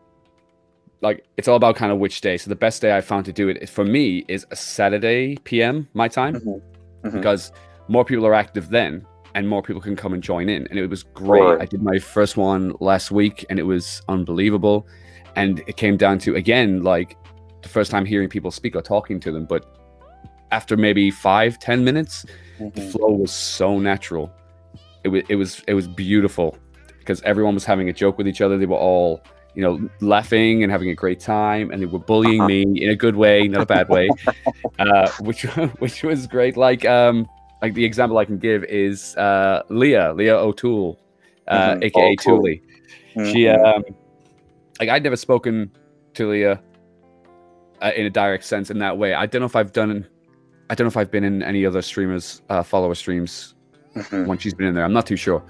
like 1.02 1.26
it's 1.38 1.48
all 1.48 1.56
about 1.56 1.76
kind 1.76 1.92
of 1.92 2.00
which 2.00 2.22
day. 2.22 2.38
So 2.38 2.50
the 2.50 2.56
best 2.56 2.82
day 2.82 2.96
I 2.96 3.02
found 3.02 3.26
to 3.26 3.34
do 3.34 3.48
it 3.50 3.70
for 3.70 3.86
me 3.86 4.26
is 4.28 4.46
a 4.52 4.56
Saturday 4.56 5.38
PM 5.44 5.88
my 5.94 6.08
time 6.08 6.36
mm-hmm. 6.36 6.50
Mm-hmm. 7.08 7.18
because 7.18 7.52
more 7.88 8.04
people 8.04 8.26
are 8.26 8.34
active 8.34 8.70
then 8.70 9.06
and 9.36 9.48
more 9.48 9.62
people 9.62 9.82
can 9.82 9.96
come 9.96 10.14
and 10.14 10.24
join 10.24 10.50
in. 10.50 10.66
And 10.68 10.80
it 10.80 10.88
was 10.88 11.04
great. 11.04 11.44
Right. 11.44 11.62
I 11.62 11.66
did 11.66 11.84
my 11.84 12.00
first 12.00 12.38
one 12.38 12.74
last 12.80 13.12
week 13.12 13.46
and 13.50 13.60
it 13.60 13.64
was 13.64 14.02
unbelievable. 14.08 14.88
And 15.36 15.60
it 15.68 15.76
came 15.76 15.98
down 15.98 16.20
to 16.20 16.36
again 16.36 16.82
like 16.84 17.18
the 17.66 17.70
first 17.70 17.90
time 17.90 18.06
hearing 18.06 18.30
people 18.30 18.52
speak 18.52 18.76
or 18.76 18.82
talking 18.82 19.20
to 19.20 19.32
them, 19.32 19.46
but 19.46 19.66
after 20.52 20.78
maybe 20.78 21.10
five 21.10 21.58
ten 21.60 21.84
minutes, 21.84 22.24
mm-hmm. 22.60 22.70
the 22.80 22.82
flow 22.92 23.10
was 23.10 23.32
so 23.32 23.80
natural. 23.80 24.32
It 25.04 25.10
was 25.10 25.24
it 25.30 25.36
was 25.36 25.64
it 25.68 25.74
was 25.74 25.88
beautiful 25.88 26.58
because 27.00 27.22
everyone 27.24 27.56
was 27.56 27.66
having 27.66 27.90
a 27.90 27.94
joke 27.94 28.20
with 28.20 28.28
each 28.28 28.40
other. 28.40 28.58
They 28.60 28.68
were 28.68 28.78
all 28.78 29.22
you 29.56 29.64
know 29.64 29.90
laughing 30.00 30.62
and 30.62 30.72
having 30.72 30.90
a 30.90 30.94
great 30.94 31.20
time, 31.20 31.72
and 31.72 31.82
they 31.82 31.88
were 31.88 32.00
bullying 32.00 32.42
uh-huh. 32.42 32.48
me 32.48 32.84
in 32.84 32.92
a 32.92 32.96
good 32.96 33.16
way, 33.16 33.48
not 33.48 33.64
a 33.64 33.66
bad 33.66 33.90
way, 33.90 34.10
uh, 34.80 35.10
which 35.22 35.42
which 35.80 36.04
was 36.04 36.28
great. 36.28 36.56
Like 36.56 36.86
um 36.86 37.28
like 37.64 37.74
the 37.74 37.84
example 37.84 38.20
I 38.20 38.26
can 38.26 38.38
give 38.38 38.64
is 38.66 39.16
uh, 39.18 39.64
Leah 39.70 40.14
Leah 40.14 40.38
O'Toole, 40.38 41.00
uh, 41.48 41.72
mm-hmm. 41.72 41.84
aka 41.84 42.12
oh, 42.12 42.24
cool. 42.24 42.44
Mm-hmm. 42.44 43.32
She 43.32 43.50
um 43.50 43.84
like 44.80 44.90
I'd 44.90 45.02
never 45.02 45.16
spoken 45.16 45.72
to 46.14 46.30
Leah 46.30 46.62
uh, 47.86 47.92
in 47.96 48.06
a 48.06 48.10
direct 48.10 48.44
sense 48.44 48.70
in 48.70 48.80
that 48.80 48.98
way. 48.98 49.14
I 49.14 49.26
don't 49.26 49.40
know 49.40 49.46
if 49.46 49.56
I've 49.56 49.72
done 49.72 50.08
I 50.70 50.76
don't 50.76 50.86
know 50.86 50.90
if 50.90 50.98
I've 50.98 51.12
been 51.12 51.24
in 51.24 51.44
any 51.44 51.66
other 51.66 51.82
streamers 51.82 52.42
uh, 52.50 52.64
follower 52.64 52.96
streams 52.96 53.54
mm-hmm. 53.96 54.26
when 54.26 54.38
she's 54.38 54.54
been 54.54 54.68
in 54.68 54.74
there. 54.74 54.84
I'm 54.84 54.94
not 54.94 55.06
too 55.06 55.16
sure. 55.16 55.44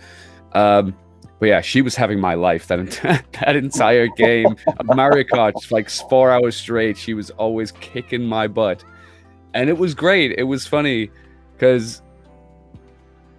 Um, 0.53 0.95
but 1.39 1.47
yeah, 1.47 1.61
she 1.61 1.81
was 1.81 1.95
having 1.95 2.19
my 2.19 2.33
life 2.33 2.67
that 2.67 2.79
that 3.41 3.55
entire 3.55 4.07
game 4.07 4.55
of 4.65 4.85
Mario 4.95 5.23
Kart, 5.23 5.71
like 5.71 5.89
four 5.89 6.31
hours 6.31 6.55
straight. 6.55 6.97
She 6.97 7.13
was 7.13 7.29
always 7.31 7.71
kicking 7.71 8.23
my 8.23 8.47
butt, 8.47 8.83
and 9.53 9.69
it 9.69 9.77
was 9.77 9.93
great. 9.93 10.33
It 10.37 10.43
was 10.43 10.67
funny 10.67 11.11
because 11.53 12.01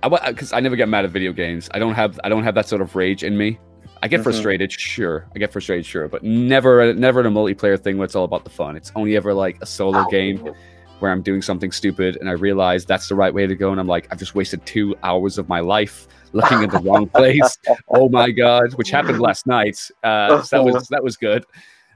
I 0.03 0.09
because 0.31 0.53
I 0.53 0.61
never 0.61 0.77
get 0.77 0.89
mad 0.89 1.05
at 1.05 1.11
video 1.11 1.33
games. 1.33 1.69
I 1.73 1.79
don't 1.79 1.95
have 1.95 2.19
I 2.25 2.29
don't 2.29 2.45
have 2.45 2.55
that 2.55 2.69
sort 2.69 2.83
of 2.83 2.97
rage 2.97 3.23
in 3.23 3.37
me. 3.37 3.59
I 4.03 4.09
get 4.09 4.17
mm-hmm. 4.17 4.25
frustrated, 4.25 4.73
sure. 4.73 5.27
I 5.35 5.39
get 5.39 5.53
frustrated, 5.53 5.87
sure, 5.87 6.09
but 6.09 6.23
never 6.23 6.93
never 6.95 7.21
in 7.21 7.27
a 7.27 7.31
multiplayer 7.31 7.81
thing 7.81 7.97
where 7.99 8.05
it's 8.05 8.15
all 8.15 8.25
about 8.25 8.45
the 8.45 8.51
fun. 8.51 8.77
It's 8.77 8.93
only 8.95 9.17
ever 9.17 9.33
like 9.33 9.59
a 9.63 9.67
solo 9.67 9.99
Ow. 9.99 10.09
game 10.09 10.55
where 10.99 11.11
I'm 11.11 11.23
doing 11.23 11.43
something 11.43 11.73
stupid 11.73 12.17
and 12.17 12.29
I 12.29 12.33
realize 12.33 12.85
that's 12.85 13.09
the 13.09 13.15
right 13.15 13.33
way 13.33 13.47
to 13.47 13.55
go. 13.55 13.71
And 13.71 13.79
I'm 13.79 13.87
like, 13.87 14.09
I've 14.11 14.19
just 14.19 14.35
wasted 14.35 14.65
two 14.65 14.95
hours 15.03 15.39
of 15.39 15.49
my 15.49 15.61
life 15.61 16.09
looking 16.33 16.63
in 16.63 16.71
the 16.71 16.79
wrong 16.79 17.09
place. 17.15 17.59
Oh 17.89 18.09
my 18.09 18.31
god, 18.31 18.75
which 18.75 18.91
happened 18.91 19.21
last 19.21 19.47
night. 19.47 19.79
Uh, 20.03 20.43
so 20.43 20.57
that 20.57 20.73
was 20.73 20.89
that 20.89 21.03
was 21.03 21.17
good. 21.17 21.45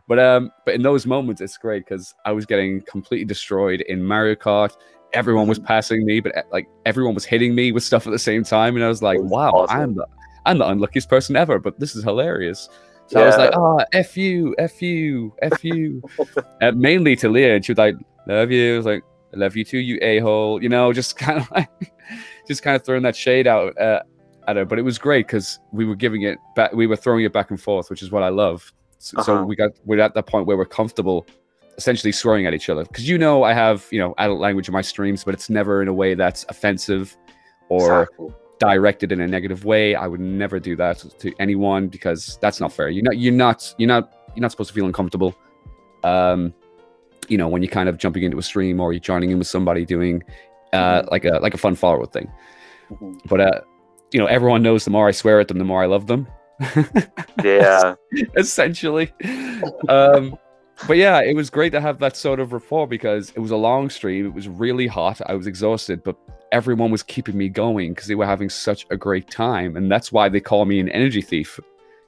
But 0.09 0.19
um, 0.19 0.51
but 0.65 0.75
in 0.75 0.83
those 0.83 1.07
moments, 1.07 1.41
it's 1.41 1.57
great 1.57 1.85
because 1.85 2.15
I 2.25 2.33
was 2.33 2.47
getting 2.47 2.83
completely 2.83 3.25
destroyed 3.25 3.83
in 3.83 4.05
Mario 4.05 4.35
Kart. 4.35 4.77
Everyone 5.13 5.49
was 5.49 5.59
passing 5.59 6.05
me, 6.05 6.21
but 6.21 6.33
like 6.51 6.69
everyone 6.87 7.15
was 7.15 7.25
hitting 7.25 7.55
me 7.55 7.73
with 7.73 7.85
stuff 7.85 8.07
at 8.07 8.11
the 8.11 8.19
same 8.19 8.43
time, 8.43 8.75
and 8.75 8.85
I 8.85 8.89
was 8.89 9.03
like, 9.03 9.21
"Wow, 9.21 9.51
awesome. 9.51 9.81
I'm 9.81 9.95
the 9.95 10.07
I'm 10.47 10.59
the 10.59 10.69
unluckiest 10.69 11.09
person 11.09 11.37
ever." 11.37 11.59
But 11.59 11.79
this 11.81 11.95
is 11.95 12.05
hilarious. 12.05 12.69
So 13.07 13.19
yeah. 13.19 13.25
I 13.25 13.27
was 13.27 13.37
like, 13.37 13.51
"Oh, 13.55 13.85
f 13.93 14.17
you, 14.17 14.55
f 14.59 14.81
you, 14.81 15.33
f 15.43 15.65
you," 15.65 16.03
uh, 16.63 16.73
mainly 16.73 17.17
to 17.17 17.29
Leah, 17.29 17.57
and 17.57 17.65
she 17.65 17.73
was 17.73 17.79
like, 17.79 17.97
love 18.27 18.51
you. 18.51 18.75
I 18.75 18.77
was 18.77 18.87
like, 18.87 19.05
I 19.35 19.39
love 19.39 19.57
you 19.57 19.65
too, 19.65 19.79
you 19.79 19.99
a 20.03 20.19
hole. 20.21 20.63
You 20.63 20.69
know, 20.69 20.93
just 20.93 21.17
kind 21.19 21.39
of 21.39 21.51
like, 21.51 21.93
just 22.47 22.63
kind 22.63 22.77
of 22.77 22.85
throwing 22.85 23.03
that 23.03 23.17
shade 23.17 23.47
out 23.47 23.79
uh, 23.81 24.03
at 24.49 24.57
her. 24.57 24.65
But 24.65 24.79
it 24.79 24.83
was 24.83 24.99
great 24.99 25.27
because 25.27 25.59
we 25.73 25.85
were 25.85 25.97
giving 25.97 26.23
it 26.23 26.39
back. 26.57 26.73
We 26.73 26.87
were 26.87 26.97
throwing 26.97 27.25
it 27.25 27.33
back 27.33 27.51
and 27.51 27.61
forth, 27.61 27.91
which 27.91 28.03
is 28.03 28.11
what 28.11 28.23
I 28.23 28.29
love. 28.29 28.73
So, 28.99 29.17
uh-huh. 29.17 29.25
so 29.25 29.45
we 29.45 29.57
got 29.57 29.71
we're 29.85 30.01
at 30.01 30.15
that 30.15 30.27
point 30.27 30.47
where 30.47 30.57
we're 30.57 30.67
comfortable, 30.67 31.27
essentially 31.77 32.13
swearing 32.13 32.47
at 32.47 32.55
each 32.55 32.69
other. 32.69 32.85
Because 32.85 33.09
you 33.09 33.19
know, 33.19 33.45
I 33.45 33.53
have 33.53 33.87
you 33.91 33.99
know 33.99 34.15
adult 34.19 34.41
language 34.41 34.69
in 34.69 34.73
my 34.73 34.83
streams, 34.83 35.25
but 35.25 35.35
it's 35.35 35.51
never 35.51 35.83
in 35.83 35.89
a 35.89 35.95
way 35.95 36.15
that's 36.15 36.45
offensive 36.49 37.17
or. 37.69 38.03
Exactly. 38.03 38.35
Directed 38.61 39.11
in 39.11 39.21
a 39.21 39.27
negative 39.27 39.65
way, 39.65 39.95
I 39.95 40.07
would 40.07 40.21
never 40.21 40.61
do 40.61 40.77
that 40.77 40.99
to 41.19 41.35
anyone 41.41 41.89
because 41.89 42.39
that's 42.41 42.61
not 42.61 42.73
fair. 42.73 42.91
You're 42.91 43.03
not, 43.03 43.19
you're 43.19 43.33
not, 43.33 43.75
you're 43.79 43.89
not, 43.89 44.13
you're 44.37 44.43
not 44.43 44.53
supposed 44.53 44.69
to 44.69 44.75
feel 44.75 44.87
uncomfortable. 44.87 45.35
Um, 46.05 46.55
you 47.29 47.39
know 47.39 47.49
when 47.49 47.63
you're 47.63 47.71
kind 47.71 47.89
of 47.89 47.97
jumping 47.97 48.25
into 48.25 48.39
a 48.39 48.43
stream 48.43 48.81
or 48.81 48.93
you're 48.93 49.01
joining 49.01 49.31
in 49.31 49.39
with 49.39 49.47
somebody 49.47 49.85
doing 49.87 50.23
uh, 50.73 51.01
mm-hmm. 51.01 51.09
like 51.11 51.25
a 51.25 51.39
like 51.41 51.55
a 51.55 51.59
fun 51.59 51.75
follow 51.75 52.05
thing. 52.05 52.31
Mm-hmm. 52.91 53.19
But 53.27 53.41
uh, 53.41 53.61
you 54.13 54.19
know, 54.19 54.27
everyone 54.27 54.63
knows 54.63 54.85
the 54.85 54.91
more 54.91 55.09
I 55.09 55.13
swear 55.13 55.41
at 55.41 55.49
them, 55.49 55.59
the 55.59 55.65
more 55.65 55.83
I 55.83 55.87
love 55.87 56.07
them. 56.07 56.27
yeah, 57.45 57.95
essentially. 58.37 59.13
Um, 59.89 60.37
but 60.87 60.97
yeah, 60.97 61.21
it 61.21 61.35
was 61.35 61.51
great 61.51 61.71
to 61.71 61.81
have 61.81 61.99
that 61.99 62.17
sort 62.17 62.41
of 62.41 62.53
rapport 62.53 62.87
because 62.87 63.31
it 63.31 63.41
was 63.41 63.51
a 63.51 63.57
long 63.57 63.91
stream. 63.91 64.27
It 64.27 64.35
was 64.35 64.49
really 64.49 64.87
hot. 64.87 65.21
I 65.27 65.35
was 65.35 65.47
exhausted, 65.47 66.03
but 66.03 66.17
everyone 66.53 66.91
was 66.91 67.03
keeping 67.03 67.37
me 67.37 67.49
going 67.49 67.93
because 67.93 68.09
they 68.09 68.15
were 68.15 68.27
having 68.27 68.49
such 68.49 68.87
a 68.91 68.97
great 68.97 69.31
time, 69.31 69.77
and 69.77 69.91
that's 69.91 70.13
why 70.13 70.29
they 70.29 70.41
call 70.41 70.65
me 70.65 70.81
an 70.81 70.89
energy 70.91 71.23
thief 71.23 71.61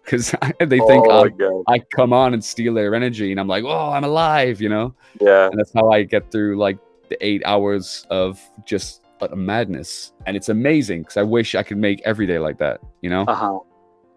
because 0.04 0.30
they 0.58 0.78
think 0.78 1.06
oh, 1.08 1.64
I 1.68 1.78
come 1.78 2.12
on 2.12 2.34
and 2.34 2.44
steal 2.44 2.74
their 2.74 2.94
energy, 2.94 3.30
and 3.30 3.40
I'm 3.40 3.48
like, 3.48 3.64
oh, 3.64 3.90
I'm 3.90 4.04
alive, 4.04 4.60
you 4.60 4.68
know? 4.68 4.94
Yeah. 5.20 5.46
And 5.46 5.58
that's 5.58 5.72
how 5.74 5.90
I 5.90 6.02
get 6.02 6.30
through 6.30 6.58
like 6.58 6.78
the 7.08 7.24
eight 7.24 7.42
hours 7.44 8.06
of 8.10 8.40
just 8.64 9.02
a 9.20 9.36
madness, 9.36 10.12
and 10.26 10.36
it's 10.36 10.48
amazing 10.48 11.02
because 11.02 11.16
I 11.16 11.22
wish 11.22 11.54
I 11.54 11.62
could 11.62 11.78
make 11.78 12.02
every 12.04 12.26
day 12.26 12.38
like 12.38 12.58
that, 12.58 12.80
you 13.02 13.10
know? 13.10 13.22
Uh-huh. 13.22 13.58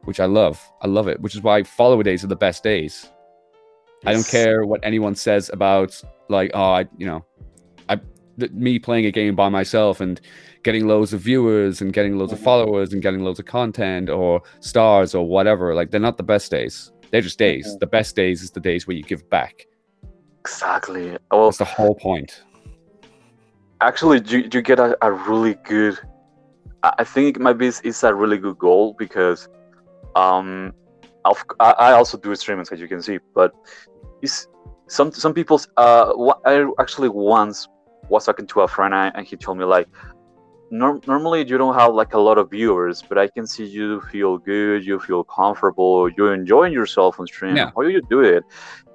Which 0.06 0.20
I 0.20 0.26
love. 0.26 0.62
I 0.82 0.88
love 0.88 1.08
it. 1.08 1.20
Which 1.22 1.36
is 1.36 1.42
why 1.42 1.64
follower 1.64 2.04
days 2.04 2.24
are 2.24 2.28
the 2.28 2.36
best 2.36 2.64
days. 2.64 3.10
I 4.06 4.14
don't 4.14 4.28
care 4.28 4.66
what 4.66 4.82
anyone 4.84 5.16
says 5.16 5.50
about 5.52 6.02
like, 6.30 6.52
oh, 6.54 6.72
I, 6.72 6.88
you 6.98 7.06
know, 7.06 7.26
I, 7.90 8.00
me 8.52 8.80
playing 8.80 9.06
a 9.06 9.12
game 9.12 9.36
by 9.36 9.50
myself 9.50 10.00
and 10.02 10.20
getting 10.64 10.88
loads 10.88 11.14
of 11.14 11.22
viewers 11.22 11.82
and 11.82 11.94
getting 11.94 12.18
loads 12.18 12.32
of 12.32 12.40
mm-hmm. 12.40 12.46
followers 12.46 12.94
and 12.94 13.02
getting 13.02 13.22
loads 13.22 13.40
of 13.40 13.46
content 13.46 14.10
or 14.10 14.42
stars 14.60 15.14
or 15.16 15.28
whatever. 15.28 15.76
Like 15.76 15.92
they're 15.92 16.00
not 16.00 16.18
the 16.18 16.24
best 16.24 16.52
days. 16.52 16.92
They're 17.12 17.22
just 17.22 17.40
days. 17.40 17.68
Mm-hmm. 17.68 17.80
The 17.80 17.88
best 17.88 18.16
days 18.16 18.42
is 18.42 18.52
the 18.52 18.60
days 18.60 18.88
where 18.88 18.98
you 18.98 19.04
give 19.04 19.30
back. 19.30 19.66
Exactly. 20.42 21.18
Well, 21.32 21.46
That's 21.46 21.58
the 21.58 21.66
whole 21.66 21.96
point. 21.96 22.44
Actually, 23.82 24.22
you, 24.26 24.48
you 24.52 24.62
get 24.62 24.80
a, 24.80 24.98
a 25.02 25.12
really 25.12 25.56
good. 25.64 25.98
I 26.84 27.04
think 27.04 27.40
maybe 27.40 27.68
it's, 27.68 27.82
it's 27.84 28.04
a 28.04 28.14
really 28.14 28.38
good 28.38 28.60
goal 28.60 28.96
because 29.00 29.50
um, 30.16 30.72
I 31.60 31.92
also 31.94 32.18
do 32.18 32.36
streaming 32.36 32.66
as 32.72 32.80
you 32.80 32.88
can 32.88 33.02
see, 33.02 33.18
but 33.34 33.54
it's 34.22 34.48
some 34.88 35.12
some 35.12 35.34
people. 35.34 35.60
Uh, 35.78 36.34
I 36.46 36.66
actually 36.80 37.10
once 37.10 37.68
was 38.10 38.26
talking 38.26 38.48
to 38.48 38.62
a 38.62 38.68
friend 38.68 38.94
and 38.94 39.26
he 39.26 39.36
told 39.36 39.58
me 39.58 39.66
like, 39.66 39.88
normally 40.72 41.46
you 41.48 41.58
don't 41.58 41.76
have 41.76 41.94
like 41.94 42.14
a 42.14 42.20
lot 42.20 42.38
of 42.38 42.50
viewers, 42.52 43.02
but 43.08 43.18
I 43.18 43.28
can 43.28 43.48
see 43.48 43.66
you 43.66 44.02
feel 44.02 44.38
good, 44.38 44.86
you 44.86 45.00
feel 45.00 45.24
comfortable, 45.24 46.10
you're 46.10 46.34
enjoying 46.34 46.74
yourself 46.74 47.20
on 47.20 47.28
stream. 47.28 47.56
Yeah. 47.56 47.72
How 47.76 47.82
do 47.82 47.90
you 47.90 48.02
do 48.10 48.22
it? 48.22 48.44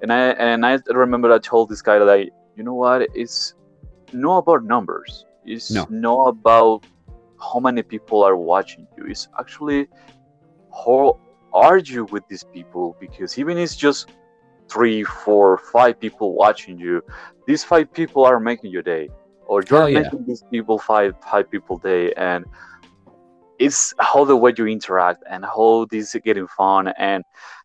And 0.03 0.13
I 0.13 0.31
and 0.31 0.65
I 0.65 0.79
remember 0.89 1.33
I 1.33 1.39
told 1.39 1.69
this 1.69 1.83
guy 1.83 1.99
like, 1.99 2.31
you 2.57 2.63
know 2.63 2.75
what, 2.75 3.09
it's 3.15 3.55
not 4.13 4.39
about 4.39 4.65
numbers. 4.65 5.25
It's 5.45 5.71
No. 5.71 5.87
not 5.91 6.29
about 6.29 6.85
how 7.41 7.61
many 7.61 7.83
people 7.83 8.23
are 8.23 8.37
watching 8.37 8.87
you. 8.97 9.07
It's 9.07 9.29
actually 9.39 9.89
how 10.85 11.19
are 11.53 11.79
you 11.79 12.05
with 12.05 12.25
these 12.29 12.45
people? 12.45 12.97
Because 13.01 13.39
even 13.39 13.59
it's 13.59 13.77
just 13.77 14.11
three, 14.71 15.03
four, 15.05 15.59
five 15.73 15.99
people 16.01 16.35
watching 16.35 16.79
you, 16.79 17.03
these 17.47 17.65
five 17.65 17.93
people 17.93 18.25
are 18.25 18.41
making 18.41 18.71
your 18.71 18.83
day, 18.83 19.09
or 19.47 19.63
you're 19.69 19.83
Oh, 19.83 19.87
yeah. 19.87 20.01
making 20.03 20.25
these 20.27 20.45
people 20.51 20.79
five 20.79 21.15
five 21.31 21.51
people 21.51 21.79
day, 21.79 22.13
and 22.15 22.45
it's 23.59 23.93
how 23.99 24.25
the 24.25 24.37
way 24.37 24.53
you 24.57 24.67
interact 24.67 25.23
and 25.29 25.45
how 25.45 25.87
this 25.91 26.15
is 26.15 26.21
getting 26.25 26.47
fun 26.49 26.89
and 26.99 27.23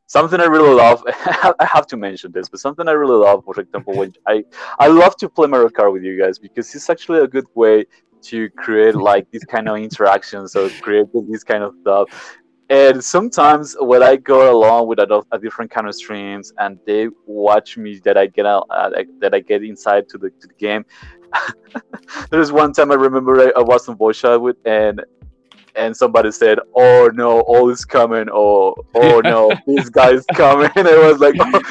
something 0.08 0.40
I 0.42 0.46
really 0.46 0.74
love. 0.76 1.02
I 1.08 1.66
have 1.66 1.88
to 1.88 1.98
mention 1.98 2.32
this, 2.32 2.50
but 2.50 2.60
something 2.60 2.88
I 2.88 2.92
really 2.92 3.16
love, 3.18 3.44
for 3.46 3.60
example, 3.60 3.96
when 3.96 4.12
I 4.28 4.44
I 4.80 4.88
love 4.88 5.16
to 5.18 5.30
play 5.30 5.48
Mario 5.48 5.70
Kart 5.70 5.94
with 5.94 6.04
you 6.04 6.20
guys 6.22 6.38
because 6.40 6.74
it's 6.76 6.90
actually 6.90 7.20
a 7.20 7.28
good 7.28 7.46
way 7.56 7.86
to 8.24 8.50
create 8.58 8.96
like 8.96 9.28
these 9.32 9.46
kind 9.46 9.70
of 9.70 9.78
interactions 9.78 10.56
or 10.56 10.70
create 10.82 11.06
this 11.30 11.44
kind 11.44 11.64
of 11.64 11.74
stuff. 11.82 12.10
And 12.70 13.04
sometimes 13.04 13.76
when 13.80 14.02
I 14.02 14.16
go 14.16 14.52
along 14.52 14.88
with 14.88 15.00
a, 15.00 15.24
a 15.32 15.38
different 15.38 15.70
kind 15.70 15.88
of 15.88 15.94
streams 15.94 16.52
and 16.58 16.80
they 16.88 17.10
watch 17.28 17.78
me 17.78 18.00
that 18.06 18.18
I 18.18 18.26
get 18.26 18.48
out 18.48 18.66
uh, 18.72 18.90
that 19.20 19.36
I 19.36 19.40
get 19.40 19.64
inside 19.64 20.10
to 20.10 20.18
the, 20.18 20.32
to 20.32 20.48
the 20.48 20.54
game. 20.56 20.84
There's 22.32 22.52
one 22.52 22.74
time 22.74 22.92
I 22.92 22.96
remember 22.96 23.40
I, 23.40 23.60
I 23.60 23.62
was 23.62 23.88
on 23.88 23.98
voice 23.98 24.20
chat 24.20 24.42
with 24.42 24.58
and 24.66 25.04
and 25.76 25.96
somebody 25.96 26.32
said, 26.32 26.60
"Oh 26.74 27.10
no, 27.14 27.42
all 27.42 27.70
is 27.70 27.86
coming!" 27.86 28.28
Oh, 28.32 28.76
oh 28.96 29.20
no, 29.24 29.52
this 29.68 29.90
guy's 29.90 30.26
coming. 30.34 30.70
And 30.76 30.88
I 30.88 31.08
was 31.08 31.20
like, 31.20 31.36
oh. 31.40 31.62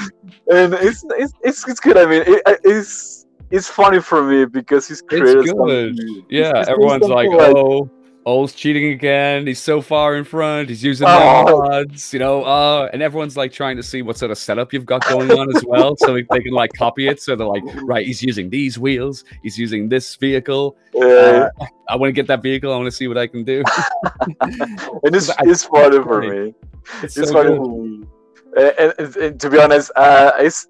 and 0.53 0.75
it's, 0.75 1.05
it's 1.11 1.33
it's 1.43 1.69
it's 1.69 1.81
good. 1.81 1.97
I 1.97 2.05
mean, 2.07 2.23
it, 2.27 2.43
it's 2.63 3.27
it's 3.51 3.69
funny 3.69 4.01
for 4.01 4.23
me 4.23 4.45
because 4.45 4.87
he's 4.87 5.03
created 5.03 5.45
good. 5.45 5.49
something. 5.49 6.27
Yeah, 6.29 6.65
everyone's 6.69 7.07
something 7.07 7.11
like, 7.11 7.29
oh, 7.31 7.91
O's 8.27 8.55
cheating 8.55 8.87
again. 8.93 9.47
He's 9.47 9.61
so 9.61 9.83
far 9.83 10.17
in 10.17 10.25
front. 10.25 10.71
He's 10.71 10.83
using 10.83 11.07
Oh. 11.09 11.45
mods, 11.69 12.13
you 12.13 12.19
know. 12.19 12.43
Uh, 12.45 12.89
and 12.93 13.03
everyone's 13.03 13.37
like 13.37 13.53
trying 13.53 13.77
to 13.77 13.83
see 13.83 14.01
what 14.03 14.17
sort 14.17 14.31
of 14.31 14.39
setup 14.39 14.73
you've 14.73 14.87
got 14.87 15.05
going 15.07 15.31
on 15.31 15.55
as 15.55 15.63
well, 15.67 15.95
so 15.97 16.15
they, 16.15 16.23
they 16.31 16.41
can 16.41 16.53
like 16.53 16.73
copy 16.73 17.07
it. 17.09 17.21
So 17.21 17.37
they're 17.37 17.47
like, 17.47 17.63
right, 17.83 18.07
he's 18.07 18.23
using 18.23 18.49
these 18.49 18.79
wheels. 18.79 19.25
He's 19.43 19.59
using 19.59 19.89
this 19.89 20.17
vehicle. 20.17 20.77
Yeah. 20.95 21.49
Uh, 21.61 21.67
I 21.89 21.97
want 21.97 22.09
to 22.09 22.13
get 22.13 22.27
that 22.29 22.43
vehicle. 22.43 22.73
I 22.73 22.77
want 22.77 22.87
to 22.87 22.93
see 22.93 23.09
what 23.09 23.19
I 23.19 23.27
can 23.27 23.45
do. 23.45 23.63
and 24.41 25.15
it's 25.15 25.31
it's 25.41 25.65
funny 25.65 26.03
for 26.03 26.21
me. 26.23 26.55
It's 27.03 27.17
It's 27.17 27.29
so 27.29 27.35
funny 27.35 27.51
good. 27.51 27.59
for 27.59 27.83
me. 27.85 28.07
And, 28.57 28.95
and- 28.99 29.17
and 29.17 29.41
to 29.41 29.51
be 29.51 29.59
honest, 29.59 29.91
uh, 29.97 30.31
it's 30.39 30.67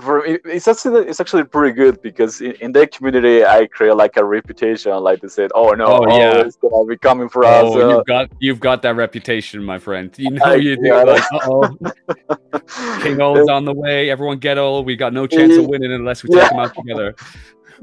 for 0.00 0.24
it- 0.24 0.40
it's 0.44 0.66
actually 0.68 1.06
it's 1.06 1.20
actually 1.20 1.44
pretty 1.44 1.72
good 1.74 2.00
because 2.02 2.40
in, 2.40 2.52
in 2.60 2.72
that 2.72 2.92
community 2.92 3.44
I 3.44 3.66
create 3.66 3.94
like 3.96 4.16
a 4.16 4.24
reputation. 4.24 4.92
Like 4.92 5.20
they 5.20 5.28
said, 5.28 5.50
oh 5.54 5.70
no, 5.72 5.86
Oh, 5.86 6.06
oh, 6.08 6.18
yeah. 6.18 6.38
it's 6.40 6.56
gonna 6.56 6.84
be 6.86 6.96
coming 6.96 7.28
for 7.28 7.44
us. 7.44 7.62
Oh, 7.64 7.80
uh, 7.90 7.96
you've 7.96 8.06
got 8.06 8.30
you've 8.40 8.60
got 8.60 8.82
that 8.82 8.96
reputation, 8.96 9.62
my 9.62 9.78
friend. 9.78 10.12
You 10.16 10.30
know 10.36 10.44
I- 10.44 10.54
you 10.56 10.76
do. 10.76 10.82
yeah. 10.86 11.02
Like, 11.02 11.22
oh, 11.44 11.68
King 13.02 13.20
O's 13.20 13.48
on 13.48 13.64
the 13.64 13.72
way. 13.74 14.10
Everyone 14.10 14.38
get 14.38 14.58
Ol. 14.58 14.84
We 14.84 14.96
got 14.96 15.12
no 15.12 15.26
chance 15.26 15.56
of 15.56 15.66
winning 15.66 15.92
unless 15.92 16.22
we 16.22 16.30
take 16.30 16.48
them 16.50 16.58
out 16.60 16.74
together. 16.74 17.14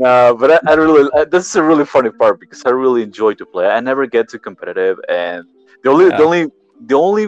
No, 0.01 0.34
but 0.39 0.49
I, 0.49 0.72
I 0.72 0.74
really 0.76 1.10
uh, 1.14 1.26
this 1.26 1.45
is 1.49 1.55
a 1.57 1.64
really 1.64 1.84
funny 1.84 2.10
part 2.10 2.39
because 2.39 2.64
I 2.66 2.70
really 2.70 3.03
enjoy 3.03 3.34
to 3.34 3.45
play. 3.45 3.68
I 3.68 3.82
never 3.82 4.07
get 4.07 4.30
too 4.30 4.39
competitive, 4.39 4.97
and 5.10 5.43
the 5.84 5.89
only 5.89 6.05
Yeah. 6.05 6.18
the 6.18 6.24
only 6.24 6.47
the 6.86 6.95
only 6.95 7.28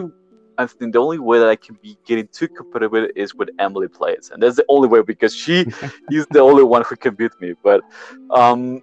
I 0.58 0.66
think 0.66 0.92
the 0.92 1.00
only 1.00 1.18
way 1.18 1.38
that 1.38 1.48
I 1.48 1.56
can 1.56 1.76
be 1.82 1.98
getting 2.06 2.28
too 2.32 2.48
competitive 2.48 3.10
is 3.16 3.34
with 3.34 3.48
Emily 3.58 3.88
plays, 3.88 4.30
and 4.32 4.42
that's 4.42 4.56
the 4.56 4.64
only 4.68 4.88
way 4.88 5.02
because 5.02 5.34
she 5.34 5.66
is 6.10 6.26
the 6.30 6.40
only 6.40 6.62
one 6.64 6.82
who 6.88 6.96
can 6.96 7.14
beat 7.14 7.32
me. 7.40 7.54
But 7.62 7.82
um, 8.30 8.80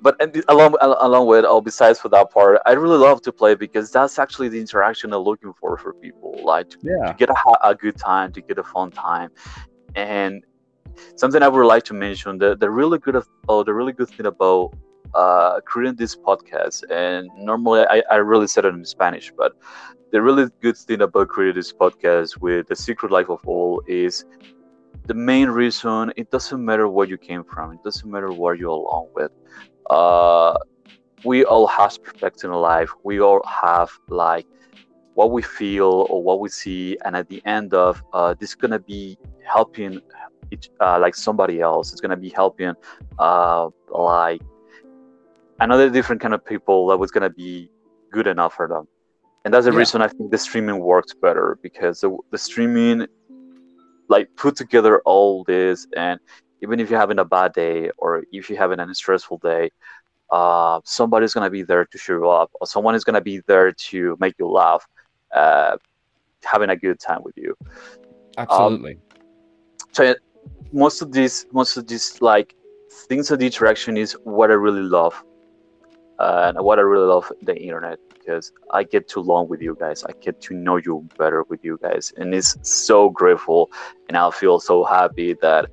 but 0.00 0.16
and 0.20 0.42
along 0.48 0.74
along 0.80 1.26
with 1.26 1.44
all 1.44 1.60
besides 1.60 2.00
for 2.00 2.08
that 2.10 2.30
part, 2.30 2.60
I 2.66 2.72
really 2.72 2.98
love 2.98 3.22
to 3.22 3.32
play 3.32 3.54
because 3.54 3.90
that's 3.90 4.18
actually 4.18 4.48
the 4.48 4.60
interaction 4.60 5.12
I'm 5.12 5.22
looking 5.22 5.52
for 5.60 5.76
for 5.78 5.94
people, 5.94 6.42
like 6.44 6.68
to 6.70 6.78
Yeah. 6.82 7.12
to 7.12 7.14
get 7.14 7.30
a, 7.30 7.34
a 7.62 7.74
good 7.74 7.96
time, 7.96 8.32
to 8.32 8.42
get 8.42 8.58
a 8.58 8.64
fun 8.64 8.90
time, 8.92 9.30
and 9.94 10.42
something 11.16 11.42
I 11.42 11.48
would 11.48 11.66
like 11.66 11.84
to 11.84 11.94
mention 11.94 12.38
the 12.38 12.56
the 12.56 12.70
really 12.70 12.98
good 12.98 13.14
of 13.16 13.26
oh 13.48 13.62
the 13.62 13.74
really 13.74 13.92
good 13.92 14.08
thing 14.08 14.26
about 14.26 14.70
uh, 15.14 15.60
creating 15.66 15.96
this 15.96 16.16
podcast, 16.16 16.82
and 16.90 17.28
normally 17.36 17.84
I, 17.88 18.02
I 18.10 18.16
really 18.16 18.46
said 18.48 18.64
it 18.64 18.74
in 18.74 18.84
Spanish, 18.84 19.32
but 19.36 19.52
the 20.14 20.22
really 20.22 20.48
good 20.60 20.76
thing 20.76 21.00
about 21.00 21.26
creating 21.26 21.56
this 21.56 21.72
podcast 21.72 22.40
with 22.40 22.68
the 22.68 22.76
Secret 22.76 23.10
Life 23.10 23.28
of 23.28 23.40
oL 23.48 23.82
is 23.88 24.24
the 25.06 25.12
main 25.12 25.48
reason. 25.48 26.12
It 26.16 26.30
doesn't 26.30 26.64
matter 26.64 26.88
where 26.88 27.04
you 27.04 27.18
came 27.18 27.42
from. 27.42 27.72
It 27.72 27.82
doesn't 27.82 28.08
matter 28.08 28.30
where 28.30 28.54
you're 28.54 28.78
along 28.82 29.08
with. 29.16 29.32
Uh, 29.90 30.56
we 31.24 31.44
all 31.44 31.66
have 31.66 32.00
perspective 32.00 32.48
in 32.48 32.56
life. 32.56 32.90
We 33.02 33.20
all 33.20 33.42
have 33.44 33.90
like 34.08 34.46
what 35.14 35.32
we 35.32 35.42
feel 35.42 36.06
or 36.08 36.22
what 36.22 36.38
we 36.38 36.48
see, 36.48 36.96
and 37.04 37.16
at 37.16 37.28
the 37.28 37.42
end 37.44 37.74
of 37.74 38.00
uh, 38.12 38.34
this 38.38 38.50
is 38.50 38.54
gonna 38.54 38.78
be 38.78 39.18
helping 39.44 40.00
each, 40.52 40.70
uh, 40.78 40.96
like 41.00 41.16
somebody 41.16 41.60
else. 41.60 41.90
It's 41.90 42.00
gonna 42.00 42.16
be 42.16 42.28
helping 42.28 42.74
uh, 43.18 43.68
like 43.90 44.42
another 45.58 45.90
different 45.90 46.22
kind 46.22 46.34
of 46.34 46.44
people 46.44 46.86
that 46.86 46.98
was 46.98 47.10
gonna 47.10 47.30
be 47.30 47.68
good 48.12 48.28
enough 48.28 48.54
for 48.54 48.68
them. 48.68 48.86
And 49.44 49.52
that's 49.52 49.66
the 49.66 49.72
Yeah. 49.72 49.78
reason 49.78 50.02
I 50.02 50.08
think 50.08 50.30
the 50.30 50.38
streaming 50.38 50.80
works 50.80 51.14
better 51.20 51.58
because 51.62 52.00
the, 52.00 52.16
the 52.30 52.38
streaming 52.38 53.06
like 54.08 54.28
put 54.36 54.56
together 54.56 55.00
all 55.04 55.44
this 55.44 55.86
and 55.96 56.18
even 56.62 56.80
if 56.80 56.90
you're 56.90 57.00
having 57.00 57.18
a 57.18 57.24
bad 57.24 57.52
day 57.52 57.90
or 57.98 58.24
if 58.32 58.48
you're 58.48 58.58
having 58.58 58.80
a 58.80 58.94
stressful 58.94 59.38
day, 59.42 59.70
uh, 60.30 60.80
somebody's 60.84 61.34
gonna 61.34 61.50
be 61.50 61.62
there 61.62 61.84
to 61.84 61.98
cheer 61.98 62.18
you 62.18 62.28
up 62.28 62.50
or 62.60 62.66
someone 62.66 62.94
is 62.94 63.04
gonna 63.04 63.20
be 63.20 63.40
there 63.46 63.72
to 63.72 64.16
make 64.20 64.34
you 64.38 64.48
laugh, 64.48 64.86
uh, 65.34 65.76
having 66.44 66.70
a 66.70 66.76
good 66.76 66.98
time 67.00 67.20
with 67.22 67.34
you. 67.36 67.54
Absolutely. 68.38 68.98
So 69.92 70.14
most 70.72 71.02
of 71.02 71.12
these, 71.12 71.46
most 71.52 71.76
of 71.76 71.86
these 71.86 72.20
like 72.20 72.54
things 73.08 73.30
of 73.30 73.38
the 73.38 73.46
interaction 73.46 73.96
is 73.96 74.12
what 74.24 74.50
I 74.50 74.54
really 74.54 74.82
love, 74.82 75.22
uh, 76.18 76.52
and 76.54 76.64
what 76.64 76.78
I 76.78 76.82
really 76.82 77.06
love 77.06 77.30
the 77.42 77.56
internet 77.56 77.98
because 78.24 78.52
I 78.70 78.84
get 78.84 79.08
to 79.08 79.20
long 79.20 79.48
with 79.48 79.60
you 79.60 79.76
guys. 79.78 80.04
I 80.04 80.12
get 80.20 80.40
to 80.42 80.54
know 80.54 80.76
you 80.76 81.06
better 81.18 81.42
with 81.44 81.64
you 81.64 81.78
guys, 81.82 82.12
and 82.16 82.34
it's 82.34 82.56
so 82.62 83.10
grateful, 83.10 83.70
and 84.08 84.16
I 84.16 84.30
feel 84.30 84.60
so 84.60 84.84
happy 84.84 85.34
that 85.42 85.66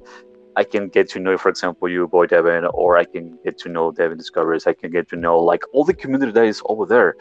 I 0.55 0.63
can 0.63 0.89
get 0.89 1.09
to 1.11 1.19
know, 1.19 1.37
for 1.37 1.49
example, 1.49 1.87
you, 1.87 2.07
boy 2.07 2.27
Devin, 2.27 2.65
or 2.73 2.97
I 2.97 3.05
can 3.05 3.37
get 3.43 3.57
to 3.59 3.69
know 3.69 3.91
Devin 3.91 4.17
Discoveries. 4.17 4.67
I 4.67 4.73
can 4.73 4.91
get 4.91 5.07
to 5.09 5.15
know 5.15 5.39
like 5.39 5.63
all 5.73 5.85
the 5.85 5.93
community 5.93 6.31
that 6.31 6.45
is 6.45 6.61
over 6.65 6.85
there, 6.85 7.15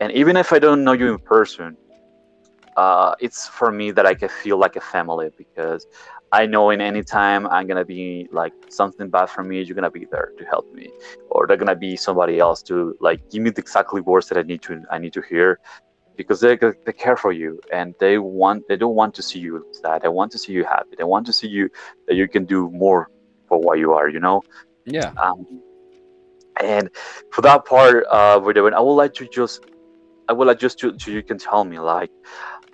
and 0.00 0.12
even 0.12 0.36
if 0.36 0.52
I 0.52 0.58
don't 0.58 0.84
know 0.84 0.92
you 0.92 1.14
in 1.14 1.18
person, 1.18 1.76
uh, 2.76 3.14
it's 3.20 3.48
for 3.48 3.72
me 3.72 3.90
that 3.92 4.06
I 4.06 4.14
can 4.14 4.28
feel 4.28 4.58
like 4.58 4.76
a 4.76 4.80
family 4.80 5.30
because 5.36 5.86
I 6.32 6.46
know 6.46 6.70
in 6.70 6.80
any 6.80 7.02
time 7.02 7.46
I'm 7.46 7.66
gonna 7.66 7.84
be 7.84 8.28
like 8.32 8.52
something 8.68 9.08
bad 9.08 9.26
for 9.30 9.42
me, 9.44 9.62
you're 9.62 9.74
gonna 9.74 9.90
be 9.90 10.06
there 10.10 10.32
to 10.38 10.44
help 10.44 10.72
me, 10.74 10.90
or 11.30 11.46
they're 11.46 11.56
gonna 11.56 11.76
be 11.76 11.96
somebody 11.96 12.38
else 12.38 12.62
to 12.64 12.96
like 13.00 13.30
give 13.30 13.42
me 13.42 13.50
the 13.50 13.60
exactly 13.60 14.00
words 14.00 14.28
that 14.28 14.38
I 14.38 14.42
need 14.42 14.62
to 14.62 14.82
I 14.90 14.98
need 14.98 15.12
to 15.14 15.22
hear, 15.22 15.58
because 16.16 16.40
they 16.40 16.56
they 16.56 16.92
care 16.92 17.16
for 17.16 17.32
you 17.32 17.60
and 17.72 17.94
they 18.00 18.18
want 18.18 18.66
they 18.68 18.76
don't 18.76 18.94
want 18.94 19.14
to 19.14 19.22
see 19.22 19.38
you 19.38 19.64
sad. 19.72 20.02
They 20.02 20.08
want 20.08 20.32
to 20.32 20.38
see 20.38 20.52
you 20.52 20.64
happy. 20.64 20.96
They 20.98 21.04
want 21.04 21.26
to 21.26 21.32
see 21.32 21.48
you 21.48 21.70
that 22.06 22.14
you 22.16 22.28
can 22.28 22.44
do 22.44 22.70
more 22.70 23.10
for 23.48 23.58
what 23.60 23.78
you 23.78 23.92
are. 23.94 24.08
You 24.08 24.20
know. 24.20 24.42
yeah. 24.86 25.12
Um, 25.22 25.62
and 26.60 26.90
for 27.30 27.42
that 27.42 27.64
part, 27.64 28.04
uh, 28.10 28.38
doing. 28.52 28.74
I 28.74 28.80
would 28.80 28.92
like 28.92 29.14
to 29.14 29.28
just, 29.28 29.66
I 30.28 30.32
would 30.32 30.46
like 30.46 30.58
just 30.58 30.78
to, 30.80 30.92
to 30.96 31.12
you 31.12 31.22
can 31.22 31.38
tell 31.38 31.64
me 31.64 31.78
like, 31.78 32.10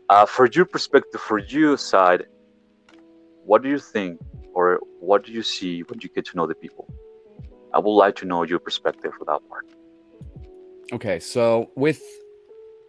uh, 0.08 0.26
for 0.26 0.48
your 0.52 0.66
perspective, 0.66 1.20
for 1.20 1.38
your 1.38 1.76
side, 1.76 2.26
what 3.44 3.62
do 3.62 3.68
you 3.68 3.78
think, 3.78 4.20
or 4.54 4.80
what 5.00 5.24
do 5.24 5.32
you 5.32 5.42
see 5.42 5.82
when 5.82 6.00
you 6.00 6.08
get 6.08 6.26
to 6.26 6.36
know 6.36 6.46
the 6.46 6.54
people? 6.54 6.92
I 7.74 7.78
would 7.78 7.92
like 7.92 8.16
to 8.16 8.26
know 8.26 8.42
your 8.42 8.58
perspective 8.58 9.12
for 9.18 9.24
that 9.24 9.40
part. 9.48 9.66
Okay, 10.92 11.18
so 11.18 11.70
with 11.74 12.02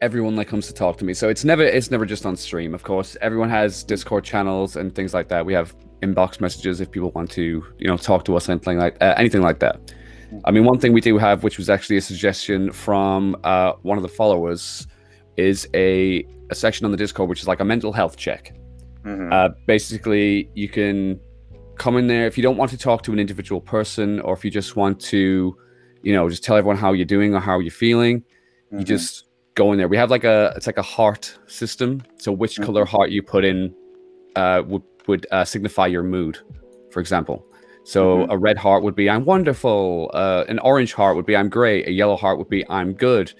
everyone 0.01 0.35
that 0.35 0.45
comes 0.45 0.67
to 0.67 0.73
talk 0.73 0.97
to 0.97 1.05
me, 1.05 1.13
so 1.13 1.29
it's 1.29 1.45
never 1.45 1.63
it's 1.63 1.89
never 1.89 2.05
just 2.05 2.25
on 2.25 2.35
stream. 2.35 2.73
Of 2.73 2.83
course, 2.83 3.15
everyone 3.21 3.49
has 3.49 3.83
Discord 3.83 4.23
channels 4.25 4.75
and 4.75 4.93
things 4.93 5.13
like 5.13 5.29
that. 5.29 5.45
We 5.45 5.53
have 5.53 5.75
inbox 6.01 6.41
messages 6.41 6.81
if 6.81 6.91
people 6.91 7.11
want 7.11 7.31
to, 7.31 7.63
you 7.77 7.87
know, 7.87 7.97
talk 7.97 8.25
to 8.25 8.35
us 8.35 8.49
anything 8.49 8.77
like 8.77 8.97
uh, 9.01 9.13
anything 9.17 9.41
like 9.41 9.59
that. 9.59 9.93
I 10.45 10.51
mean, 10.51 10.65
one 10.65 10.79
thing 10.79 10.93
we 10.93 11.01
do 11.01 11.17
have, 11.17 11.43
which 11.43 11.57
was 11.57 11.69
actually 11.69 11.97
a 11.97 12.01
suggestion 12.01 12.71
from 12.71 13.37
uh, 13.43 13.73
one 13.83 13.97
of 13.97 14.01
the 14.01 14.09
followers, 14.09 14.87
is 15.37 15.67
a 15.73 16.25
a 16.49 16.55
section 16.55 16.85
on 16.85 16.91
the 16.91 16.97
Discord 16.97 17.29
which 17.29 17.41
is 17.41 17.47
like 17.47 17.61
a 17.61 17.65
mental 17.65 17.93
health 17.93 18.17
check. 18.17 18.53
Mhm. 19.05 19.31
Uh, 19.31 19.49
basically, 19.65 20.49
you 20.53 20.69
can 20.69 21.19
come 21.77 21.97
in 21.97 22.07
there 22.07 22.25
if 22.27 22.37
you 22.37 22.43
don't 22.43 22.57
want 22.57 22.71
to 22.71 22.77
talk 22.77 23.03
to 23.03 23.11
an 23.11 23.19
individual 23.19 23.59
person, 23.59 24.19
or 24.21 24.33
if 24.33 24.45
you 24.45 24.51
just 24.51 24.75
want 24.75 24.99
to, 24.99 25.55
you 26.03 26.13
know, 26.13 26.29
just 26.29 26.43
tell 26.43 26.55
everyone 26.55 26.77
how 26.77 26.93
you're 26.93 27.05
doing 27.05 27.33
or 27.35 27.39
how 27.39 27.59
you're 27.59 27.71
feeling. 27.71 28.23
You 28.71 28.79
Mhm. 28.79 28.85
just 28.85 29.25
go 29.55 29.71
in 29.71 29.77
there. 29.77 29.87
We 29.87 29.97
have 29.97 30.09
like 30.09 30.23
a 30.23 30.53
it's 30.55 30.67
like 30.67 30.77
a 30.77 30.81
heart 30.83 31.37
system. 31.47 32.01
So 32.17 32.31
which 32.31 32.57
Mhm. 32.59 32.63
color 32.65 32.85
heart 32.85 33.09
you 33.11 33.21
put 33.21 33.43
in 33.45 33.73
uh, 34.35 34.63
would 34.67 34.83
would 35.07 35.27
uh, 35.31 35.43
signify 35.45 35.85
your 35.87 36.01
mood, 36.03 36.37
for 36.89 36.99
example. 36.99 37.45
So 37.83 38.19
Mhm. 38.19 38.27
a 38.31 38.37
red 38.37 38.57
heart 38.57 38.81
would 38.83 38.95
be 38.95 39.09
I'm 39.09 39.25
wonderful. 39.25 40.09
Uh, 40.13 40.45
an 40.47 40.59
orange 40.59 40.93
heart 40.93 41.15
would 41.17 41.25
be 41.25 41.35
I'm 41.35 41.49
great. 41.49 41.87
A 41.87 41.91
yellow 41.91 42.15
heart 42.15 42.37
would 42.37 42.49
be 42.49 42.63
I'm 42.69 42.93
good. 42.93 43.33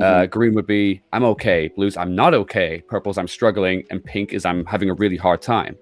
Uh, 0.00 0.22
Mhm. 0.22 0.30
green 0.30 0.54
would 0.54 0.66
be 0.66 1.02
I'm 1.12 1.24
okay. 1.24 1.68
Blues 1.74 1.96
I'm 1.96 2.14
not 2.14 2.32
okay. 2.34 2.82
Purple's 2.86 3.18
I'm 3.18 3.28
struggling, 3.28 3.84
and 3.90 4.02
pink 4.04 4.32
is 4.32 4.44
I'm 4.44 4.64
having 4.66 4.90
a 4.90 4.94
really 4.94 5.16
hard 5.16 5.42
time. 5.42 5.76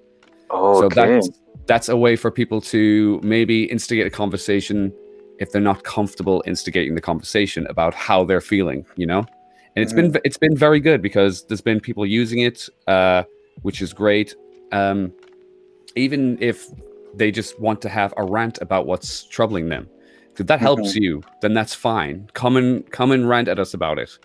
So 0.80 0.88
that's 0.88 1.30
that's 1.66 1.88
a 1.88 1.96
way 1.96 2.16
for 2.16 2.30
people 2.30 2.60
to 2.60 3.20
maybe 3.22 3.64
instigate 3.64 4.06
a 4.06 4.10
conversation 4.10 4.92
if 5.38 5.50
they're 5.52 5.60
not 5.60 5.82
comfortable 5.82 6.42
instigating 6.46 6.94
the 6.94 7.00
conversation 7.00 7.66
about 7.66 7.92
how 7.92 8.24
they're 8.24 8.40
feeling. 8.40 8.86
You 8.96 9.06
know, 9.06 9.18
and 9.74 9.82
it's 9.82 9.92
been 9.92 10.16
it's 10.24 10.38
been 10.38 10.56
very 10.56 10.80
good 10.80 11.02
because 11.02 11.44
there's 11.46 11.60
been 11.60 11.80
people 11.80 12.06
using 12.06 12.40
it, 12.40 12.68
uh, 12.86 13.24
which 13.62 13.82
is 13.82 13.92
great. 13.92 14.34
Um, 14.72 15.12
even 15.94 16.38
if 16.40 16.66
they 17.14 17.30
just 17.30 17.58
want 17.60 17.80
to 17.82 17.88
have 17.88 18.14
a 18.16 18.24
rant 18.24 18.58
about 18.60 18.86
what's 18.86 19.24
troubling 19.24 19.68
them, 19.68 19.88
if 20.40 20.46
that 20.46 20.60
helps 20.60 20.94
you, 20.94 21.22
then 21.42 21.54
that's 21.54 21.74
fine. 21.74 22.28
Come 22.34 22.56
and 22.56 22.88
come 22.90 23.12
and 23.12 23.28
rant 23.28 23.48
at 23.48 23.58
us 23.58 23.74
about 23.74 23.98
it. 23.98 24.18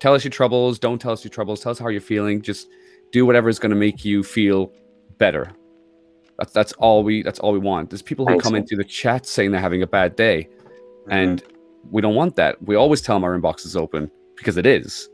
Tell 0.00 0.14
us 0.14 0.24
your 0.24 0.30
troubles. 0.30 0.78
Don't 0.78 1.00
tell 1.00 1.12
us 1.12 1.24
your 1.24 1.30
troubles. 1.30 1.60
Tell 1.60 1.72
us 1.72 1.78
how 1.78 1.88
you're 1.88 2.00
feeling. 2.00 2.40
Just 2.42 2.68
do 3.12 3.26
whatever 3.26 3.48
is 3.48 3.58
going 3.58 3.70
to 3.70 3.76
make 3.76 4.04
you 4.04 4.22
feel 4.22 4.72
better. 5.18 5.50
That's 6.38 6.52
that's 6.52 6.72
all 6.74 7.02
we 7.02 7.22
that's 7.22 7.40
all 7.40 7.52
we 7.52 7.58
want. 7.58 7.90
There's 7.90 8.02
people 8.02 8.26
who 8.26 8.34
I 8.34 8.38
come 8.38 8.54
into 8.54 8.76
the 8.76 8.84
chat 8.84 9.26
saying 9.26 9.50
they're 9.50 9.60
having 9.60 9.82
a 9.82 9.86
bad 9.88 10.14
day, 10.14 10.48
Mhm. 11.06 11.10
and 11.10 11.42
we 11.90 12.00
don't 12.02 12.14
want 12.14 12.36
that. 12.36 12.62
We 12.62 12.76
always 12.76 13.00
tell 13.00 13.16
them 13.16 13.24
our 13.24 13.36
inbox 13.38 13.66
is 13.66 13.74
open 13.76 14.10
because 14.36 14.56
it 14.56 14.66
is. 14.66 15.08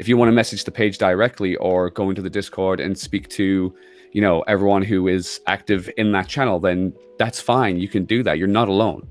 If 0.00 0.08
you 0.08 0.16
want 0.16 0.28
to 0.28 0.32
message 0.32 0.64
the 0.64 0.70
page 0.72 0.98
directly 0.98 1.56
or 1.56 1.90
go 1.90 2.08
into 2.08 2.22
the 2.22 2.30
Discord 2.30 2.80
and 2.80 2.96
speak 2.98 3.28
to, 3.30 3.74
you 4.12 4.20
know, 4.20 4.40
everyone 4.42 4.82
who 4.82 5.06
is 5.06 5.40
active 5.46 5.90
in 5.96 6.12
that 6.12 6.26
channel, 6.28 6.58
then 6.58 6.94
that's 7.18 7.40
fine. 7.40 7.78
You 7.78 7.88
can 7.88 8.04
do 8.04 8.22
that. 8.22 8.38
You're 8.38 8.48
not 8.48 8.68
alone. 8.68 9.06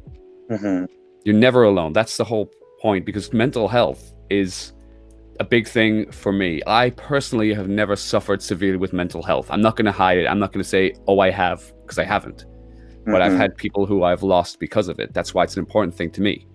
Mhm. 0.49 0.87
You're 1.23 1.35
never 1.35 1.63
alone. 1.63 1.93
That's 1.93 2.17
the 2.17 2.23
whole 2.23 2.49
point 2.81 3.05
because 3.05 3.31
mental 3.33 3.67
health 3.67 4.13
is 4.29 4.73
a 5.39 5.43
big 5.43 5.67
thing 5.67 6.11
for 6.11 6.31
me. 6.31 6.61
I 6.67 6.91
personally 6.91 7.53
have 7.53 7.67
never 7.67 7.95
suffered 7.95 8.41
severely 8.41 8.77
with 8.77 8.93
mental 8.93 9.23
health. 9.23 9.47
I'm 9.49 9.61
not 9.61 9.75
going 9.75 9.85
to 9.85 9.91
hide 9.91 10.17
it. 10.17 10.27
I'm 10.27 10.39
not 10.39 10.51
going 10.51 10.61
to 10.63 10.67
say, 10.69 10.93
oh, 11.07 11.19
I 11.19 11.31
have, 11.31 11.73
because 11.81 11.97
I 11.97 12.03
haven't. 12.03 12.45
But 13.05 13.21
I've 13.21 13.33
Mhm. 13.33 13.37
had 13.37 13.57
people 13.57 13.85
who 13.85 14.03
I've 14.03 14.23
lost 14.23 14.59
because 14.59 14.87
of 14.87 14.99
it. 14.99 15.13
That's 15.13 15.33
why 15.33 15.43
it's 15.43 15.55
an 15.55 15.59
important 15.59 15.95
thing 15.95 16.11
to 16.11 16.21
me. 16.21 16.45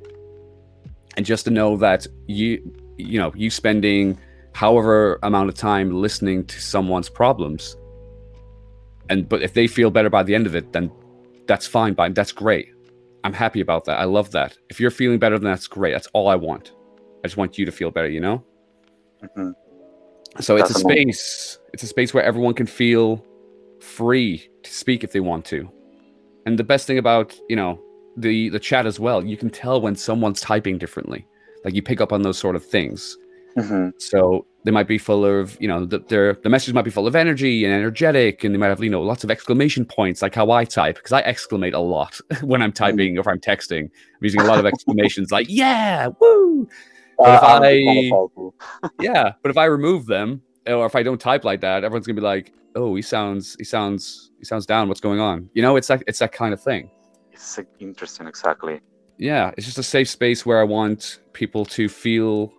And 1.16 1.26
just 1.26 1.44
to 1.46 1.50
know 1.50 1.76
that 1.78 2.06
you, 2.26 2.60
you 2.96 3.18
know, 3.18 3.32
you 3.34 3.50
spending 3.50 4.16
however 4.52 5.18
amount 5.22 5.48
of 5.48 5.54
time 5.56 5.90
listening 5.90 6.44
to 6.46 6.60
someone's 6.60 7.08
problems, 7.08 7.76
and 9.10 9.28
but 9.28 9.42
if 9.42 9.52
they 9.54 9.66
feel 9.66 9.90
better 9.90 10.08
by 10.10 10.22
the 10.22 10.34
end 10.34 10.46
of 10.46 10.54
it, 10.54 10.72
then 10.72 10.90
that's 11.46 11.66
fine. 11.66 11.94
But 11.94 12.14
that's 12.14 12.32
great. 12.32 12.68
I'm 13.28 13.34
happy 13.34 13.60
about 13.60 13.84
that. 13.84 14.00
I 14.00 14.04
love 14.04 14.30
that. 14.30 14.56
If 14.70 14.80
you're 14.80 14.90
feeling 14.90 15.18
better, 15.18 15.38
then 15.38 15.50
that's 15.50 15.66
great. 15.66 15.92
That's 15.92 16.06
all 16.14 16.28
I 16.28 16.34
want. 16.34 16.72
I 17.22 17.26
just 17.28 17.36
want 17.36 17.58
you 17.58 17.66
to 17.66 17.70
feel 17.70 17.90
better. 17.90 18.08
You 18.08 18.20
know. 18.20 18.42
Mhm. 19.22 19.52
So 20.40 20.56
it's 20.56 20.70
a 20.70 20.74
space. 20.74 21.58
It's 21.74 21.82
a 21.82 21.86
space 21.86 22.14
where 22.14 22.24
everyone 22.24 22.54
can 22.54 22.64
feel 22.66 23.22
free 23.80 24.48
to 24.62 24.72
speak 24.72 25.04
if 25.04 25.12
they 25.12 25.20
want 25.20 25.44
to. 25.46 25.70
And 26.46 26.58
the 26.58 26.64
best 26.64 26.86
thing 26.86 26.96
about 26.96 27.38
you 27.50 27.56
know 27.56 27.78
the 28.16 28.48
the 28.48 28.58
chat 28.58 28.86
as 28.86 28.98
well, 28.98 29.22
you 29.22 29.36
can 29.36 29.50
tell 29.50 29.78
when 29.78 29.94
someone's 29.94 30.40
typing 30.40 30.78
differently. 30.78 31.26
Like 31.66 31.74
you 31.74 31.82
pick 31.82 32.00
up 32.00 32.14
on 32.14 32.22
those 32.22 32.38
sort 32.38 32.56
of 32.56 32.64
things. 32.64 33.14
Mhm. 33.58 33.92
So 34.00 34.46
they 34.68 34.72
might 34.72 34.86
be 34.86 34.98
full 34.98 35.24
of 35.24 35.56
you 35.62 35.66
know 35.66 35.86
the, 35.86 35.98
their 36.00 36.34
the 36.34 36.50
message 36.50 36.74
might 36.74 36.84
be 36.84 36.90
full 36.90 37.06
of 37.06 37.16
energy 37.16 37.64
and 37.64 37.72
energetic, 37.72 38.44
and 38.44 38.54
they 38.54 38.58
might 38.58 38.66
have 38.68 38.82
you 38.84 38.90
know 38.90 39.00
lots 39.02 39.24
of 39.24 39.30
exclamation 39.30 39.86
points 39.86 40.20
like 40.20 40.34
how 40.34 40.50
I 40.50 40.66
type 40.66 40.96
because 40.96 41.12
I 41.12 41.20
exclamate 41.20 41.72
a 41.72 41.78
lot 41.78 42.20
when 42.42 42.60
I'm 42.60 42.70
typing 42.72 43.16
or 43.16 43.20
if 43.22 43.26
I'm 43.26 43.40
texting. 43.40 43.84
I'm 43.84 44.20
using 44.20 44.42
a 44.42 44.44
lot 44.44 44.58
of 44.58 44.66
exclamations 44.66 45.30
like 45.32 45.46
yeah, 45.48 46.08
woo, 46.20 46.68
But 47.16 47.34
if 47.36 47.42
Uh, 47.42 47.46
I'm 47.46 47.62
I- 47.62 47.82
kind 47.86 47.98
of 47.98 48.10
powerful. 48.10 48.54
yeah. 49.00 49.32
But 49.42 49.50
if 49.50 49.56
I 49.56 49.64
remove 49.64 50.04
them 50.04 50.42
or 50.66 50.84
if 50.84 50.94
I 50.94 51.02
don't 51.02 51.18
type 51.20 51.44
like 51.44 51.62
that, 51.62 51.82
everyone's 51.82 52.06
gonna 52.06 52.20
be 52.20 52.26
like, 52.26 52.52
oh, 52.76 52.94
he 52.94 53.00
sounds 53.00 53.56
he 53.58 53.64
sounds 53.64 54.32
he 54.38 54.44
sounds 54.44 54.66
down. 54.66 54.88
What's 54.88 55.00
going 55.00 55.18
on? 55.20 55.48
You 55.54 55.62
know, 55.62 55.76
it's 55.76 55.88
like 55.88 56.02
it's 56.06 56.18
that 56.18 56.32
kind 56.32 56.52
of 56.52 56.62
thing. 56.62 56.90
It's 57.32 57.58
interesting, 57.78 58.26
exactly. 58.26 58.80
yeah 59.16 59.52
it's 59.56 59.66
just 59.66 59.78
a 59.78 59.82
safe 59.82 60.08
space 60.08 60.44
where 60.46 60.60
i 60.60 60.64
want 60.78 61.20
people 61.32 61.64
to 61.64 61.88
feel 61.88 62.52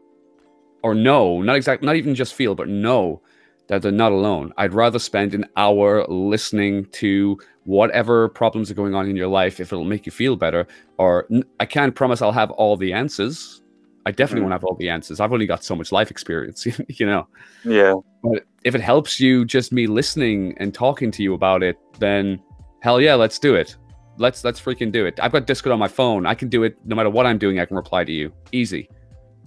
or 0.84 0.93
know 0.95 1.41
not 1.41 1.55
exact 1.55 1.84
not 1.84 1.95
even 1.95 2.15
just 2.15 2.34
feel 2.34 2.55
but 2.55 2.67
know 2.69 3.21
that 3.67 3.84
they're 3.84 3.91
not 3.91 4.11
alone. 4.11 4.51
I'd 4.57 4.73
rather 4.73 4.97
spend 4.97 5.36
an 5.36 5.45
hour 5.55 6.03
listening 6.07 6.86
to 6.93 7.38
whatever 7.65 8.27
problems 8.30 8.71
are 8.71 8.73
going 8.73 8.95
on 8.95 9.07
in 9.07 9.15
your 9.15 9.27
life 9.27 9.59
if 9.59 9.71
it'll 9.71 9.86
make 9.86 10.07
you 10.07 10.11
feel 10.11 10.36
better 10.36 10.65
or 10.97 11.27
I 11.59 11.65
can't 11.65 11.93
promise 11.93 12.21
i'll 12.21 12.32
have 12.32 12.49
all 12.51 12.77
the 12.77 12.93
answers. 12.93 13.61
I 14.07 14.11
definitely 14.11 14.39
Mhm. 14.39 14.43
won't 14.45 14.53
have 14.53 14.63
all 14.63 14.75
the 14.75 14.89
answers. 14.89 15.19
I've 15.19 15.32
only 15.34 15.45
got 15.45 15.63
so 15.63 15.75
much 15.75 15.91
life 15.91 16.09
experience 16.09 16.65
you 16.88 17.05
know? 17.05 17.27
Yeah. 17.63 17.93
but 18.23 18.43
if 18.63 18.73
it 18.75 18.82
helps 18.82 19.19
you 19.19 19.45
just 19.45 19.71
me 19.71 19.86
listening 19.88 20.55
and 20.57 20.73
talking 20.73 21.11
to 21.11 21.21
you 21.23 21.34
about 21.36 21.61
it 21.63 21.77
then 21.99 22.39
hell 22.82 22.99
yeah 22.99 23.13
let's 23.15 23.38
do 23.38 23.53
it. 23.53 23.75
Let's 24.17 24.43
let's 24.43 24.59
freaking 24.59 24.91
do 24.91 25.05
it. 25.05 25.19
I've 25.21 25.32
got 25.32 25.45
discord 25.45 25.73
on 25.73 25.80
my 25.80 25.88
phone. 25.88 26.25
I 26.25 26.34
can 26.34 26.49
do 26.49 26.63
it 26.63 26.75
no 26.86 26.95
matter 26.95 27.09
what 27.11 27.25
i'm 27.27 27.38
doing 27.38 27.59
i 27.59 27.65
can 27.65 27.75
reply 27.77 28.03
to 28.03 28.11
you. 28.11 28.32
Easy 28.51 28.89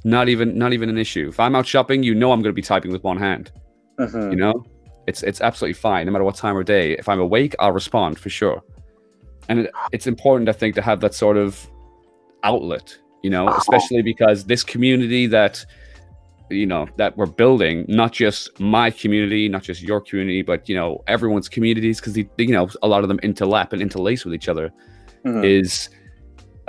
not 0.05 0.29
even 0.29 0.57
not 0.59 0.73
even 0.73 0.89
an 0.89 0.99
issue. 0.99 1.29
If 1.29 1.39
i'm 1.41 1.55
out 1.55 1.67
shopping 1.67 2.03
you 2.03 2.15
know 2.15 2.33
i'm 2.33 2.41
going 2.43 2.53
to 2.55 2.61
be 2.63 2.63
typing 2.63 2.93
with 2.93 3.03
one 3.05 3.19
hand. 3.19 3.53
Mhm. 3.99 4.31
you 4.33 4.37
know? 4.37 4.65
It's 5.07 5.23
it's 5.23 5.41
absolutely 5.41 5.75
fine 5.75 6.07
no 6.07 6.13
matter 6.13 6.25
what 6.25 6.37
time 6.37 6.57
of 6.57 6.65
day. 6.65 6.93
If 6.93 7.09
i'm 7.09 7.21
awake 7.21 7.55
i'll 7.61 7.73
respond 7.73 8.19
for 8.19 8.31
sure. 8.31 8.63
And 9.49 9.61
it, 9.61 9.71
it's 9.93 10.07
important 10.07 10.49
i 10.49 10.53
think 10.53 10.75
to 10.77 10.83
have 10.83 11.01
that 11.01 11.15
sort 11.15 11.37
of 11.37 11.69
outlet 12.45 12.97
you 13.23 13.31
know? 13.31 13.47
Especially 13.49 14.03
because 14.03 14.45
this 14.45 14.65
community 14.65 15.27
that 15.29 15.65
you 16.51 16.67
know 16.67 16.87
that 16.97 17.17
we're 17.17 17.25
building 17.27 17.85
not 17.89 18.13
just 18.13 18.59
my 18.61 18.91
community 18.91 19.49
not 19.49 19.63
just 19.63 19.81
your 19.81 20.01
community 20.01 20.43
but 20.43 20.69
you 20.69 20.75
know 20.75 21.03
everyone's 21.07 21.49
communities 21.49 21.99
because 22.01 22.17
you 22.17 22.29
know 22.59 22.69
a 22.83 22.89
lot 22.89 23.03
of 23.05 23.09
them 23.09 23.19
interlap 23.21 23.73
and 23.73 23.81
interlace 23.81 24.25
with 24.25 24.35
each 24.35 24.49
other 24.49 24.71
Mhm. 25.25 25.45
is 25.45 25.89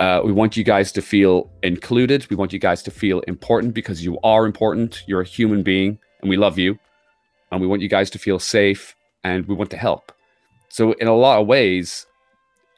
uh, 0.00 0.20
we 0.24 0.32
want 0.32 0.56
you 0.56 0.64
guys 0.64 0.90
to 0.92 1.02
feel 1.02 1.50
included. 1.62 2.28
We 2.28 2.36
want 2.36 2.52
you 2.52 2.58
guys 2.58 2.82
to 2.82 2.90
feel 2.90 3.20
important 3.20 3.74
because 3.74 4.04
you 4.04 4.18
are 4.24 4.44
important. 4.44 5.02
You're 5.06 5.20
a 5.20 5.26
human 5.26 5.62
being 5.62 5.98
and 6.20 6.28
we 6.28 6.36
love 6.36 6.58
you. 6.58 6.78
And 7.52 7.60
we 7.60 7.66
want 7.66 7.82
you 7.82 7.88
guys 7.88 8.10
to 8.10 8.18
feel 8.18 8.38
safe 8.38 8.96
and 9.22 9.46
we 9.46 9.54
want 9.54 9.70
to 9.70 9.76
help. 9.76 10.10
So, 10.68 10.92
in 10.94 11.06
a 11.06 11.14
lot 11.14 11.40
of 11.40 11.46
ways, 11.46 12.06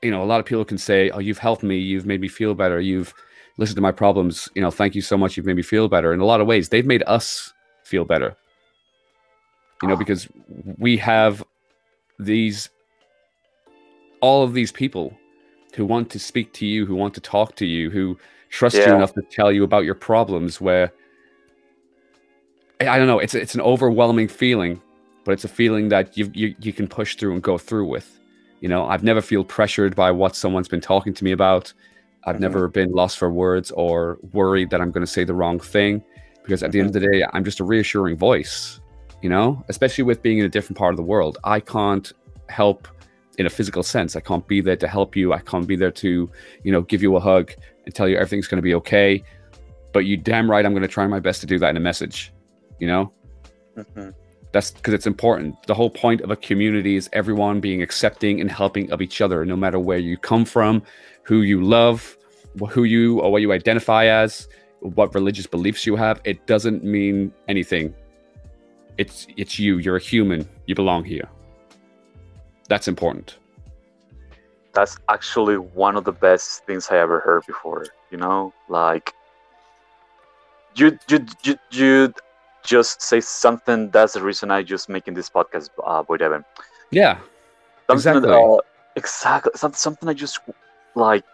you 0.02 0.10
know, 0.10 0.22
a 0.22 0.26
lot 0.26 0.40
of 0.40 0.44
people 0.44 0.64
can 0.66 0.76
say, 0.76 1.08
Oh, 1.10 1.18
you've 1.18 1.38
helped 1.38 1.62
me. 1.62 1.78
You've 1.78 2.04
made 2.04 2.20
me 2.20 2.28
feel 2.28 2.54
better. 2.54 2.78
You've 2.78 3.14
listened 3.56 3.76
to 3.76 3.82
my 3.82 3.92
problems. 3.92 4.50
You 4.54 4.60
know, 4.60 4.70
thank 4.70 4.94
you 4.94 5.00
so 5.00 5.16
much. 5.16 5.36
You've 5.36 5.46
made 5.46 5.56
me 5.56 5.62
feel 5.62 5.88
better. 5.88 6.12
In 6.12 6.20
a 6.20 6.26
lot 6.26 6.42
of 6.42 6.46
ways, 6.46 6.68
they've 6.68 6.84
made 6.84 7.02
us 7.06 7.54
feel 7.84 8.04
better. 8.04 8.36
You 9.82 9.88
know, 9.88 9.96
because 9.96 10.28
we 10.78 10.98
have 10.98 11.42
these, 12.18 12.68
all 14.20 14.42
of 14.42 14.52
these 14.52 14.72
people 14.72 15.16
who 15.76 15.84
want 15.84 16.10
to 16.10 16.18
speak 16.18 16.52
to 16.54 16.66
you, 16.66 16.86
who 16.86 16.96
want 16.96 17.14
to 17.14 17.20
talk 17.20 17.54
to 17.56 17.66
you, 17.66 17.90
who 17.90 18.18
trust 18.48 18.76
you 18.86 18.94
enough 18.94 19.12
to 19.12 19.22
tell 19.30 19.52
you 19.52 19.62
about 19.62 19.84
your 19.84 19.94
problems. 19.94 20.60
Where 20.60 20.90
I 22.80 22.98
don't 22.98 23.06
know, 23.06 23.18
it's 23.18 23.34
it's 23.34 23.54
an 23.54 23.60
overwhelming 23.60 24.28
feeling, 24.28 24.80
but 25.24 25.32
it's 25.32 25.44
a 25.44 25.48
feeling 25.48 25.88
that 25.90 26.16
you 26.16 26.30
you 26.34 26.54
you 26.60 26.72
can 26.72 26.88
push 26.88 27.16
through 27.16 27.34
and 27.34 27.42
go 27.42 27.58
through 27.58 27.86
with. 27.86 28.18
You 28.60 28.68
know, 28.68 28.86
I've 28.86 29.02
never 29.04 29.20
feel 29.20 29.44
pressured 29.44 29.94
by 29.94 30.10
what 30.10 30.34
someone's 30.34 30.68
been 30.68 30.80
talking 30.80 31.12
to 31.14 31.24
me 31.24 31.32
about. 31.32 31.72
I've 32.24 32.36
Mhm. 32.36 32.40
never 32.40 32.68
been 32.68 32.90
lost 32.90 33.18
for 33.18 33.30
words 33.30 33.70
or 33.70 34.18
worried 34.32 34.70
that 34.70 34.80
I'm 34.80 34.90
going 34.90 35.06
to 35.06 35.12
say 35.12 35.24
the 35.24 35.34
wrong 35.34 35.60
thing, 35.60 36.02
because 36.42 36.62
at 36.62 36.72
the 36.72 36.80
end 36.80 36.88
of 36.88 36.94
the 36.94 37.00
day, 37.00 37.24
I'm 37.34 37.44
just 37.44 37.60
a 37.60 37.64
reassuring 37.64 38.16
voice. 38.16 38.80
You 39.22 39.30
know, 39.30 39.64
especially 39.68 40.04
with 40.04 40.22
being 40.22 40.38
in 40.38 40.44
a 40.44 40.48
different 40.48 40.78
part 40.78 40.92
of 40.92 40.96
the 40.96 41.02
world, 41.02 41.38
I 41.44 41.60
can't 41.60 42.12
help 42.48 42.88
in 43.38 43.46
a 43.46 43.50
physical 43.50 43.82
sense. 43.82 44.16
I 44.16 44.20
can't 44.20 44.46
be 44.46 44.60
there 44.60 44.76
to 44.76 44.88
help 44.88 45.14
you. 45.16 45.32
I 45.32 45.38
can't 45.40 45.66
be 45.66 45.76
there 45.76 45.90
to, 45.90 46.30
you 46.62 46.72
know, 46.72 46.82
give 46.82 47.02
you 47.02 47.16
a 47.16 47.20
hug 47.20 47.52
and 47.84 47.94
tell 47.94 48.08
you 48.08 48.16
everything's 48.16 48.48
going 48.48 48.58
to 48.58 48.62
be 48.62 48.74
okay. 48.74 49.22
But 49.92 50.00
you 50.06 50.16
damn 50.16 50.50
right, 50.50 50.64
I'm 50.64 50.72
going 50.72 50.82
to 50.82 50.88
try 50.88 51.06
my 51.06 51.20
best 51.20 51.40
to 51.42 51.46
do 51.46 51.58
that 51.58 51.70
in 51.70 51.76
a 51.76 51.80
message. 51.80 52.32
You 52.78 52.86
know, 52.88 53.12
Mhm. 53.76 54.14
that's 54.52 54.70
because 54.70 54.94
it's 54.94 55.06
important. 55.06 55.54
The 55.66 55.74
whole 55.74 55.90
point 55.90 56.20
of 56.20 56.30
a 56.30 56.36
community 56.36 56.96
is 56.96 57.08
everyone 57.12 57.60
being 57.60 57.82
accepting 57.82 58.40
and 58.40 58.50
helping 58.50 58.90
of 58.90 59.00
each 59.00 59.20
other, 59.20 59.44
no 59.44 59.56
matter 59.56 59.78
where 59.78 59.98
you 59.98 60.16
come 60.16 60.44
from, 60.44 60.82
who 61.22 61.42
you 61.42 61.62
love, 61.62 62.16
who 62.70 62.84
you 62.84 63.20
or 63.20 63.32
what 63.32 63.42
you 63.42 63.52
identify 63.52 64.06
as, 64.06 64.48
what 64.80 65.14
religious 65.14 65.46
beliefs 65.46 65.86
you 65.86 65.96
have. 65.96 66.20
It 66.24 66.46
doesn't 66.46 66.84
mean 66.84 67.32
anything. 67.48 67.94
It's 68.98 69.26
it's 69.36 69.58
you. 69.58 69.78
You're 69.78 69.96
a 69.96 70.00
human. 70.00 70.48
You 70.66 70.74
belong 70.74 71.04
here. 71.04 71.28
That's 72.68 72.88
important. 72.88 73.38
That's 74.74 74.98
actually 75.08 75.56
one 75.56 75.96
of 75.96 76.04
the 76.04 76.12
best 76.12 76.64
things 76.66 76.88
I 76.90 76.98
ever 76.98 77.20
heard 77.20 77.44
before. 77.46 77.92
You 78.10 78.18
know, 78.18 78.52
like 78.68 79.12
you 80.76 80.98
you 81.08 81.18
you 81.44 81.54
you 81.70 82.12
just 82.64 83.00
say 83.02 83.20
something. 83.20 83.90
That's 83.90 84.14
the 84.14 84.22
reason 84.22 84.50
I 84.50 84.62
just 84.62 84.88
making 84.88 85.14
this 85.14 85.30
podcast, 85.30 85.70
uh, 85.84 86.02
boy 86.02 86.16
Devin. 86.18 86.44
Yeah. 86.90 87.18
Something, 87.90 88.24
Exactly. 88.24 88.30
uh, 88.30 88.58
exactly 88.96 89.52
something 89.54 90.08
I 90.08 90.14
just 90.14 90.38
like. 90.94 91.24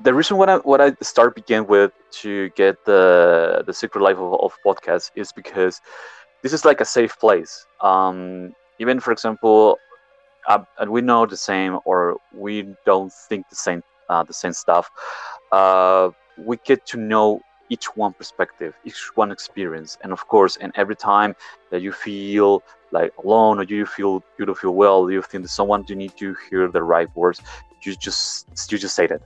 The 0.00 0.14
reason 0.14 0.36
what 0.36 0.48
I 0.48 0.56
what 0.58 0.80
I 0.80 0.92
start 1.02 1.34
begin 1.34 1.66
with 1.66 1.92
to 2.22 2.50
get 2.50 2.76
the 2.84 3.62
the 3.66 3.72
secret 3.72 4.00
life 4.02 4.18
of, 4.18 4.32
of 4.40 4.52
podcasts 4.64 5.10
is 5.16 5.32
because 5.32 5.80
this 6.42 6.52
is 6.52 6.64
like 6.64 6.80
a 6.80 6.84
safe 6.84 7.18
place. 7.18 7.66
Um, 7.80 8.52
even 8.78 9.00
for 9.00 9.12
example, 9.12 9.78
uh, 10.46 10.60
and 10.78 10.90
we 10.90 11.00
know 11.00 11.26
the 11.26 11.36
same 11.36 11.78
or 11.84 12.18
we 12.34 12.74
don't 12.84 13.12
think 13.12 13.48
the 13.48 13.56
same 13.56 13.82
uh, 14.08 14.22
the 14.22 14.32
same 14.32 14.52
stuff. 14.52 14.90
Uh, 15.52 16.10
we 16.38 16.56
get 16.64 16.86
to 16.86 16.96
know 16.96 17.40
each 17.70 17.84
one 17.96 18.12
perspective, 18.14 18.74
each 18.84 19.10
one 19.14 19.30
experience, 19.30 19.98
and 20.02 20.12
of 20.12 20.26
course, 20.28 20.56
and 20.56 20.72
every 20.76 20.96
time 20.96 21.34
that 21.70 21.82
you 21.82 21.92
feel 21.92 22.62
like 22.90 23.12
alone 23.22 23.58
or 23.58 23.64
you 23.64 23.84
feel 23.84 24.22
you 24.38 24.46
don't 24.46 24.56
feel 24.56 24.74
well, 24.74 25.10
you 25.10 25.20
think 25.22 25.42
that 25.42 25.50
someone 25.50 25.84
you 25.88 25.96
need 25.96 26.16
to 26.16 26.34
hear 26.48 26.68
the 26.68 26.82
right 26.82 27.14
words, 27.14 27.42
you 27.82 27.94
just 27.96 28.46
you 28.70 28.78
just 28.78 28.94
say 28.94 29.06
that, 29.06 29.20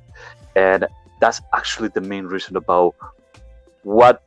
and 0.57 0.87
that's 1.21 1.41
actually 1.55 1.89
the 1.89 2.01
main 2.01 2.25
reason 2.25 2.57
about 2.57 2.95
what 3.85 4.23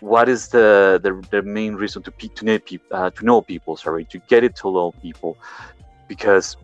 what 0.00 0.28
is 0.28 0.48
the 0.48 0.98
the, 1.02 1.12
the 1.30 1.42
main 1.42 1.74
reason 1.74 2.02
to 2.02 2.10
to 2.10 2.44
know 2.44 2.58
people 2.58 2.86
uh, 2.90 3.10
to 3.10 3.24
know 3.24 3.40
people 3.40 3.76
sorry 3.76 4.04
to 4.06 4.18
get 4.28 4.42
it 4.42 4.56
to 4.56 4.72
know 4.72 4.92
people 5.02 5.36
because 6.10 6.56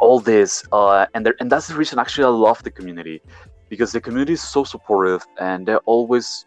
all 0.00 0.20
this 0.20 0.62
uh, 0.72 1.06
and 1.14 1.26
there, 1.26 1.34
and 1.40 1.50
that's 1.52 1.66
the 1.70 1.74
reason 1.74 1.98
actually 1.98 2.24
I 2.24 2.34
love 2.48 2.62
the 2.62 2.70
community 2.70 3.20
because 3.68 3.90
the 3.96 4.00
community 4.00 4.34
is 4.34 4.42
so 4.56 4.62
supportive 4.74 5.22
and 5.40 5.66
they're 5.66 5.86
always 5.94 6.46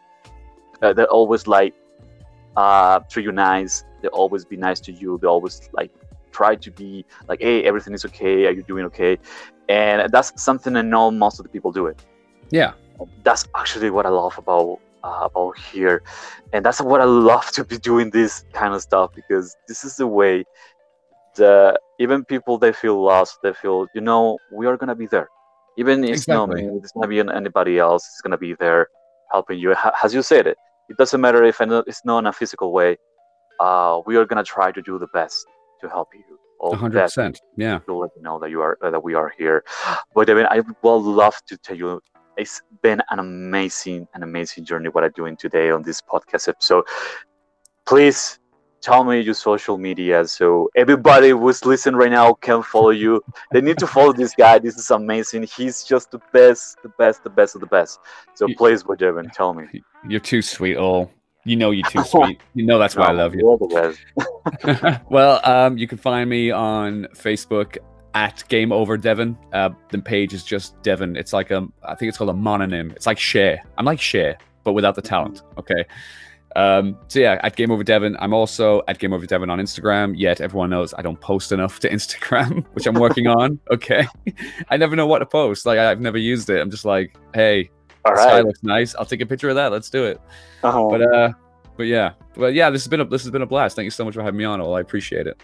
uh, 0.82 0.94
they're 0.94 1.14
always 1.20 1.44
like 1.48 1.74
uh, 2.56 3.00
treat 3.12 3.26
you 3.26 3.34
nice 3.34 3.84
they 4.02 4.08
always 4.22 4.44
be 4.46 4.58
nice 4.68 4.80
to 4.88 4.92
you 4.92 5.20
they 5.22 5.28
always 5.28 5.70
like 5.80 5.92
try 6.32 6.56
to 6.56 6.70
be 6.72 7.06
like 7.28 7.40
hey 7.42 7.58
everything 7.70 7.94
is 7.94 8.06
okay 8.06 8.48
are 8.48 8.56
you 8.60 8.64
doing 8.64 8.86
okay? 8.86 9.14
And 9.70 10.10
that's 10.14 10.32
something 10.42 10.74
I 10.78 10.82
know 10.94 11.12
most 11.12 11.40
of 11.40 11.44
the 11.44 11.52
people 11.56 11.72
do 11.74 11.88
it. 11.88 11.98
Yeah. 12.52 12.72
That's 13.26 13.44
actually 13.54 13.90
what 13.90 14.06
I 14.06 14.10
love 14.10 14.36
about 14.38 14.80
uh, 15.04 15.28
about 15.30 15.58
here. 15.58 15.98
And 16.54 16.64
that's 16.66 16.80
what 16.82 17.02
I 17.02 17.10
love 17.32 17.48
to 17.58 17.62
be 17.66 17.78
doing 17.78 18.10
this 18.12 18.46
kind 18.54 18.74
of 18.74 18.82
stuff 18.82 19.08
because 19.14 19.56
this 19.68 19.84
is 19.84 19.98
the 19.98 20.08
way 20.08 20.46
that 21.36 21.80
even 22.00 22.24
people 22.26 22.58
they 22.58 22.74
feel 22.74 23.02
lost 23.02 23.40
they 23.44 23.54
feel 23.54 23.88
you 23.94 24.02
know 24.02 24.38
we 24.52 24.66
are 24.66 24.78
gonna 24.78 24.96
be 24.96 25.08
there. 25.08 25.30
Even 25.78 26.04
if 26.04 26.10
exactly. 26.10 26.14
it's 26.14 26.28
not 26.28 26.50
me 26.50 26.80
it's 26.84 26.92
gonna 26.92 27.08
be 27.08 27.20
anybody 27.20 27.80
else 27.80 28.04
it's 28.08 28.22
gonna 28.22 28.38
be 28.38 28.54
there 28.56 28.88
helping 29.32 29.60
you. 29.60 29.76
As 30.04 30.14
you 30.14 30.22
said 30.22 30.48
it 30.48 30.58
it 30.90 30.98
doesn't 30.98 31.20
matter 31.20 31.44
if 31.44 31.60
it's 31.62 32.06
not 32.06 32.20
in 32.20 32.28
a 32.28 32.34
physical 32.34 32.72
way 32.72 32.98
uh, 33.60 34.02
we 34.06 34.16
are 34.16 34.26
gonna 34.26 34.44
try 34.44 34.72
to 34.72 34.82
do 34.82 35.00
the 35.00 35.08
best 35.14 35.46
to 35.82 35.90
help 35.90 36.10
you. 36.14 36.24
All 36.60 36.74
100% 36.74 37.38
yeah. 37.56 37.80
To 37.80 37.94
let 37.96 38.10
you 38.16 38.24
know 38.24 38.40
that 38.40 38.50
you 38.50 38.62
are 38.62 38.78
uh, 38.82 38.90
that 38.90 39.04
we 39.04 39.14
are 39.14 39.32
here. 39.38 39.64
But 40.16 40.30
i 40.30 40.34
mean 40.34 40.48
i 40.50 40.60
would 40.60 40.76
love 40.84 41.36
to 41.48 41.58
tell 41.58 41.78
you 41.78 42.02
it's 42.36 42.62
been 42.82 43.02
an 43.10 43.20
amazing 43.20 44.08
an 44.14 44.24
amazing 44.24 44.64
journey 44.64 44.90
what 44.90 45.04
i'm 45.04 45.12
doing 45.12 45.36
today 45.36 45.70
on 45.72 45.84
this 45.84 46.02
podcast 46.02 46.48
episode. 46.48 46.86
Please 47.86 48.40
tell 48.82 49.04
me 49.04 49.20
your 49.20 49.34
social 49.34 49.78
media 49.78 50.26
so 50.28 50.70
everybody 50.76 51.30
who's 51.30 51.66
listening 51.66 51.96
right 51.96 52.12
now 52.12 52.34
can 52.34 52.62
follow 52.64 52.92
you. 52.92 53.22
They 53.52 53.62
need 53.62 53.78
to 53.80 53.88
follow 53.88 54.14
this 54.14 54.34
guy. 54.36 54.60
This 54.60 54.78
is 54.78 54.92
amazing. 54.92 55.44
He's 55.44 55.84
just 55.84 56.12
the 56.12 56.20
best 56.32 56.78
the 56.84 56.90
best 56.90 57.24
the 57.24 57.30
best 57.30 57.56
of 57.56 57.62
the 57.62 57.68
best. 57.68 58.00
So 58.36 58.48
please 58.58 58.84
Devin, 58.98 59.30
tell 59.30 59.54
me. 59.54 59.66
You're 60.08 60.20
too 60.20 60.42
sweet 60.42 60.78
all. 60.78 61.12
You 61.44 61.56
know 61.56 61.72
you're 61.72 61.90
too 61.90 62.04
sweet. 62.06 62.42
You 62.56 62.66
know 62.66 62.78
that's 62.78 62.96
why 62.98 63.08
no, 63.08 63.14
i 63.14 63.24
love 63.24 63.34
you. 63.34 63.98
well 65.10 65.40
um, 65.46 65.78
you 65.78 65.88
can 65.88 65.98
find 65.98 66.30
me 66.30 66.52
on 66.52 67.08
facebook 67.14 67.78
at 68.14 68.44
game 68.50 68.74
over 68.74 68.98
Devin. 68.98 69.38
Uh, 69.54 69.70
the 69.90 70.00
page 70.00 70.34
is 70.34 70.44
just 70.44 70.82
Devin. 70.84 71.16
It's 71.16 71.32
like 71.32 71.52
a 71.52 71.66
i 71.84 71.96
think 71.96 72.10
it's 72.10 72.18
called 72.18 72.32
a 72.32 72.34
mononym. 72.34 72.92
It's 72.92 73.06
like 73.06 73.18
share. 73.18 73.64
I'm 73.78 73.86
like 73.86 74.02
share 74.02 74.38
but 74.68 74.74
without 74.74 74.96
the 74.96 75.02
talent 75.02 75.44
okay 75.58 75.86
um, 76.56 76.98
so 77.08 77.20
yeah, 77.20 77.40
at 77.44 77.56
Game 77.56 77.72
Over 77.72 77.84
Devin. 77.84 78.18
I'm 78.20 78.34
also 78.34 78.82
at 78.88 79.00
Game 79.00 79.14
Over 79.14 79.26
Devin 79.26 79.50
on 79.50 79.60
Instagram. 79.60 80.14
Yet 80.18 80.42
everyone 80.42 80.70
knows 80.70 80.94
I 80.98 81.02
don't 81.02 81.20
post 81.20 81.52
enough 81.52 81.80
to 81.82 81.90
Instagram, 81.90 82.66
which 82.74 82.88
I'm 82.88 82.96
working 82.96 83.28
on. 83.28 83.60
Okay, 83.72 84.08
I 84.70 84.78
never 84.78 84.96
know 84.96 85.06
what 85.06 85.20
to 85.20 85.26
post. 85.26 85.66
Like 85.66 85.78
I've 85.78 86.00
never 86.00 86.18
used 86.18 86.50
it. 86.50 86.60
I'm 86.62 86.72
just 86.72 86.86
like, 86.86 87.16
hey, 87.34 87.70
All 88.06 88.14
right. 88.14 88.22
sky 88.22 88.42
looks 88.42 88.64
nice. 88.64 88.96
I'll 88.96 89.06
take 89.06 89.22
a 89.22 89.26
picture 89.26 89.50
of 89.50 89.56
that. 89.56 89.72
Let's 89.72 89.90
do 89.90 90.06
it. 90.06 90.22
Uh-huh. 90.64 90.88
But 90.90 91.02
uh, 91.02 91.34
but 91.76 91.84
yeah, 91.84 92.14
but 92.34 92.54
yeah, 92.54 92.70
this 92.70 92.84
has 92.84 92.88
been 92.88 93.02
a 93.02 93.06
this 93.06 93.24
has 93.24 93.32
been 93.32 93.42
a 93.42 93.46
blast. 93.46 93.76
Thank 93.76 93.86
you 93.86 93.92
so 93.92 94.06
much 94.06 94.16
for 94.16 94.24
having 94.24 94.38
me 94.38 94.46
on. 94.46 94.62
All 94.62 94.76
I 94.76 94.82
appreciate 94.82 95.28
it. 95.28 95.42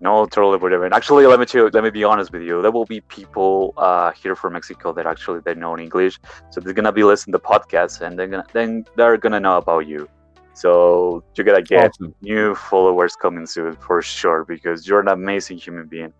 No, 0.00 0.26
totally 0.26 0.58
whatever. 0.58 0.84
And 0.84 0.92
actually, 0.92 1.26
let 1.26 1.40
me 1.40 1.46
too, 1.46 1.70
let 1.72 1.82
me 1.82 1.90
be 1.90 2.04
honest 2.04 2.30
with 2.32 2.42
you. 2.42 2.60
There 2.60 2.70
will 2.70 2.84
be 2.84 3.00
people 3.02 3.72
uh, 3.78 4.12
here 4.12 4.36
from 4.36 4.52
Mexico 4.52 4.92
that 4.92 5.06
actually 5.06 5.40
they 5.40 5.54
know 5.54 5.78
English, 5.78 6.18
so 6.50 6.60
they're 6.60 6.74
gonna 6.74 6.92
be 6.92 7.04
listening 7.04 7.32
to 7.32 7.38
podcasts, 7.38 8.00
and 8.00 8.18
they're 8.18 8.26
gonna 8.26 8.44
then 8.52 8.84
they're 8.96 9.16
gonna 9.16 9.40
know 9.40 9.56
about 9.56 9.86
you. 9.86 10.08
So 10.56 11.22
you're 11.34 11.44
gonna 11.44 11.60
get 11.60 11.90
awesome. 11.90 12.14
new 12.22 12.54
followers 12.54 13.14
coming 13.14 13.44
soon 13.44 13.76
for 13.76 14.00
sure 14.00 14.42
because 14.46 14.88
you're 14.88 15.00
an 15.00 15.08
amazing 15.08 15.58
human 15.58 15.86
being, 15.86 16.14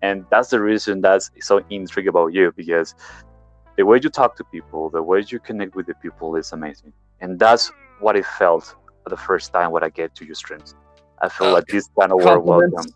and 0.00 0.24
that's 0.30 0.48
the 0.48 0.62
reason 0.62 1.02
that's 1.02 1.30
so 1.40 1.62
intrigued 1.68 2.08
about 2.08 2.28
you 2.28 2.54
because 2.56 2.94
the 3.76 3.84
way 3.84 4.00
you 4.02 4.08
talk 4.08 4.34
to 4.36 4.44
people, 4.44 4.88
the 4.88 5.02
way 5.02 5.22
you 5.28 5.38
connect 5.38 5.74
with 5.74 5.84
the 5.84 5.94
people 5.96 6.36
is 6.36 6.52
amazing, 6.52 6.94
and 7.20 7.38
that's 7.38 7.70
what 8.00 8.16
I 8.16 8.22
felt 8.22 8.74
the 9.08 9.16
first 9.16 9.52
time 9.52 9.72
when 9.72 9.84
I 9.84 9.90
get 9.90 10.14
to 10.14 10.24
your 10.24 10.36
streams. 10.36 10.74
I 11.20 11.28
feel 11.28 11.48
uh, 11.48 11.52
like 11.52 11.66
this 11.66 11.90
kind 12.00 12.12
of 12.12 12.24
world 12.24 12.46
welcome. 12.46 12.90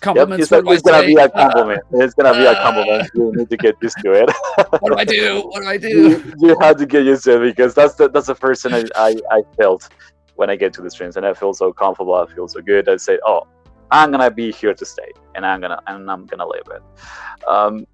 Compliments. 0.00 0.50
Yep, 0.50 0.64
it's, 0.64 0.72
it's 0.72 0.82
gonna 0.82 1.06
be 1.06 1.16
a 1.16 1.28
compliment. 1.28 1.82
It's 1.92 2.14
gonna 2.14 2.32
be 2.32 2.46
a 2.46 2.54
compliment. 2.54 3.10
You 3.14 3.32
need 3.36 3.50
to 3.50 3.56
get 3.58 3.74
used 3.82 3.98
to 4.02 4.12
it. 4.12 4.30
what 4.80 4.92
do 4.92 4.96
I 4.96 5.04
do? 5.04 5.42
What 5.50 5.60
do 5.60 5.68
I 5.68 5.76
do? 5.76 5.88
You, 5.88 6.34
you 6.38 6.56
have 6.60 6.78
to 6.78 6.86
get 6.86 7.04
used 7.04 7.24
to 7.24 7.42
it 7.42 7.50
because 7.50 7.74
that's 7.74 7.96
the 7.96 8.08
that's 8.08 8.28
the 8.28 8.34
first 8.34 8.62
thing 8.62 8.72
I, 8.72 8.84
I, 8.96 9.14
I 9.30 9.42
felt 9.58 9.90
when 10.38 10.48
I 10.50 10.56
get 10.56 10.72
to 10.74 10.82
the 10.82 10.90
streams, 10.90 11.16
and 11.16 11.26
I 11.26 11.34
feel 11.34 11.52
so 11.52 11.72
comfortable. 11.72 12.14
I 12.14 12.26
feel 12.32 12.48
so 12.48 12.60
good. 12.60 12.88
I 12.88 12.96
say, 12.96 13.18
"Oh, 13.26 13.42
I'm 13.90 14.10
gonna 14.12 14.30
be 14.30 14.52
here 14.52 14.74
to 14.74 14.84
stay, 14.84 15.10
and 15.34 15.44
I'm 15.44 15.60
gonna 15.60 15.80
and 15.88 16.10
I'm 16.10 16.26
gonna 16.26 16.46
live 16.46 16.68
it." 16.76 16.82
Um, 17.46 17.86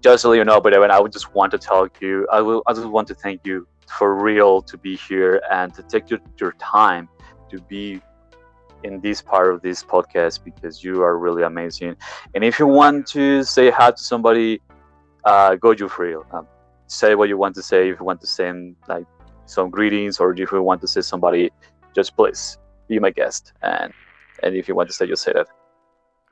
just 0.00 0.22
so 0.22 0.32
you 0.32 0.44
know, 0.44 0.60
but 0.60 0.72
I 0.74 1.00
would 1.00 1.12
just 1.12 1.34
want 1.34 1.52
to 1.52 1.58
tell 1.58 1.88
you, 2.00 2.26
I 2.32 2.40
will, 2.40 2.62
I 2.66 2.72
just 2.72 2.88
want 2.88 3.08
to 3.08 3.14
thank 3.14 3.46
you 3.46 3.66
for 3.98 4.16
real 4.16 4.62
to 4.62 4.76
be 4.76 4.96
here 4.96 5.40
and 5.50 5.72
to 5.74 5.82
take 5.82 6.10
your, 6.10 6.18
your 6.40 6.52
time 6.52 7.08
to 7.50 7.60
be 7.60 8.00
in 8.82 9.00
this 9.00 9.22
part 9.22 9.54
of 9.54 9.62
this 9.62 9.84
podcast 9.84 10.42
because 10.42 10.82
you 10.82 11.02
are 11.02 11.18
really 11.18 11.42
amazing. 11.42 11.94
And 12.34 12.42
if 12.42 12.58
you 12.58 12.66
want 12.66 13.06
to 13.08 13.44
say 13.44 13.70
hi 13.70 13.90
to 13.92 14.02
somebody, 14.02 14.60
uh, 15.24 15.54
go 15.56 15.70
you 15.70 15.88
free. 15.88 16.16
Um, 16.32 16.48
say 16.88 17.14
what 17.14 17.28
you 17.28 17.38
want 17.38 17.54
to 17.56 17.62
say. 17.62 17.90
If 17.90 18.00
you 18.00 18.04
want 18.04 18.20
to 18.22 18.26
send 18.26 18.76
like 18.88 19.06
some 19.46 19.70
greetings, 19.70 20.18
or 20.18 20.32
if 20.32 20.50
you 20.50 20.62
want 20.62 20.80
to 20.80 20.88
say 20.88 21.00
somebody 21.00 21.50
just 21.94 22.16
please 22.16 22.58
be 22.88 22.98
my 22.98 23.10
guest. 23.10 23.52
And 23.62 23.92
and 24.42 24.54
if 24.54 24.68
you 24.68 24.74
want 24.74 24.88
to 24.88 24.94
say, 24.94 25.06
just 25.06 25.22
say 25.22 25.32
that. 25.32 25.46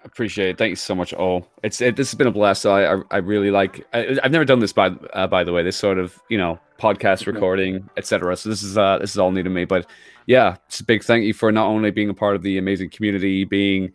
Appreciate 0.03 0.49
it. 0.49 0.59
Thank 0.59 0.71
you 0.71 0.77
so 0.77 0.95
much, 0.95 1.13
all. 1.13 1.47
It's 1.63 1.81
it, 1.81 1.97
this 1.97 2.11
has 2.11 2.17
been 2.17 2.27
a 2.27 2.31
blast. 2.31 2.63
So 2.63 2.73
I 2.73 2.95
I, 2.95 3.03
I 3.11 3.17
really 3.19 3.51
like. 3.51 3.87
I, 3.93 4.19
have 4.23 4.33
never 4.33 4.47
done 4.47 4.61
this 4.61 4.73
by 4.73 4.87
uh, 5.13 5.27
by 5.27 5.45
the 5.45 5.53
way. 5.53 5.63
This 5.63 5.77
sort 5.77 5.99
of 5.99 6.19
you 6.31 6.39
know 6.39 6.59
podcast 6.79 7.21
mm-hmm. 7.21 7.33
recording, 7.33 7.91
etc. 7.97 8.37
So 8.37 8.49
this 8.49 8.63
is 8.63 8.79
uh 8.79 8.99
this 8.99 9.11
is 9.11 9.19
all 9.19 9.31
new 9.31 9.43
to 9.43 9.51
me. 9.51 9.67
But 9.67 9.87
yeah, 10.27 10.57
it's 10.69 10.81
a 10.81 10.85
big 10.85 11.05
thank 11.05 11.25
you 11.25 11.35
for 11.35 11.53
not 11.53 11.67
only 11.67 11.91
being 11.91 12.09
a 12.09 12.15
part 12.15 12.35
of 12.35 12.43
the 12.43 12.57
amazing 12.57 12.91
community, 12.91 13.45
being 13.45 13.93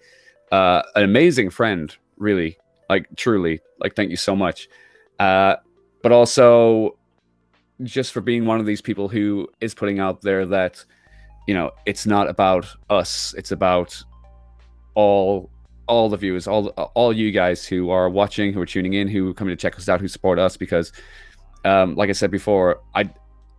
uh, 0.51 0.83
an 0.95 1.03
amazing 1.03 1.49
friend. 1.49 1.95
Really, 2.17 2.57
like 2.87 3.07
truly, 3.15 3.61
like 3.79 3.95
thank 3.95 4.11
you 4.11 4.17
so 4.17 4.35
much. 4.35 4.69
Uh, 5.19 5.55
but 6.03 6.11
also 6.11 6.97
just 7.83 8.13
for 8.13 8.21
being 8.21 8.45
one 8.45 8.59
of 8.59 8.65
these 8.65 8.81
people 8.81 9.09
who 9.09 9.47
is 9.59 9.73
putting 9.73 9.99
out 9.99 10.21
there 10.21 10.45
that 10.45 10.85
you 11.47 11.53
know, 11.53 11.71
it's 11.85 12.05
not 12.05 12.29
about 12.29 12.67
us. 12.89 13.33
It's 13.37 13.51
about 13.51 14.01
all 14.95 15.49
all 15.87 16.09
the 16.09 16.17
viewers, 16.17 16.47
all 16.47 16.69
all 16.69 17.13
you 17.13 17.31
guys 17.31 17.65
who 17.65 17.89
are 17.89 18.09
watching, 18.09 18.53
who 18.53 18.61
are 18.61 18.65
tuning 18.65 18.93
in, 18.93 19.07
who 19.07 19.29
are 19.29 19.33
coming 19.33 19.55
to 19.55 19.61
check 19.61 19.77
us 19.77 19.87
out, 19.87 20.01
who 20.01 20.07
support 20.07 20.39
us. 20.39 20.57
Because, 20.57 20.91
um, 21.63 21.95
like 21.95 22.09
I 22.09 22.13
said 22.13 22.31
before, 22.31 22.81
I 22.95 23.09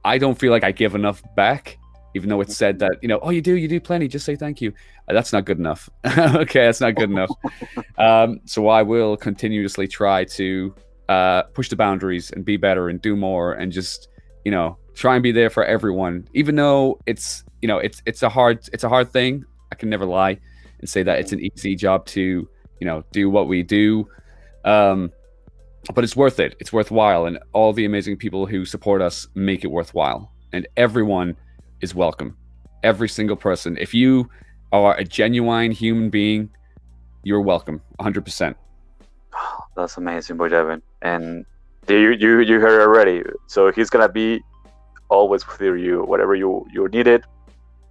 I 0.04 0.18
don't 0.18 0.38
feel 0.38 0.50
like 0.50 0.64
I 0.64 0.72
give 0.72 0.94
enough 0.94 1.22
back. 1.36 1.78
Even 2.14 2.30
though 2.30 2.40
it's 2.40 2.56
said 2.56 2.78
that 2.78 2.92
you 3.02 3.08
know, 3.08 3.18
oh, 3.22 3.30
you 3.30 3.42
do, 3.42 3.56
you 3.56 3.68
do 3.68 3.78
plenty. 3.78 4.08
Just 4.08 4.24
say 4.24 4.36
thank 4.36 4.60
you. 4.60 4.72
Uh, 5.08 5.12
that's 5.12 5.32
not 5.32 5.44
good 5.44 5.58
enough. 5.58 5.90
okay, 6.18 6.64
that's 6.64 6.80
not 6.80 6.94
good 6.94 7.10
enough. 7.10 7.30
Um, 7.98 8.42
so 8.44 8.68
I 8.68 8.82
will 8.82 9.16
continuously 9.16 9.88
try 9.88 10.24
to 10.24 10.74
uh, 11.08 11.44
push 11.54 11.70
the 11.70 11.76
boundaries 11.76 12.30
and 12.30 12.44
be 12.44 12.58
better 12.58 12.90
and 12.90 13.00
do 13.00 13.16
more 13.16 13.54
and 13.54 13.72
just 13.72 14.08
you 14.44 14.50
know 14.50 14.76
try 14.96 15.14
and 15.14 15.22
be 15.22 15.30
there 15.30 15.50
for 15.50 15.64
everyone, 15.64 16.26
even 16.34 16.56
though 16.56 16.98
it's 17.06 17.44
you 17.62 17.68
know 17.68 17.78
it's 17.78 18.02
it's 18.06 18.22
a 18.22 18.28
hard 18.28 18.68
it's 18.72 18.82
a 18.82 18.88
hard 18.88 19.12
thing. 19.12 19.44
I 19.70 19.76
can 19.76 19.88
never 19.90 20.04
lie 20.04 20.38
and 20.80 20.88
say 20.88 21.02
that 21.02 21.18
it's 21.20 21.32
an 21.32 21.40
easy 21.40 21.76
job 21.76 22.06
to 22.06 22.48
you 22.80 22.86
know 22.86 23.04
do 23.12 23.30
what 23.30 23.46
we 23.46 23.62
do. 23.62 24.08
Um, 24.64 25.12
but 25.94 26.02
it's 26.02 26.16
worth 26.16 26.40
it. 26.40 26.56
It's 26.58 26.72
worthwhile, 26.72 27.26
and 27.26 27.38
all 27.52 27.72
the 27.72 27.84
amazing 27.84 28.16
people 28.16 28.46
who 28.46 28.64
support 28.64 29.00
us 29.00 29.28
make 29.34 29.62
it 29.62 29.68
worthwhile. 29.68 30.32
And 30.52 30.66
everyone 30.76 31.36
is 31.80 31.94
welcome. 31.94 32.36
Every 32.82 33.08
single 33.08 33.36
person. 33.36 33.76
If 33.78 33.94
you 33.94 34.28
are 34.72 34.96
a 34.96 35.04
genuine 35.04 35.70
human 35.70 36.10
being, 36.10 36.50
you're 37.22 37.40
welcome. 37.40 37.80
100%. 38.00 38.54
That's 39.76 39.96
amazing, 39.96 40.38
boy 40.38 40.48
Devin. 40.48 40.82
And 41.02 41.44
you 41.88 42.10
you 42.12 42.40
you 42.40 42.58
heard 42.58 42.80
already. 42.80 43.22
So 43.46 43.70
he's 43.70 43.90
gonna 43.90 44.08
be 44.08 44.40
always 45.08 45.46
with 45.46 45.60
you. 45.60 46.02
Whatever 46.02 46.34
you 46.34 46.66
you 46.72 46.88
needed, 46.88 47.24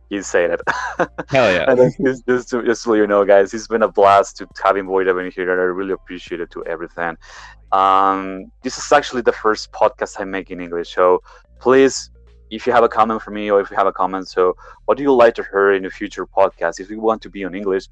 he's 0.10 0.28
saying 0.28 0.52
it. 0.52 0.62
Hell 1.30 1.52
yeah! 1.52 1.66
and 1.70 1.94
just 2.04 2.26
just 2.28 2.50
to, 2.50 2.64
just 2.64 2.84
so 2.84 2.94
you 2.94 3.08
know, 3.08 3.26
guys, 3.26 3.54
it's 3.54 3.68
been 3.68 3.84
a 3.84 3.88
blast 3.88 4.38
to 4.38 4.48
having 4.64 4.86
Boy 4.86 5.04
Devin 5.04 5.32
here, 5.32 5.52
and 5.52 5.62
I 5.62 5.66
really 5.66 5.94
appreciate 5.94 6.42
it 6.42 6.52
to 6.52 6.66
everything. 6.66 7.18
Um, 7.72 8.52
this 8.64 8.78
is 8.78 8.92
actually 8.92 9.22
the 9.22 9.34
first 9.34 9.72
podcast 9.72 10.20
I 10.20 10.24
make 10.24 10.52
in 10.52 10.60
English, 10.62 10.94
so 10.94 11.22
please 11.60 12.12
if 12.52 12.68
you 12.68 12.74
have 12.74 12.84
a 12.84 12.90
comment 12.90 13.22
for 13.22 13.32
me 13.32 13.50
or 13.50 13.60
if 13.60 13.70
you 13.70 13.76
have 13.76 13.88
a 13.88 13.92
comment 13.92 14.28
so 14.28 14.56
what 14.86 14.98
do 14.98 15.04
you 15.04 15.14
like 15.14 15.34
to 15.36 15.44
hear 15.52 15.74
in 15.74 15.86
a 15.86 15.90
future 15.90 16.26
podcast 16.26 16.80
if 16.80 16.90
you 16.90 17.00
want 17.00 17.22
to 17.22 17.30
be 17.30 17.44
on 17.44 17.56
english 17.56 17.86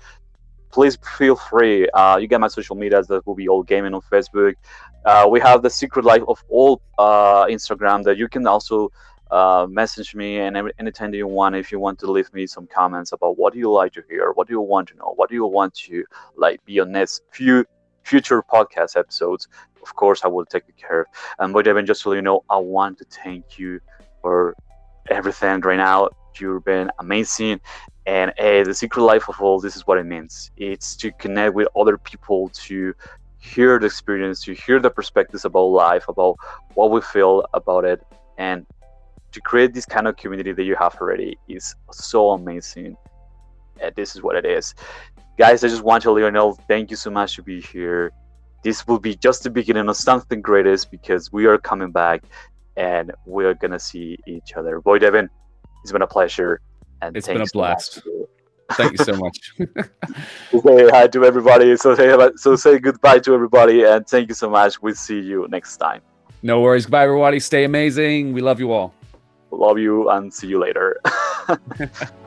please 0.72 0.98
feel 1.18 1.36
free 1.36 1.88
uh, 1.92 2.18
you 2.18 2.28
get 2.28 2.40
my 2.40 2.48
social 2.48 2.76
medias 2.76 3.08
that 3.08 3.26
will 3.26 3.36
be 3.36 3.48
all 3.48 3.64
gaming 3.64 3.94
on 3.94 4.02
facebook 4.02 4.54
uh, 5.06 5.28
we 5.30 5.40
have 5.40 5.62
the 5.62 5.70
secret 5.70 6.06
life 6.06 6.24
of 6.28 6.44
oL 6.50 6.82
uh, 6.98 7.46
instagram 7.46 8.04
that 8.04 8.18
you 8.18 8.28
can 8.28 8.46
also 8.48 8.92
uh, 9.34 9.66
message 9.70 10.14
me 10.16 10.40
and 10.40 10.56
anytime 10.80 11.12
that 11.12 11.18
you 11.18 11.28
want 11.28 11.56
if 11.56 11.72
you 11.72 11.80
want 11.80 11.98
to 12.00 12.12
leave 12.16 12.32
me 12.34 12.46
some 12.46 12.68
comments 12.68 13.12
about 13.12 13.38
what 13.38 13.54
do 13.54 13.60
you 13.60 13.72
like 13.72 13.92
to 13.92 14.04
hear 14.10 14.32
what 14.34 14.48
do 14.48 14.54
you 14.54 14.62
want 14.62 14.88
to 14.88 14.96
know 14.96 15.14
what 15.16 15.30
do 15.30 15.36
you 15.36 15.46
want 15.46 15.74
to 15.74 16.04
like 16.36 16.64
be 16.66 16.80
on 16.80 16.92
next 16.92 17.22
few 17.32 17.66
future 18.04 18.44
podcast 18.44 18.96
episodes 18.96 19.48
of 19.82 19.96
course 19.96 20.20
i 20.24 20.28
will 20.28 20.46
take 20.46 20.64
care 20.78 21.02
of 21.02 21.08
and 21.40 21.54
but 21.54 21.68
even 21.68 21.86
just 21.86 22.02
so 22.04 22.14
you 22.14 22.22
know 22.22 22.44
i 22.50 22.58
want 22.58 22.98
to 22.98 23.06
thank 23.24 23.58
you 23.58 23.80
for 24.22 24.56
everything 25.10 25.62
right 25.62 25.78
now. 25.78 26.10
You've 26.40 26.66
been 26.66 26.90
amazing. 27.00 27.60
And 28.06 28.34
hey, 28.38 28.64
the 28.64 28.74
secret 28.74 29.04
life 29.04 29.30
of 29.30 29.40
oL 29.40 29.60
this 29.60 29.76
is 29.76 29.88
what 29.88 29.98
it 29.98 30.06
means. 30.06 30.52
It's 30.58 30.96
to 30.98 31.12
connect 31.14 31.54
with 31.54 31.68
other 31.76 31.98
people, 31.98 32.50
to 32.68 32.94
hear 33.38 33.80
the 33.80 33.86
experience, 33.86 34.44
to 34.44 34.54
hear 34.54 34.80
the 34.80 34.90
perspectives 34.90 35.46
about 35.46 35.66
life, 35.66 36.06
about 36.10 36.38
what 36.74 36.92
we 36.92 37.02
feel 37.02 37.46
about 37.54 37.86
it, 37.86 38.02
and 38.38 38.66
to 39.34 39.42
create 39.42 39.74
this 39.74 39.86
kind 39.86 40.08
of 40.08 40.16
community 40.16 40.54
that 40.54 40.64
you 40.64 40.76
have 40.76 40.96
already 41.02 41.38
is 41.50 41.76
so 41.92 42.32
amazing. 42.32 42.96
And 43.82 43.94
this 43.96 44.16
is 44.16 44.22
what 44.22 44.36
it 44.36 44.46
is. 44.46 44.74
Guys, 45.38 45.64
I 45.64 45.68
just 45.68 45.84
want 45.84 46.04
to 46.04 46.12
let 46.12 46.22
you 46.22 46.32
know 46.32 46.54
thank 46.68 46.92
you 46.92 46.96
so 46.96 47.10
much 47.10 47.36
to 47.36 47.44
be 47.44 47.60
here. 47.60 48.12
This 48.64 48.88
will 48.88 49.00
be 49.00 49.16
just 49.16 49.44
the 49.44 49.50
beginning 49.50 49.90
of 49.90 49.98
something 49.98 50.42
greatest 50.42 50.92
because 50.92 51.34
we 51.34 51.46
are 51.48 51.58
coming 51.58 51.92
back 51.92 52.24
and 52.78 53.12
we're 53.26 53.54
gonna 53.56 53.80
see 53.80 54.18
each 54.26 54.54
other. 54.56 54.80
Boy, 54.80 55.00
Devin, 55.00 55.30
it's 55.84 55.92
been 55.92 56.02
a 56.02 56.08
pleasure, 56.08 56.62
and 57.02 57.16
it's 57.18 57.28
been 57.28 57.42
a 57.42 57.46
blast. 57.54 58.02
Thank 58.72 58.94
you 58.94 59.04
so 59.04 59.16
much. 59.26 59.54
say 59.58 60.90
hi 60.90 61.08
to 61.08 61.26
everybody. 61.26 61.76
So 61.78 61.94
say 61.96 62.16
so 62.38 62.56
say 62.56 62.80
goodbye 62.80 63.20
to 63.20 63.34
everybody, 63.34 63.84
and 63.84 64.08
thank 64.08 64.30
you 64.30 64.36
so 64.36 64.50
much. 64.50 64.82
We'll 64.82 64.96
see 64.96 65.20
you 65.20 65.48
next 65.50 65.78
time. 65.78 66.02
No 66.42 66.62
worries. 66.62 66.86
Goodbye, 66.86 67.04
everybody. 67.04 67.40
Stay 67.40 67.64
amazing. 67.64 68.34
We 68.34 68.42
love 68.42 68.60
you 68.60 68.72
all. 68.72 68.94
Love 69.58 69.78
you, 69.78 70.10
and 70.10 70.34
see 70.34 70.48
you 70.48 70.60
later. 70.60 71.00